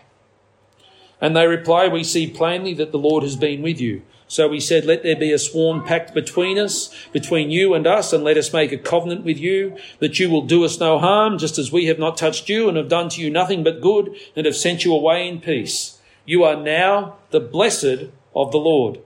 And 1.21 1.37
they 1.37 1.47
reply, 1.47 1.89
We 1.89 2.05
see 2.05 2.27
plainly 2.27 2.75
that 2.75 2.93
the 2.93 2.99
Lord 2.99 3.23
has 3.23 3.37
been 3.37 3.63
with 3.63 3.81
you. 3.81 4.03
So 4.27 4.49
we 4.49 4.61
said, 4.61 4.85
Let 4.85 5.03
there 5.03 5.17
be 5.17 5.33
a 5.33 5.39
sworn 5.39 5.83
pact 5.83 6.15
between 6.15 6.59
us, 6.59 6.95
between 7.13 7.51
you 7.51 7.75
and 7.75 7.87
us, 7.87 8.13
and 8.13 8.25
let 8.25 8.37
us 8.37 8.53
make 8.53 8.73
a 8.73 8.79
covenant 8.79 9.25
with 9.25 9.39
you, 9.39 9.77
that 9.99 10.19
you 10.19 10.31
will 10.31 10.43
do 10.43 10.65
us 10.65 10.81
no 10.81 10.99
harm, 10.99 11.39
just 11.39 11.59
as 11.59 11.71
we 11.71 11.87
have 11.87 11.99
not 11.99 12.17
touched 12.17 12.49
you 12.49 12.69
and 12.69 12.77
have 12.77 12.89
done 12.89 13.09
to 13.11 13.21
you 13.21 13.31
nothing 13.31 13.63
but 13.63 13.81
good, 13.81 14.15
and 14.35 14.47
have 14.47 14.57
sent 14.57 14.85
you 14.85 14.95
away 14.95 15.29
in 15.29 15.41
peace. 15.41 15.99
You 16.25 16.43
are 16.45 16.57
now 16.57 17.17
the 17.31 17.41
blessed 17.41 18.11
of 18.35 18.51
the 18.51 18.59
Lord. 18.59 19.01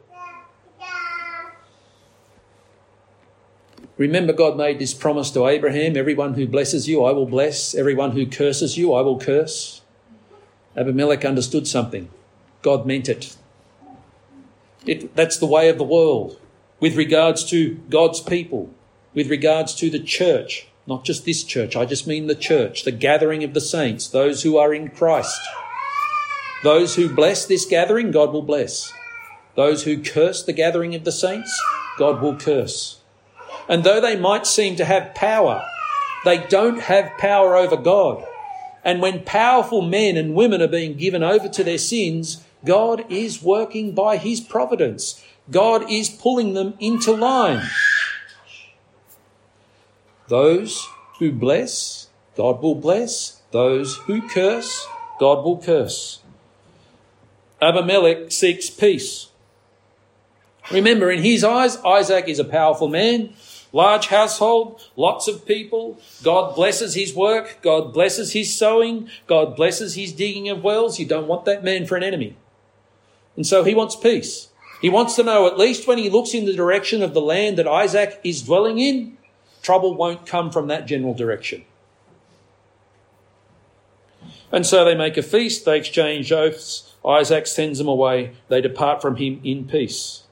Remember, 3.97 4.33
God 4.33 4.57
made 4.57 4.79
this 4.79 4.95
promise 4.95 5.33
to 5.33 5.49
Abraham 5.49 5.97
everyone 5.97 6.35
who 6.35 6.47
blesses 6.47 6.89
you, 6.89 7.05
I 7.05 7.11
will 7.11 7.27
bless. 7.27 7.75
Everyone 7.75 8.13
who 8.13 8.27
curses 8.27 8.79
you, 8.79 8.95
I 8.95 9.01
will 9.01 9.19
curse. 9.19 9.83
Abimelech 10.77 11.25
understood 11.25 11.67
something. 11.67 12.09
God 12.63 12.87
meant 12.87 13.09
it. 13.09 13.37
It. 14.91 15.15
That's 15.15 15.39
the 15.39 15.47
way 15.47 15.69
of 15.69 15.79
the 15.79 15.85
world 15.85 16.39
with 16.81 16.97
regards 16.97 17.45
to 17.51 17.75
God's 17.91 18.21
people, 18.21 18.71
with 19.15 19.29
regards 19.29 19.75
to 19.77 19.91
the 19.91 19.99
church, 19.99 20.69
not 20.87 21.05
just 21.05 21.25
this 21.25 21.43
church, 21.45 21.77
I 21.77 21.85
just 21.85 22.07
mean 22.07 22.27
the 22.27 22.35
church, 22.35 22.85
the 22.85 22.93
gathering 22.93 23.45
of 23.45 23.55
the 23.55 23.61
saints, 23.61 24.09
those 24.09 24.43
who 24.43 24.57
are 24.57 24.73
in 24.73 24.89
Christ. 24.89 25.41
Those 26.63 26.97
who 26.97 27.15
bless 27.15 27.47
this 27.47 27.65
gathering, 27.65 28.11
God 28.11 28.33
will 28.33 28.43
bless. 28.43 28.93
Those 29.55 29.85
who 29.85 30.03
curse 30.03 30.43
the 30.43 30.53
gathering 30.53 30.95
of 30.95 31.05
the 31.05 31.13
saints, 31.13 31.53
God 31.99 32.21
will 32.21 32.37
curse. 32.37 33.01
And 33.69 33.85
though 33.85 34.01
they 34.01 34.17
might 34.17 34.47
seem 34.47 34.77
to 34.77 34.85
have 34.85 35.15
power, 35.15 35.65
they 36.25 36.39
don't 36.47 36.81
have 36.81 37.17
power 37.19 37.57
over 37.57 37.77
God. 37.77 38.25
And 38.85 39.03
when 39.03 39.25
powerful 39.25 39.83
men 39.83 40.17
and 40.17 40.35
women 40.35 40.63
are 40.63 40.69
being 40.69 40.97
given 40.97 41.23
over 41.23 41.49
to 41.49 41.65
their 41.65 41.79
sins, 41.79 42.45
God 42.65 43.05
is 43.11 43.43
working 43.43 43.95
by 43.95 44.17
His 44.17 44.41
providence. 44.41 45.25
God 45.51 45.91
is 45.91 46.09
pulling 46.09 46.55
them 46.55 46.75
into 46.79 47.13
line. 47.13 47.69
Those 50.29 50.87
who 51.19 51.33
bless, 51.33 52.09
God 52.37 52.63
will 52.63 52.75
bless. 52.75 53.41
Those 53.51 53.97
who 53.97 54.29
curse, 54.29 54.87
God 55.19 55.43
will 55.43 55.57
curse. 55.57 56.21
Abimelech 57.63 58.31
seeks 58.31 58.69
peace. 58.69 59.29
Remember, 60.71 61.11
in 61.11 61.23
his 61.23 61.43
eyes, 61.43 61.79
Isaac 61.79 62.29
is 62.29 62.39
a 62.39 62.45
powerful 62.45 62.89
man, 62.89 63.33
large 63.73 64.09
household, 64.09 64.87
lots 64.97 65.27
of 65.27 65.47
people. 65.47 65.99
God 66.23 66.55
blesses 66.55 66.95
his 66.95 67.15
work. 67.15 67.59
God 67.63 67.95
blesses 67.95 68.35
his 68.35 68.57
sowing. 68.57 69.09
God 69.27 69.57
blesses 69.57 69.95
his 69.95 70.13
digging 70.13 70.51
of 70.51 70.63
wells. 70.63 70.99
You 70.99 71.07
don't 71.07 71.27
want 71.27 71.47
that 71.47 71.65
man 71.65 71.87
for 71.87 71.97
an 71.97 72.03
enemy. 72.03 72.37
And 73.39 73.47
so 73.47 73.63
he 73.63 73.73
wants 73.73 73.95
peace. 73.95 74.49
He 74.83 74.89
wants 74.89 75.15
to 75.15 75.23
know, 75.23 75.47
at 75.47 75.57
least 75.57 75.87
when 75.87 75.97
he 75.97 76.11
looks 76.11 76.35
in 76.35 76.45
the 76.45 76.53
direction 76.53 77.05
of 77.05 77.15
the 77.15 77.21
land 77.21 77.57
that 77.57 77.69
Isaac 77.69 78.21
is 78.25 78.43
dwelling 78.43 78.81
in, 78.81 79.17
trouble 79.63 79.95
won't 79.95 80.27
come 80.27 80.51
from 80.51 80.67
that 80.67 80.87
general 80.87 81.15
direction. 81.15 81.65
And 84.51 84.67
so 84.67 84.85
they 84.85 84.97
make 84.97 85.17
a 85.17 85.23
feast, 85.23 85.65
they 85.65 85.79
exchange 85.79 86.33
oaths. 86.33 86.97
Isaac 87.07 87.47
sends 87.47 87.79
them 87.79 87.87
away. 87.87 88.33
They 88.49 88.61
depart 88.61 89.01
from 89.01 89.17
him 89.17 89.41
in 89.45 89.69
peace. 89.69 90.25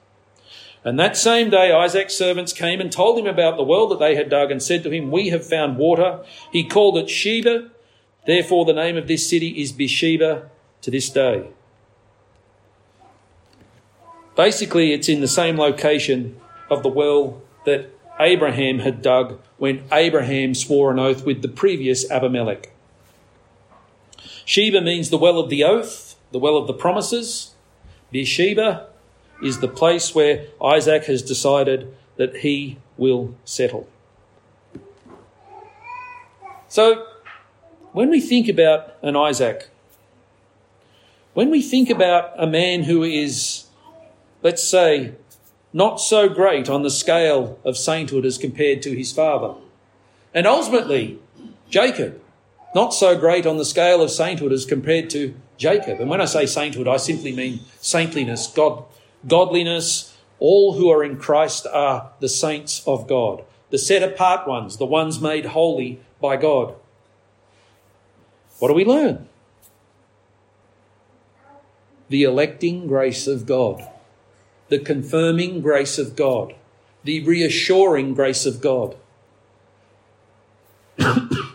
And 0.83 0.99
that 0.99 1.16
same 1.16 1.49
day, 1.49 1.71
Isaac's 1.71 2.16
servants 2.16 2.53
came 2.53 2.81
and 2.81 2.90
told 2.90 3.21
him 3.21 3.29
about 3.29 3.57
the 3.57 3.62
well 3.62 3.87
that 3.87 4.01
they 4.01 4.16
had 4.16 4.29
dug 4.29 4.51
and 4.51 4.61
said 4.61 4.83
to 4.83 4.90
him, 4.90 5.12
We 5.12 5.29
have 5.29 5.47
found 5.47 5.79
water. 5.79 6.25
He 6.51 6.64
called 6.64 6.99
it 6.99 7.09
Sheba. 7.09 7.71
Therefore, 8.27 8.64
the 8.64 8.73
name 8.73 8.97
of 8.97 9.07
this 9.07 9.31
city 9.31 9.62
is 9.62 9.71
Beersheba 9.71 10.51
to 10.83 10.90
this 10.90 11.09
day. 11.09 11.51
Basically, 14.37 14.92
it's 14.92 15.09
in 15.09 15.20
the 15.20 15.29
same 15.29 15.57
location 15.57 16.38
of 16.70 16.83
the 16.83 16.88
well 16.88 17.40
that 17.64 17.90
Abraham 18.20 18.81
had 18.81 19.03
dug 19.03 19.41
when 19.59 19.84
Abraham 19.91 20.55
swore 20.55 20.91
an 20.91 20.99
oath 20.99 21.24
with 21.24 21.43
the 21.43 21.49
previous 21.49 22.11
Abimelech. 22.11 22.70
Sheba 24.45 24.80
means 24.80 25.11
the 25.11 25.18
well 25.18 25.39
of 25.39 25.51
the 25.51 25.64
oath, 25.64 26.16
the 26.30 26.39
well 26.39 26.57
of 26.57 26.66
the 26.66 26.72
promises. 26.72 27.55
Beersheba 28.12 28.87
is 29.43 29.59
the 29.59 29.68
place 29.68 30.14
where 30.14 30.47
Isaac 30.62 31.05
has 31.07 31.22
decided 31.22 31.95
that 32.16 32.39
he 32.39 32.78
will 32.97 33.34
settle. 33.45 33.89
So, 36.68 37.07
when 37.93 38.11
we 38.11 38.20
think 38.20 38.49
about 38.49 38.95
an 39.03 39.16
Isaac, 39.16 39.70
when 41.34 41.51
we 41.51 41.62
think 41.62 41.91
about 41.91 42.32
a 42.37 42.47
man 42.47 42.84
who 42.84 43.03
is, 43.03 43.55
let's 44.43 44.62
say, 44.62 45.14
not 45.72 46.01
so 46.01 46.28
great 46.28 46.68
on 46.68 46.82
the 46.82 46.91
scale 46.91 47.59
of 47.64 47.76
sainthood 47.76 48.24
as 48.24 48.39
compared 48.39 48.82
to 48.82 48.97
his 48.97 49.12
father, 49.12 49.55
and 50.32 50.47
ultimately 50.47 51.18
Jacob, 51.68 52.20
not 52.74 52.95
so 52.95 53.18
great 53.18 53.47
on 53.47 53.57
the 53.57 53.64
scale 53.64 54.03
of 54.03 54.11
sainthood 54.11 54.53
as 54.53 54.64
compared 54.64 55.11
to 55.11 55.34
Jacob. 55.57 56.01
And 56.01 56.11
when 56.11 56.20
I 56.20 56.26
say 56.26 56.47
sainthood, 56.47 56.87
I 56.89 56.99
simply 56.99 57.32
mean 57.34 57.61
saintliness, 57.80 58.47
God, 58.49 58.84
godliness. 59.26 60.12
All 60.39 60.74
who 60.74 60.91
are 60.91 61.03
in 61.03 61.16
Christ 61.16 61.66
are 61.72 62.11
the 62.20 62.28
saints 62.28 62.87
of 62.87 63.09
God. 63.09 63.43
the 63.70 63.78
set 63.78 64.03
apart 64.03 64.47
ones, 64.47 64.76
the 64.76 64.87
ones 64.87 65.20
made 65.20 65.47
holy 65.47 66.01
by 66.20 66.37
God. 66.37 66.74
What 68.59 68.68
do 68.68 68.74
we 68.74 68.84
learn? 68.84 69.28
The 72.09 72.22
electing 72.22 72.87
grace 72.87 73.26
of 73.26 73.47
God, 73.47 73.87
the 74.69 74.79
confirming 74.79 75.61
grace 75.61 75.99
of 75.99 76.17
God, 76.17 76.55
the 77.05 77.23
reassuring 77.25 78.14
grace 78.14 78.47
of 78.47 78.61
God. 78.61 78.97
the 80.99 81.55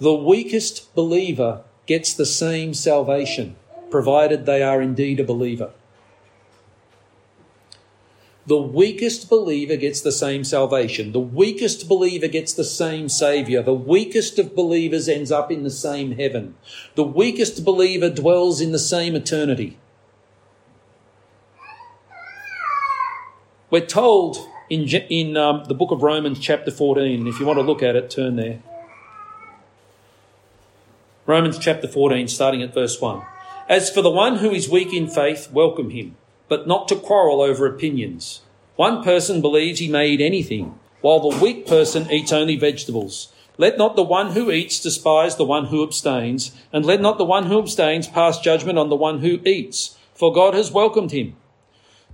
weakest 0.00 0.94
believer 0.94 1.62
gets 1.86 2.14
the 2.14 2.26
same 2.26 2.74
salvation, 2.74 3.56
provided 3.90 4.46
they 4.46 4.62
are 4.62 4.80
indeed 4.80 5.18
a 5.18 5.24
believer. 5.24 5.72
The 8.46 8.60
weakest 8.60 9.30
believer 9.30 9.76
gets 9.76 10.02
the 10.02 10.12
same 10.12 10.44
salvation. 10.44 11.12
The 11.12 11.20
weakest 11.20 11.88
believer 11.88 12.28
gets 12.28 12.52
the 12.52 12.64
same 12.64 13.08
Saviour. 13.08 13.62
The 13.62 13.72
weakest 13.72 14.38
of 14.38 14.54
believers 14.54 15.08
ends 15.08 15.32
up 15.32 15.50
in 15.50 15.62
the 15.62 15.70
same 15.70 16.12
heaven. 16.12 16.54
The 16.94 17.04
weakest 17.04 17.64
believer 17.64 18.10
dwells 18.10 18.60
in 18.60 18.72
the 18.72 18.78
same 18.78 19.16
eternity. 19.16 19.78
We're 23.74 23.84
told 23.84 24.38
in, 24.70 24.82
in 24.86 25.36
um, 25.36 25.64
the 25.64 25.74
book 25.74 25.90
of 25.90 26.04
Romans, 26.04 26.38
chapter 26.38 26.70
14, 26.70 27.26
if 27.26 27.40
you 27.40 27.44
want 27.44 27.56
to 27.56 27.64
look 27.64 27.82
at 27.82 27.96
it, 27.96 28.08
turn 28.08 28.36
there. 28.36 28.60
Romans 31.26 31.58
chapter 31.58 31.88
14, 31.88 32.28
starting 32.28 32.62
at 32.62 32.72
verse 32.72 33.00
1. 33.00 33.22
As 33.68 33.90
for 33.90 34.00
the 34.00 34.12
one 34.12 34.36
who 34.36 34.52
is 34.52 34.68
weak 34.68 34.92
in 34.94 35.08
faith, 35.08 35.50
welcome 35.50 35.90
him 35.90 36.14
but 36.48 36.68
not 36.68 36.86
to 36.86 36.94
quarrel 36.94 37.40
over 37.40 37.66
opinions. 37.66 38.42
One 38.76 39.02
person 39.02 39.40
believes 39.40 39.80
he 39.80 39.88
may 39.88 40.10
eat 40.10 40.20
anything, 40.20 40.78
while 41.00 41.18
the 41.18 41.42
weak 41.42 41.66
person 41.66 42.08
eats 42.12 42.32
only 42.32 42.54
vegetables. 42.54 43.32
Let 43.58 43.76
not 43.76 43.96
the 43.96 44.04
one 44.04 44.34
who 44.34 44.52
eats 44.52 44.78
despise 44.78 45.34
the 45.34 45.44
one 45.44 45.64
who 45.64 45.82
abstains, 45.82 46.52
and 46.72 46.86
let 46.86 47.00
not 47.00 47.18
the 47.18 47.24
one 47.24 47.46
who 47.46 47.58
abstains 47.58 48.06
pass 48.06 48.38
judgment 48.38 48.78
on 48.78 48.88
the 48.88 48.94
one 48.94 49.18
who 49.18 49.40
eats, 49.44 49.98
for 50.14 50.32
God 50.32 50.54
has 50.54 50.70
welcomed 50.70 51.10
him. 51.10 51.34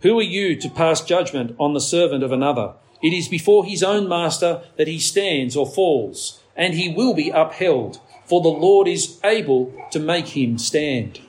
Who 0.02 0.18
are 0.18 0.22
you 0.22 0.56
to 0.56 0.70
pass 0.70 1.02
judgment 1.02 1.54
on 1.58 1.74
the 1.74 1.80
servant 1.80 2.22
of 2.22 2.32
another? 2.32 2.74
It 3.02 3.12
is 3.12 3.28
before 3.28 3.64
his 3.64 3.82
own 3.82 4.08
master 4.08 4.62
that 4.76 4.88
he 4.88 4.98
stands 4.98 5.56
or 5.56 5.66
falls, 5.66 6.40
and 6.56 6.74
he 6.74 6.92
will 6.92 7.14
be 7.14 7.30
upheld, 7.30 8.00
for 8.24 8.40
the 8.40 8.48
Lord 8.48 8.88
is 8.88 9.20
able 9.24 9.72
to 9.90 9.98
make 9.98 10.28
him 10.28 10.58
stand. 10.58 11.20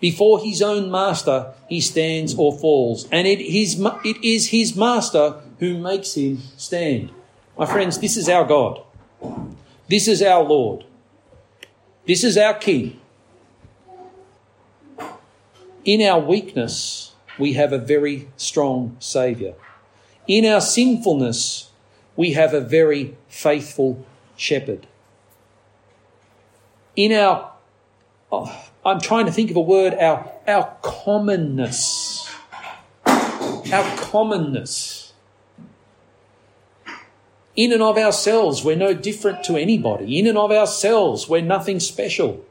Before 0.00 0.40
his 0.40 0.60
own 0.60 0.90
master, 0.90 1.54
he 1.68 1.80
stands 1.80 2.34
or 2.34 2.58
falls. 2.58 3.08
And 3.12 3.26
it 3.26 3.40
is, 3.40 3.80
it 4.04 4.22
is 4.24 4.48
his 4.48 4.74
master 4.74 5.40
who 5.58 5.78
makes 5.78 6.14
him 6.16 6.38
stand. 6.56 7.10
My 7.56 7.66
friends, 7.66 7.98
this 7.98 8.16
is 8.16 8.28
our 8.28 8.44
God. 8.44 8.82
This 9.88 10.08
is 10.08 10.22
our 10.22 10.42
Lord. 10.42 10.84
This 12.06 12.24
is 12.24 12.36
our 12.36 12.54
King. 12.54 12.98
In 15.84 16.02
our 16.02 16.20
weakness, 16.20 17.01
we 17.38 17.54
have 17.54 17.72
a 17.72 17.78
very 17.78 18.28
strong 18.36 18.96
Saviour. 18.98 19.54
In 20.26 20.44
our 20.46 20.60
sinfulness, 20.60 21.70
we 22.16 22.32
have 22.32 22.54
a 22.54 22.60
very 22.60 23.16
faithful 23.28 24.04
shepherd. 24.36 24.86
In 26.94 27.12
our, 27.12 27.52
oh, 28.30 28.68
I'm 28.84 29.00
trying 29.00 29.26
to 29.26 29.32
think 29.32 29.50
of 29.50 29.56
a 29.56 29.60
word, 29.60 29.94
our, 29.94 30.30
our 30.46 30.76
commonness. 30.82 32.30
Our 33.06 33.96
commonness. 33.96 35.12
In 37.54 37.72
and 37.72 37.82
of 37.82 37.98
ourselves, 37.98 38.64
we're 38.64 38.76
no 38.76 38.94
different 38.94 39.44
to 39.44 39.56
anybody. 39.56 40.18
In 40.18 40.26
and 40.26 40.38
of 40.38 40.50
ourselves, 40.50 41.28
we're 41.28 41.42
nothing 41.42 41.80
special. 41.80 42.44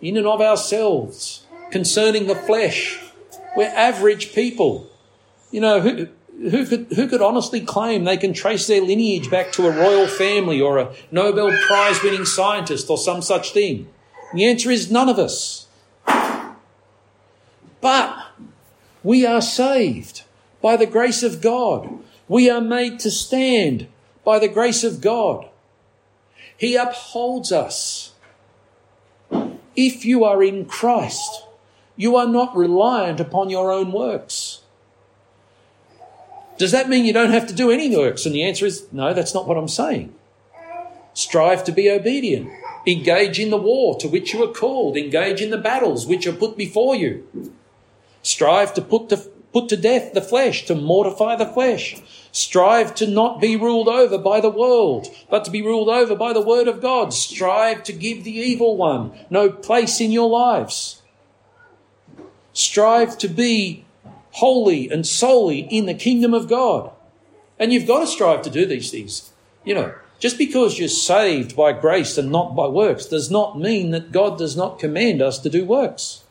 In 0.00 0.16
and 0.16 0.26
of 0.26 0.40
ourselves, 0.40 1.46
concerning 1.70 2.26
the 2.26 2.34
flesh, 2.34 3.00
we're 3.56 3.68
average 3.68 4.34
people. 4.34 4.90
You 5.50 5.60
know, 5.60 5.80
who, 5.80 6.08
who 6.50 6.66
could, 6.66 6.86
who 6.94 7.08
could 7.08 7.22
honestly 7.22 7.60
claim 7.60 8.04
they 8.04 8.16
can 8.16 8.32
trace 8.32 8.66
their 8.66 8.80
lineage 8.80 9.30
back 9.30 9.52
to 9.52 9.66
a 9.66 9.70
royal 9.70 10.06
family 10.06 10.60
or 10.60 10.78
a 10.78 10.94
Nobel 11.10 11.56
Prize 11.66 12.02
winning 12.02 12.24
scientist 12.24 12.90
or 12.90 12.98
some 12.98 13.22
such 13.22 13.52
thing? 13.52 13.88
The 14.32 14.44
answer 14.46 14.70
is 14.70 14.90
none 14.90 15.08
of 15.08 15.18
us. 15.18 15.68
But 17.80 18.16
we 19.02 19.26
are 19.26 19.42
saved 19.42 20.22
by 20.60 20.76
the 20.76 20.86
grace 20.86 21.22
of 21.22 21.40
God. 21.40 21.98
We 22.26 22.48
are 22.50 22.60
made 22.60 22.98
to 23.00 23.10
stand 23.10 23.86
by 24.24 24.38
the 24.38 24.48
grace 24.48 24.82
of 24.82 25.00
God. 25.00 25.48
He 26.56 26.74
upholds 26.76 27.52
us. 27.52 28.14
If 29.76 30.04
you 30.04 30.24
are 30.24 30.42
in 30.42 30.64
Christ, 30.64 31.44
you 31.96 32.16
are 32.16 32.26
not 32.26 32.56
reliant 32.56 33.20
upon 33.20 33.50
your 33.50 33.70
own 33.70 33.92
works. 33.92 34.60
Does 36.56 36.72
that 36.72 36.88
mean 36.88 37.04
you 37.04 37.12
don't 37.12 37.32
have 37.32 37.46
to 37.48 37.54
do 37.54 37.70
any 37.70 37.94
works? 37.94 38.26
And 38.26 38.34
the 38.34 38.44
answer 38.44 38.66
is 38.66 38.86
no, 38.92 39.12
that's 39.12 39.34
not 39.34 39.46
what 39.46 39.56
I'm 39.56 39.68
saying. 39.68 40.14
Strive 41.12 41.64
to 41.64 41.72
be 41.72 41.90
obedient. 41.90 42.50
Engage 42.86 43.38
in 43.38 43.50
the 43.50 43.56
war 43.56 43.96
to 43.98 44.08
which 44.08 44.34
you 44.34 44.42
are 44.44 44.52
called. 44.52 44.96
Engage 44.96 45.40
in 45.40 45.50
the 45.50 45.58
battles 45.58 46.06
which 46.06 46.26
are 46.26 46.32
put 46.32 46.56
before 46.56 46.94
you. 46.94 47.26
Strive 48.22 48.74
to 48.74 48.82
put 48.82 49.08
to, 49.08 49.16
put 49.52 49.68
to 49.68 49.76
death 49.76 50.12
the 50.12 50.20
flesh, 50.20 50.66
to 50.66 50.74
mortify 50.74 51.36
the 51.36 51.46
flesh. 51.46 51.96
Strive 52.32 52.94
to 52.96 53.06
not 53.06 53.40
be 53.40 53.56
ruled 53.56 53.88
over 53.88 54.18
by 54.18 54.40
the 54.40 54.50
world, 54.50 55.06
but 55.30 55.44
to 55.44 55.50
be 55.50 55.62
ruled 55.62 55.88
over 55.88 56.16
by 56.16 56.32
the 56.32 56.40
word 56.40 56.66
of 56.66 56.82
God. 56.82 57.12
Strive 57.12 57.84
to 57.84 57.92
give 57.92 58.24
the 58.24 58.32
evil 58.32 58.76
one 58.76 59.12
no 59.30 59.50
place 59.50 60.00
in 60.00 60.10
your 60.10 60.28
lives. 60.28 61.00
Strive 62.54 63.18
to 63.18 63.28
be 63.28 63.84
holy 64.32 64.90
and 64.90 65.06
solely 65.06 65.60
in 65.60 65.86
the 65.86 65.94
kingdom 65.94 66.32
of 66.32 66.48
God. 66.48 66.90
And 67.58 67.72
you've 67.72 67.86
got 67.86 68.00
to 68.00 68.06
strive 68.06 68.42
to 68.42 68.50
do 68.50 68.64
these 68.64 68.90
things. 68.90 69.32
You 69.64 69.74
know, 69.74 69.94
just 70.18 70.38
because 70.38 70.78
you're 70.78 70.88
saved 70.88 71.54
by 71.54 71.72
grace 71.72 72.16
and 72.16 72.32
not 72.32 72.56
by 72.56 72.66
works 72.66 73.06
does 73.06 73.30
not 73.30 73.58
mean 73.58 73.90
that 73.90 74.10
God 74.10 74.38
does 74.38 74.56
not 74.56 74.78
command 74.78 75.20
us 75.20 75.38
to 75.40 75.50
do 75.50 75.64
works. 75.64 76.24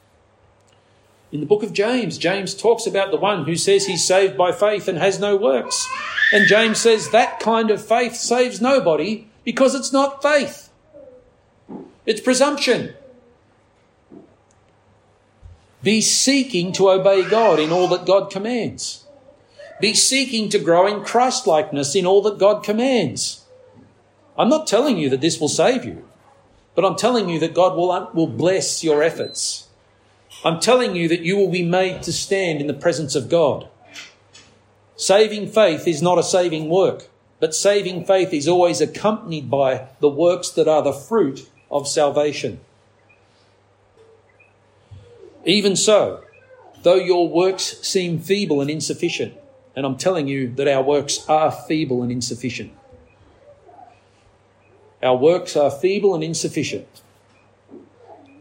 In 1.32 1.40
the 1.40 1.46
book 1.46 1.64
of 1.64 1.74
James, 1.74 2.18
James 2.18 2.54
talks 2.54 2.86
about 2.86 3.12
the 3.12 3.18
one 3.18 3.46
who 3.46 3.56
says 3.56 3.86
he's 3.86 4.06
saved 4.06 4.38
by 4.38 4.52
faith 4.52 4.88
and 4.88 4.98
has 4.98 5.20
no 5.20 5.36
works. 5.36 5.88
And 6.32 6.48
James 6.48 6.80
says 6.80 7.10
that 7.10 7.40
kind 7.40 7.72
of 7.72 7.86
faith 7.86 8.16
saves 8.16 8.62
nobody 8.62 9.28
because 9.44 9.76
it's 9.76 9.92
not 9.92 10.22
faith, 10.22 10.70
it's 12.06 12.22
presumption. 12.22 12.94
Be 15.84 16.00
seeking 16.00 16.72
to 16.74 16.90
obey 16.90 17.28
God 17.30 17.60
in 17.60 17.72
all 17.72 17.90
that 17.90 18.06
God 18.06 18.32
commands. 18.32 19.06
Be 19.82 19.94
seeking 19.94 20.48
to 20.50 20.60
grow 20.60 20.88
in 20.88 21.04
Christlikeness 21.04 21.94
in 21.94 22.06
all 22.06 22.22
that 22.22 22.40
God 22.40 22.64
commands. 22.64 23.44
I'm 24.38 24.50
not 24.50 24.66
telling 24.66 24.98
you 24.98 25.10
that 25.10 25.20
this 25.20 25.40
will 25.40 25.50
save 25.50 25.84
you, 25.84 26.08
but 26.74 26.86
I'm 26.86 26.96
telling 26.96 27.28
you 27.28 27.38
that 27.40 27.54
God 27.54 27.76
will, 27.76 27.92
uh, 27.92 28.10
will 28.14 28.28
bless 28.28 28.82
your 28.84 29.04
efforts. 29.04 29.68
I'm 30.46 30.60
telling 30.60 30.96
you 30.96 31.08
that 31.10 31.22
you 31.22 31.36
will 31.36 31.52
be 31.52 31.64
made 31.64 32.02
to 32.04 32.14
stand 32.14 32.62
in 32.62 32.68
the 32.68 32.74
presence 32.74 33.14
of 33.14 33.30
God. 33.30 33.68
Saving 34.96 35.48
faith 35.48 35.88
is 35.88 36.02
not 36.02 36.18
a 36.18 36.24
saving 36.24 36.70
work, 36.70 37.10
but 37.40 37.54
saving 37.54 38.06
faith 38.06 38.34
is 38.34 38.48
always 38.48 38.80
accompanied 38.80 39.50
by 39.50 39.90
the 40.00 40.10
works 40.10 40.50
that 40.52 40.68
are 40.68 40.82
the 40.82 40.94
fruit 40.94 41.50
of 41.70 41.88
salvation. 41.88 42.62
Even 45.46 45.76
so, 45.76 46.24
though 46.84 46.96
your 46.96 47.28
works 47.28 47.80
seem 47.82 48.20
feeble 48.20 48.62
and 48.62 48.70
insufficient, 48.70 49.34
and 49.76 49.86
I'm 49.86 49.98
telling 49.98 50.28
you 50.28 50.54
that 50.56 50.68
our 50.68 50.84
works 50.84 51.28
are 51.28 51.52
feeble 51.52 52.02
and 52.02 52.12
insufficient. 52.12 52.72
Our 55.02 55.18
works 55.18 55.56
are 55.58 55.72
feeble 55.72 56.16
and 56.16 56.24
insufficient 56.24 56.88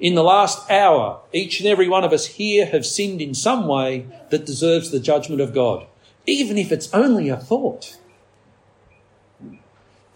in 0.02 0.16
the 0.16 0.24
last 0.24 0.68
hour, 0.68 1.20
each 1.32 1.60
and 1.60 1.68
every 1.68 1.88
one 1.88 2.02
of 2.02 2.12
us 2.12 2.26
here 2.26 2.66
have 2.66 2.84
sinned 2.84 3.22
in 3.22 3.34
some 3.34 3.68
way 3.68 4.04
that 4.30 4.44
deserves 4.44 4.90
the 4.90 4.98
judgment 4.98 5.40
of 5.40 5.54
God, 5.54 5.86
even 6.26 6.58
if 6.58 6.72
it's 6.72 6.92
only 6.92 7.28
a 7.28 7.36
thought. 7.36 7.96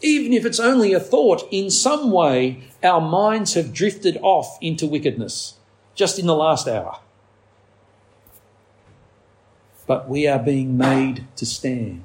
Even 0.02 0.32
if 0.32 0.44
it's 0.44 0.58
only 0.58 0.92
a 0.92 0.98
thought, 0.98 1.46
in 1.52 1.70
some 1.70 2.10
way 2.10 2.64
our 2.82 3.00
minds 3.00 3.54
have 3.54 3.72
drifted 3.72 4.18
off 4.22 4.58
into 4.60 4.88
wickedness 4.88 5.54
just 5.96 6.18
in 6.18 6.26
the 6.26 6.34
last 6.34 6.68
hour. 6.68 7.00
But 9.86 10.08
we 10.08 10.28
are 10.28 10.38
being 10.38 10.76
made 10.76 11.26
to 11.36 11.46
stand. 11.46 12.04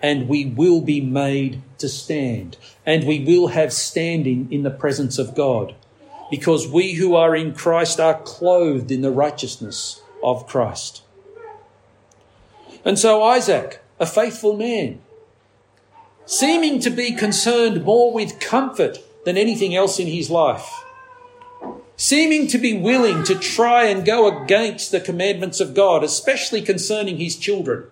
And 0.00 0.28
we 0.28 0.44
will 0.44 0.80
be 0.80 1.00
made 1.00 1.62
to 1.78 1.88
stand. 1.88 2.56
And 2.86 3.06
we 3.06 3.20
will 3.20 3.48
have 3.48 3.72
standing 3.72 4.48
in 4.50 4.62
the 4.62 4.70
presence 4.70 5.18
of 5.18 5.34
God 5.34 5.74
because 6.30 6.68
we 6.68 6.94
who 6.94 7.14
are 7.14 7.34
in 7.36 7.54
Christ 7.54 8.00
are 8.00 8.20
clothed 8.22 8.90
in 8.90 9.02
the 9.02 9.10
righteousness 9.10 10.02
of 10.22 10.46
Christ. 10.46 11.02
And 12.84 12.98
so 12.98 13.22
Isaac, 13.22 13.82
a 13.98 14.06
faithful 14.06 14.56
man, 14.56 15.00
seeming 16.26 16.80
to 16.80 16.90
be 16.90 17.12
concerned 17.12 17.84
more 17.84 18.12
with 18.12 18.40
comfort 18.40 18.98
than 19.24 19.36
anything 19.36 19.74
else 19.74 19.98
in 19.98 20.06
his 20.06 20.30
life, 20.30 20.83
seeming 21.96 22.46
to 22.48 22.58
be 22.58 22.76
willing 22.76 23.22
to 23.24 23.34
try 23.34 23.84
and 23.84 24.04
go 24.04 24.42
against 24.42 24.90
the 24.90 25.00
commandments 25.00 25.60
of 25.60 25.74
God, 25.74 26.02
especially 26.02 26.62
concerning 26.62 27.18
his 27.18 27.36
children. 27.36 27.84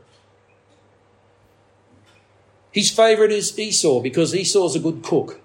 His 2.73 2.91
favourite 2.91 3.33
is 3.33 3.59
Esau 3.59 4.01
because 4.01 4.35
Esau's 4.35 4.75
a 4.75 4.81
good 4.81 5.03
cook. 5.03 5.41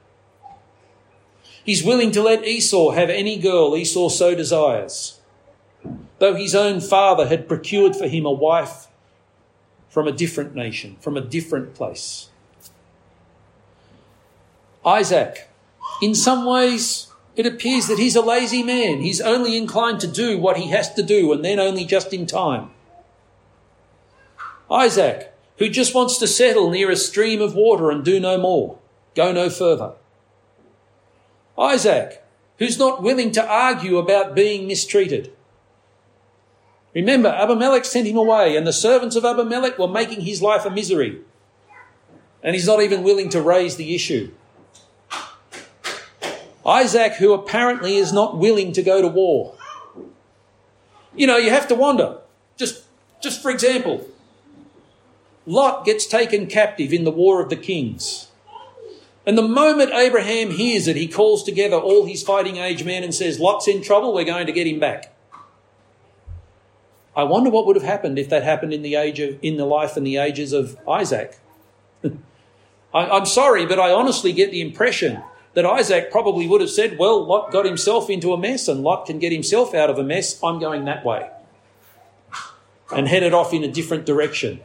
He's 1.64 1.84
willing 1.84 2.12
to 2.12 2.24
let 2.24 2.46
Esau 2.46 2.92
have 2.92 3.10
any 3.10 3.38
girl 3.38 3.76
Esau 3.76 4.08
so 4.08 4.34
desires, 4.34 5.20
though 6.20 6.34
his 6.34 6.56
own 6.56 6.80
father 6.80 7.28
had 7.28 7.50
procured 7.50 7.96
for 7.96 8.08
him 8.08 8.26
a 8.26 8.32
wife 8.32 8.88
from 9.90 10.08
a 10.08 10.14
different 10.14 10.56
nation, 10.56 10.96
from 11.02 11.18
a 11.18 11.22
different 11.22 11.76
place. 11.76 12.30
Isaac, 14.86 15.50
in 16.02 16.16
some 16.16 16.46
ways, 16.46 17.08
it 17.38 17.46
appears 17.46 17.86
that 17.88 18.00
he's 18.00 18.16
a 18.16 18.22
lazy 18.22 18.64
man. 18.64 19.02
He's 19.02 19.22
only 19.22 19.56
inclined 19.56 20.00
to 20.00 20.08
do 20.08 20.40
what 20.40 20.58
he 20.58 20.72
has 20.72 20.92
to 20.96 21.04
do 21.04 21.32
and 21.32 21.46
then 21.46 21.60
only 21.60 21.86
just 21.86 22.12
in 22.12 22.26
time. 22.26 22.72
Isaac, 24.72 25.34
who 25.60 25.70
just 25.70 25.94
wants 25.94 26.18
to 26.18 26.28
settle 26.28 26.72
near 26.72 26.90
a 26.90 26.96
stream 26.96 27.40
of 27.40 27.54
water 27.54 27.92
and 27.92 28.04
do 28.04 28.20
no 28.20 28.40
more, 28.40 28.80
go 29.16 29.32
no 29.32 29.52
further. 29.52 29.94
Isaac, 31.60 32.24
who's 32.58 32.80
not 32.80 33.04
willing 33.04 33.32
to 33.34 33.48
argue 33.48 34.00
about 34.00 34.34
being 34.34 34.68
mistreated. 34.68 35.32
Remember, 36.96 37.30
Abimelech 37.30 37.86
sent 37.86 38.08
him 38.08 38.18
away, 38.18 38.58
and 38.58 38.66
the 38.66 38.74
servants 38.74 39.16
of 39.16 39.26
Abimelech 39.26 39.78
were 39.78 39.88
making 39.88 40.22
his 40.22 40.42
life 40.42 40.66
a 40.66 40.72
misery. 40.72 41.20
And 42.42 42.56
he's 42.56 42.66
not 42.66 42.82
even 42.82 43.04
willing 43.04 43.30
to 43.30 43.42
raise 43.42 43.76
the 43.76 43.94
issue. 43.94 44.32
Isaac, 46.68 47.14
who 47.14 47.34
apparently 47.34 47.96
is 47.96 48.12
not 48.12 48.38
willing 48.38 48.74
to 48.74 48.84
go 48.84 49.02
to 49.02 49.08
war. 49.08 49.56
You 51.16 51.26
know, 51.26 51.38
you 51.38 51.50
have 51.50 51.68
to 51.70 51.76
wonder. 51.76 52.18
Just, 52.58 52.84
just 53.22 53.42
for 53.42 53.50
example, 53.50 54.06
Lot 55.46 55.86
gets 55.86 56.06
taken 56.06 56.48
captive 56.48 56.92
in 56.92 57.06
the 57.06 57.12
War 57.12 57.42
of 57.42 57.50
the 57.50 57.56
Kings. 57.56 58.28
And 59.26 59.38
the 59.38 59.48
moment 59.48 59.92
Abraham 59.94 60.52
hears 60.52 60.88
it, 60.88 60.96
he 60.96 61.08
calls 61.08 61.44
together 61.44 61.78
all 61.78 62.06
his 62.06 62.22
fighting 62.22 62.58
age 62.58 62.84
men 62.84 63.04
and 63.04 63.16
says, 63.16 63.40
Lot's 63.40 63.68
in 63.68 63.82
trouble, 63.82 64.14
we're 64.14 64.26
going 64.26 64.46
to 64.46 64.54
get 64.54 64.68
him 64.68 64.80
back. 64.80 65.14
I 67.16 67.24
wonder 67.24 67.50
what 67.50 67.66
would 67.66 67.76
have 67.76 67.84
happened 67.84 68.20
if 68.20 68.30
that 68.30 68.44
happened 68.44 68.74
in 68.74 68.84
the 68.84 68.96
age 68.96 69.20
of, 69.20 69.40
in 69.42 69.58
the 69.58 69.66
life 69.66 69.98
and 69.98 70.06
the 70.06 70.18
ages 70.18 70.54
of 70.54 70.78
Isaac. 70.88 71.40
I, 72.04 72.12
I'm 72.94 73.26
sorry, 73.26 73.66
but 73.66 73.80
I 73.80 73.92
honestly 73.92 74.32
get 74.34 74.52
the 74.52 74.62
impression 74.62 75.24
that 75.58 75.66
Isaac 75.66 76.12
probably 76.12 76.48
would 76.48 76.62
have 76.62 76.70
said, 76.70 77.00
Well, 77.00 77.26
Lot 77.26 77.52
got 77.52 77.66
himself 77.66 78.12
into 78.12 78.32
a 78.32 78.38
mess, 78.38 78.68
and 78.68 78.84
Lot 78.84 79.08
can 79.08 79.18
get 79.18 79.32
himself 79.32 79.74
out 79.74 79.90
of 79.90 79.98
a 79.98 80.04
mess. 80.04 80.40
I'm 80.44 80.60
going 80.60 80.86
that 80.86 81.04
way. 81.04 81.32
And 82.92 83.08
headed 83.08 83.34
off 83.34 83.56
in 83.56 83.64
a 83.64 83.68
different 83.68 84.06
direction 84.06 84.60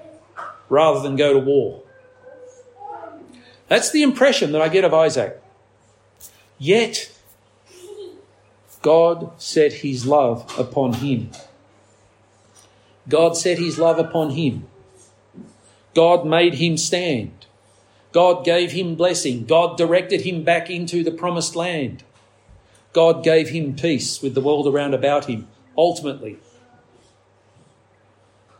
rather 0.69 1.01
than 1.01 1.17
go 1.17 1.33
to 1.33 1.39
war. 1.39 1.83
That's 3.69 3.91
the 3.91 4.03
impression 4.03 4.53
that 4.53 4.61
I 4.61 4.69
get 4.69 4.85
of 4.85 4.93
Isaac. 4.93 5.43
Yet, 6.59 7.11
God 8.83 9.41
set 9.41 9.73
his 9.73 10.05
love 10.05 10.55
upon 10.59 10.93
him. 10.93 11.31
God 13.09 13.39
set 13.39 13.59
his 13.59 13.79
love 13.79 13.99
upon 13.99 14.33
him. 14.33 14.67
God 15.95 16.27
made 16.27 16.57
him 16.57 16.77
stand. 16.77 17.42
God 18.13 18.45
gave 18.45 18.73
him 18.73 18.95
blessing. 18.95 19.45
God 19.47 19.77
directed 19.77 20.21
him 20.23 20.45
back 20.45 20.71
into 20.71 21.03
the 21.03 21.11
promised 21.11 21.57
land. 21.57 22.05
God 22.93 23.25
gave 23.25 23.49
him 23.49 23.75
peace 23.75 24.21
with 24.23 24.35
the 24.35 24.41
world 24.41 24.67
around 24.67 24.93
about 24.93 25.25
him. 25.25 25.49
Ultimately. 25.77 26.39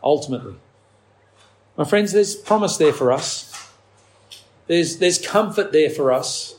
Ultimately. 0.03 0.55
My 1.77 1.83
friends, 1.83 2.11
there's 2.11 2.35
promise 2.35 2.77
there 2.77 2.93
for 2.93 3.11
us. 3.11 3.49
There's, 4.67 4.97
there's 4.97 5.19
comfort 5.19 5.71
there 5.71 5.89
for 5.89 6.11
us. 6.11 6.55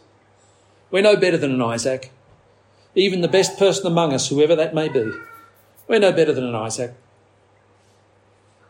We're 0.90 1.02
no 1.02 1.16
better 1.16 1.36
than 1.36 1.52
an 1.52 1.62
Isaac. 1.62 2.12
Even 2.94 3.20
the 3.20 3.28
best 3.28 3.58
person 3.58 3.86
among 3.86 4.12
us, 4.12 4.28
whoever 4.28 4.54
that 4.54 4.74
may 4.74 4.88
be, 4.88 5.12
we're 5.88 5.98
no 5.98 6.12
better 6.12 6.32
than 6.32 6.44
an 6.44 6.54
Isaac. 6.54 6.94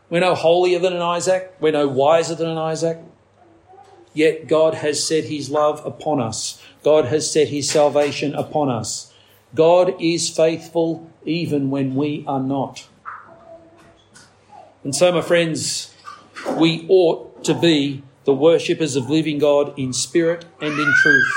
We're 0.08 0.20
no 0.20 0.34
holier 0.34 0.78
than 0.78 0.94
an 0.94 1.02
Isaac. 1.02 1.54
We're 1.60 1.72
no 1.72 1.88
wiser 1.88 2.34
than 2.34 2.48
an 2.48 2.58
Isaac. 2.58 2.98
Yet 4.14 4.46
God 4.46 4.74
has 4.74 5.06
set 5.06 5.24
his 5.24 5.50
love 5.50 5.84
upon 5.84 6.20
us. 6.20 6.62
God 6.82 7.06
has 7.06 7.30
set 7.30 7.48
his 7.48 7.68
salvation 7.68 8.34
upon 8.34 8.70
us. 8.70 9.12
God 9.54 10.00
is 10.00 10.30
faithful 10.30 11.10
even 11.24 11.70
when 11.70 11.94
we 11.94 12.24
are 12.26 12.40
not. 12.40 12.88
And 14.84 14.94
so, 14.94 15.12
my 15.12 15.20
friends, 15.20 15.94
we 16.56 16.86
ought 16.88 17.44
to 17.44 17.54
be 17.54 18.02
the 18.24 18.34
worshippers 18.34 18.96
of 18.96 19.10
living 19.10 19.38
God 19.38 19.76
in 19.78 19.92
spirit 19.92 20.44
and 20.60 20.78
in 20.78 20.94
truth, 21.02 21.32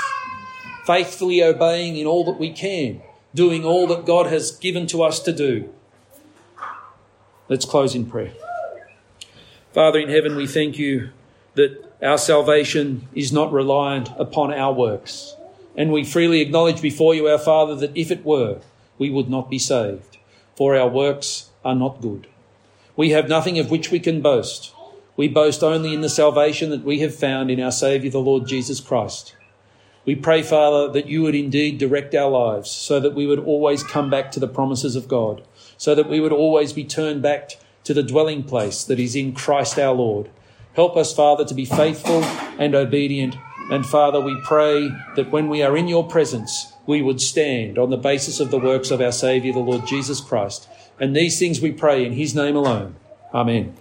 faithfully 0.86 1.42
obeying 1.42 1.96
in 1.96 2.06
all 2.06 2.24
that 2.24 2.38
we 2.38 2.50
can, 2.52 3.02
doing 3.34 3.64
all 3.64 3.86
that 3.88 4.06
God 4.06 4.26
has 4.26 4.50
given 4.50 4.86
to 4.88 5.02
us 5.02 5.20
to 5.20 5.32
do. 5.32 5.72
Let's 7.48 7.64
close 7.64 7.94
in 7.94 8.06
prayer. 8.06 8.32
Father 9.72 9.98
in 9.98 10.08
heaven, 10.08 10.36
we 10.36 10.46
thank 10.46 10.78
you 10.78 11.10
that 11.54 11.87
our 12.02 12.18
salvation 12.18 13.08
is 13.14 13.32
not 13.32 13.52
reliant 13.52 14.10
upon 14.18 14.52
our 14.52 14.72
works. 14.72 15.34
And 15.76 15.92
we 15.92 16.04
freely 16.04 16.40
acknowledge 16.40 16.80
before 16.80 17.14
you, 17.14 17.26
our 17.28 17.38
Father, 17.38 17.74
that 17.76 17.96
if 17.96 18.10
it 18.10 18.24
were, 18.24 18.60
we 18.98 19.10
would 19.10 19.28
not 19.28 19.50
be 19.50 19.58
saved, 19.58 20.18
for 20.56 20.76
our 20.76 20.88
works 20.88 21.50
are 21.64 21.74
not 21.74 22.00
good. 22.00 22.26
We 22.96 23.10
have 23.10 23.28
nothing 23.28 23.58
of 23.58 23.70
which 23.70 23.90
we 23.90 24.00
can 24.00 24.20
boast. 24.20 24.72
We 25.16 25.28
boast 25.28 25.62
only 25.62 25.94
in 25.94 26.00
the 26.00 26.08
salvation 26.08 26.70
that 26.70 26.84
we 26.84 27.00
have 27.00 27.14
found 27.14 27.50
in 27.50 27.60
our 27.60 27.72
Saviour, 27.72 28.10
the 28.10 28.18
Lord 28.20 28.46
Jesus 28.46 28.80
Christ. 28.80 29.34
We 30.04 30.14
pray, 30.14 30.42
Father, 30.42 30.90
that 30.92 31.06
you 31.06 31.22
would 31.22 31.34
indeed 31.34 31.78
direct 31.78 32.14
our 32.14 32.30
lives 32.30 32.70
so 32.70 32.98
that 32.98 33.14
we 33.14 33.26
would 33.26 33.40
always 33.40 33.82
come 33.82 34.08
back 34.08 34.30
to 34.32 34.40
the 34.40 34.48
promises 34.48 34.96
of 34.96 35.06
God, 35.06 35.42
so 35.76 35.94
that 35.94 36.08
we 36.08 36.18
would 36.18 36.32
always 36.32 36.72
be 36.72 36.84
turned 36.84 37.22
back 37.22 37.52
to 37.84 37.92
the 37.92 38.02
dwelling 38.02 38.42
place 38.42 38.84
that 38.84 38.98
is 38.98 39.14
in 39.14 39.32
Christ 39.32 39.78
our 39.78 39.94
Lord. 39.94 40.30
Help 40.78 40.96
us, 40.96 41.12
Father, 41.12 41.44
to 41.44 41.54
be 41.54 41.64
faithful 41.64 42.22
and 42.56 42.72
obedient. 42.72 43.34
And 43.68 43.84
Father, 43.84 44.20
we 44.20 44.40
pray 44.44 44.88
that 45.16 45.32
when 45.32 45.48
we 45.48 45.60
are 45.60 45.76
in 45.76 45.88
your 45.88 46.06
presence, 46.06 46.72
we 46.86 47.02
would 47.02 47.20
stand 47.20 47.80
on 47.80 47.90
the 47.90 47.96
basis 47.96 48.38
of 48.38 48.52
the 48.52 48.60
works 48.60 48.92
of 48.92 49.00
our 49.00 49.10
Saviour, 49.10 49.52
the 49.52 49.58
Lord 49.58 49.88
Jesus 49.88 50.20
Christ. 50.20 50.68
And 51.00 51.16
these 51.16 51.36
things 51.36 51.60
we 51.60 51.72
pray 51.72 52.06
in 52.06 52.12
his 52.12 52.32
name 52.32 52.54
alone. 52.54 52.94
Amen. 53.34 53.74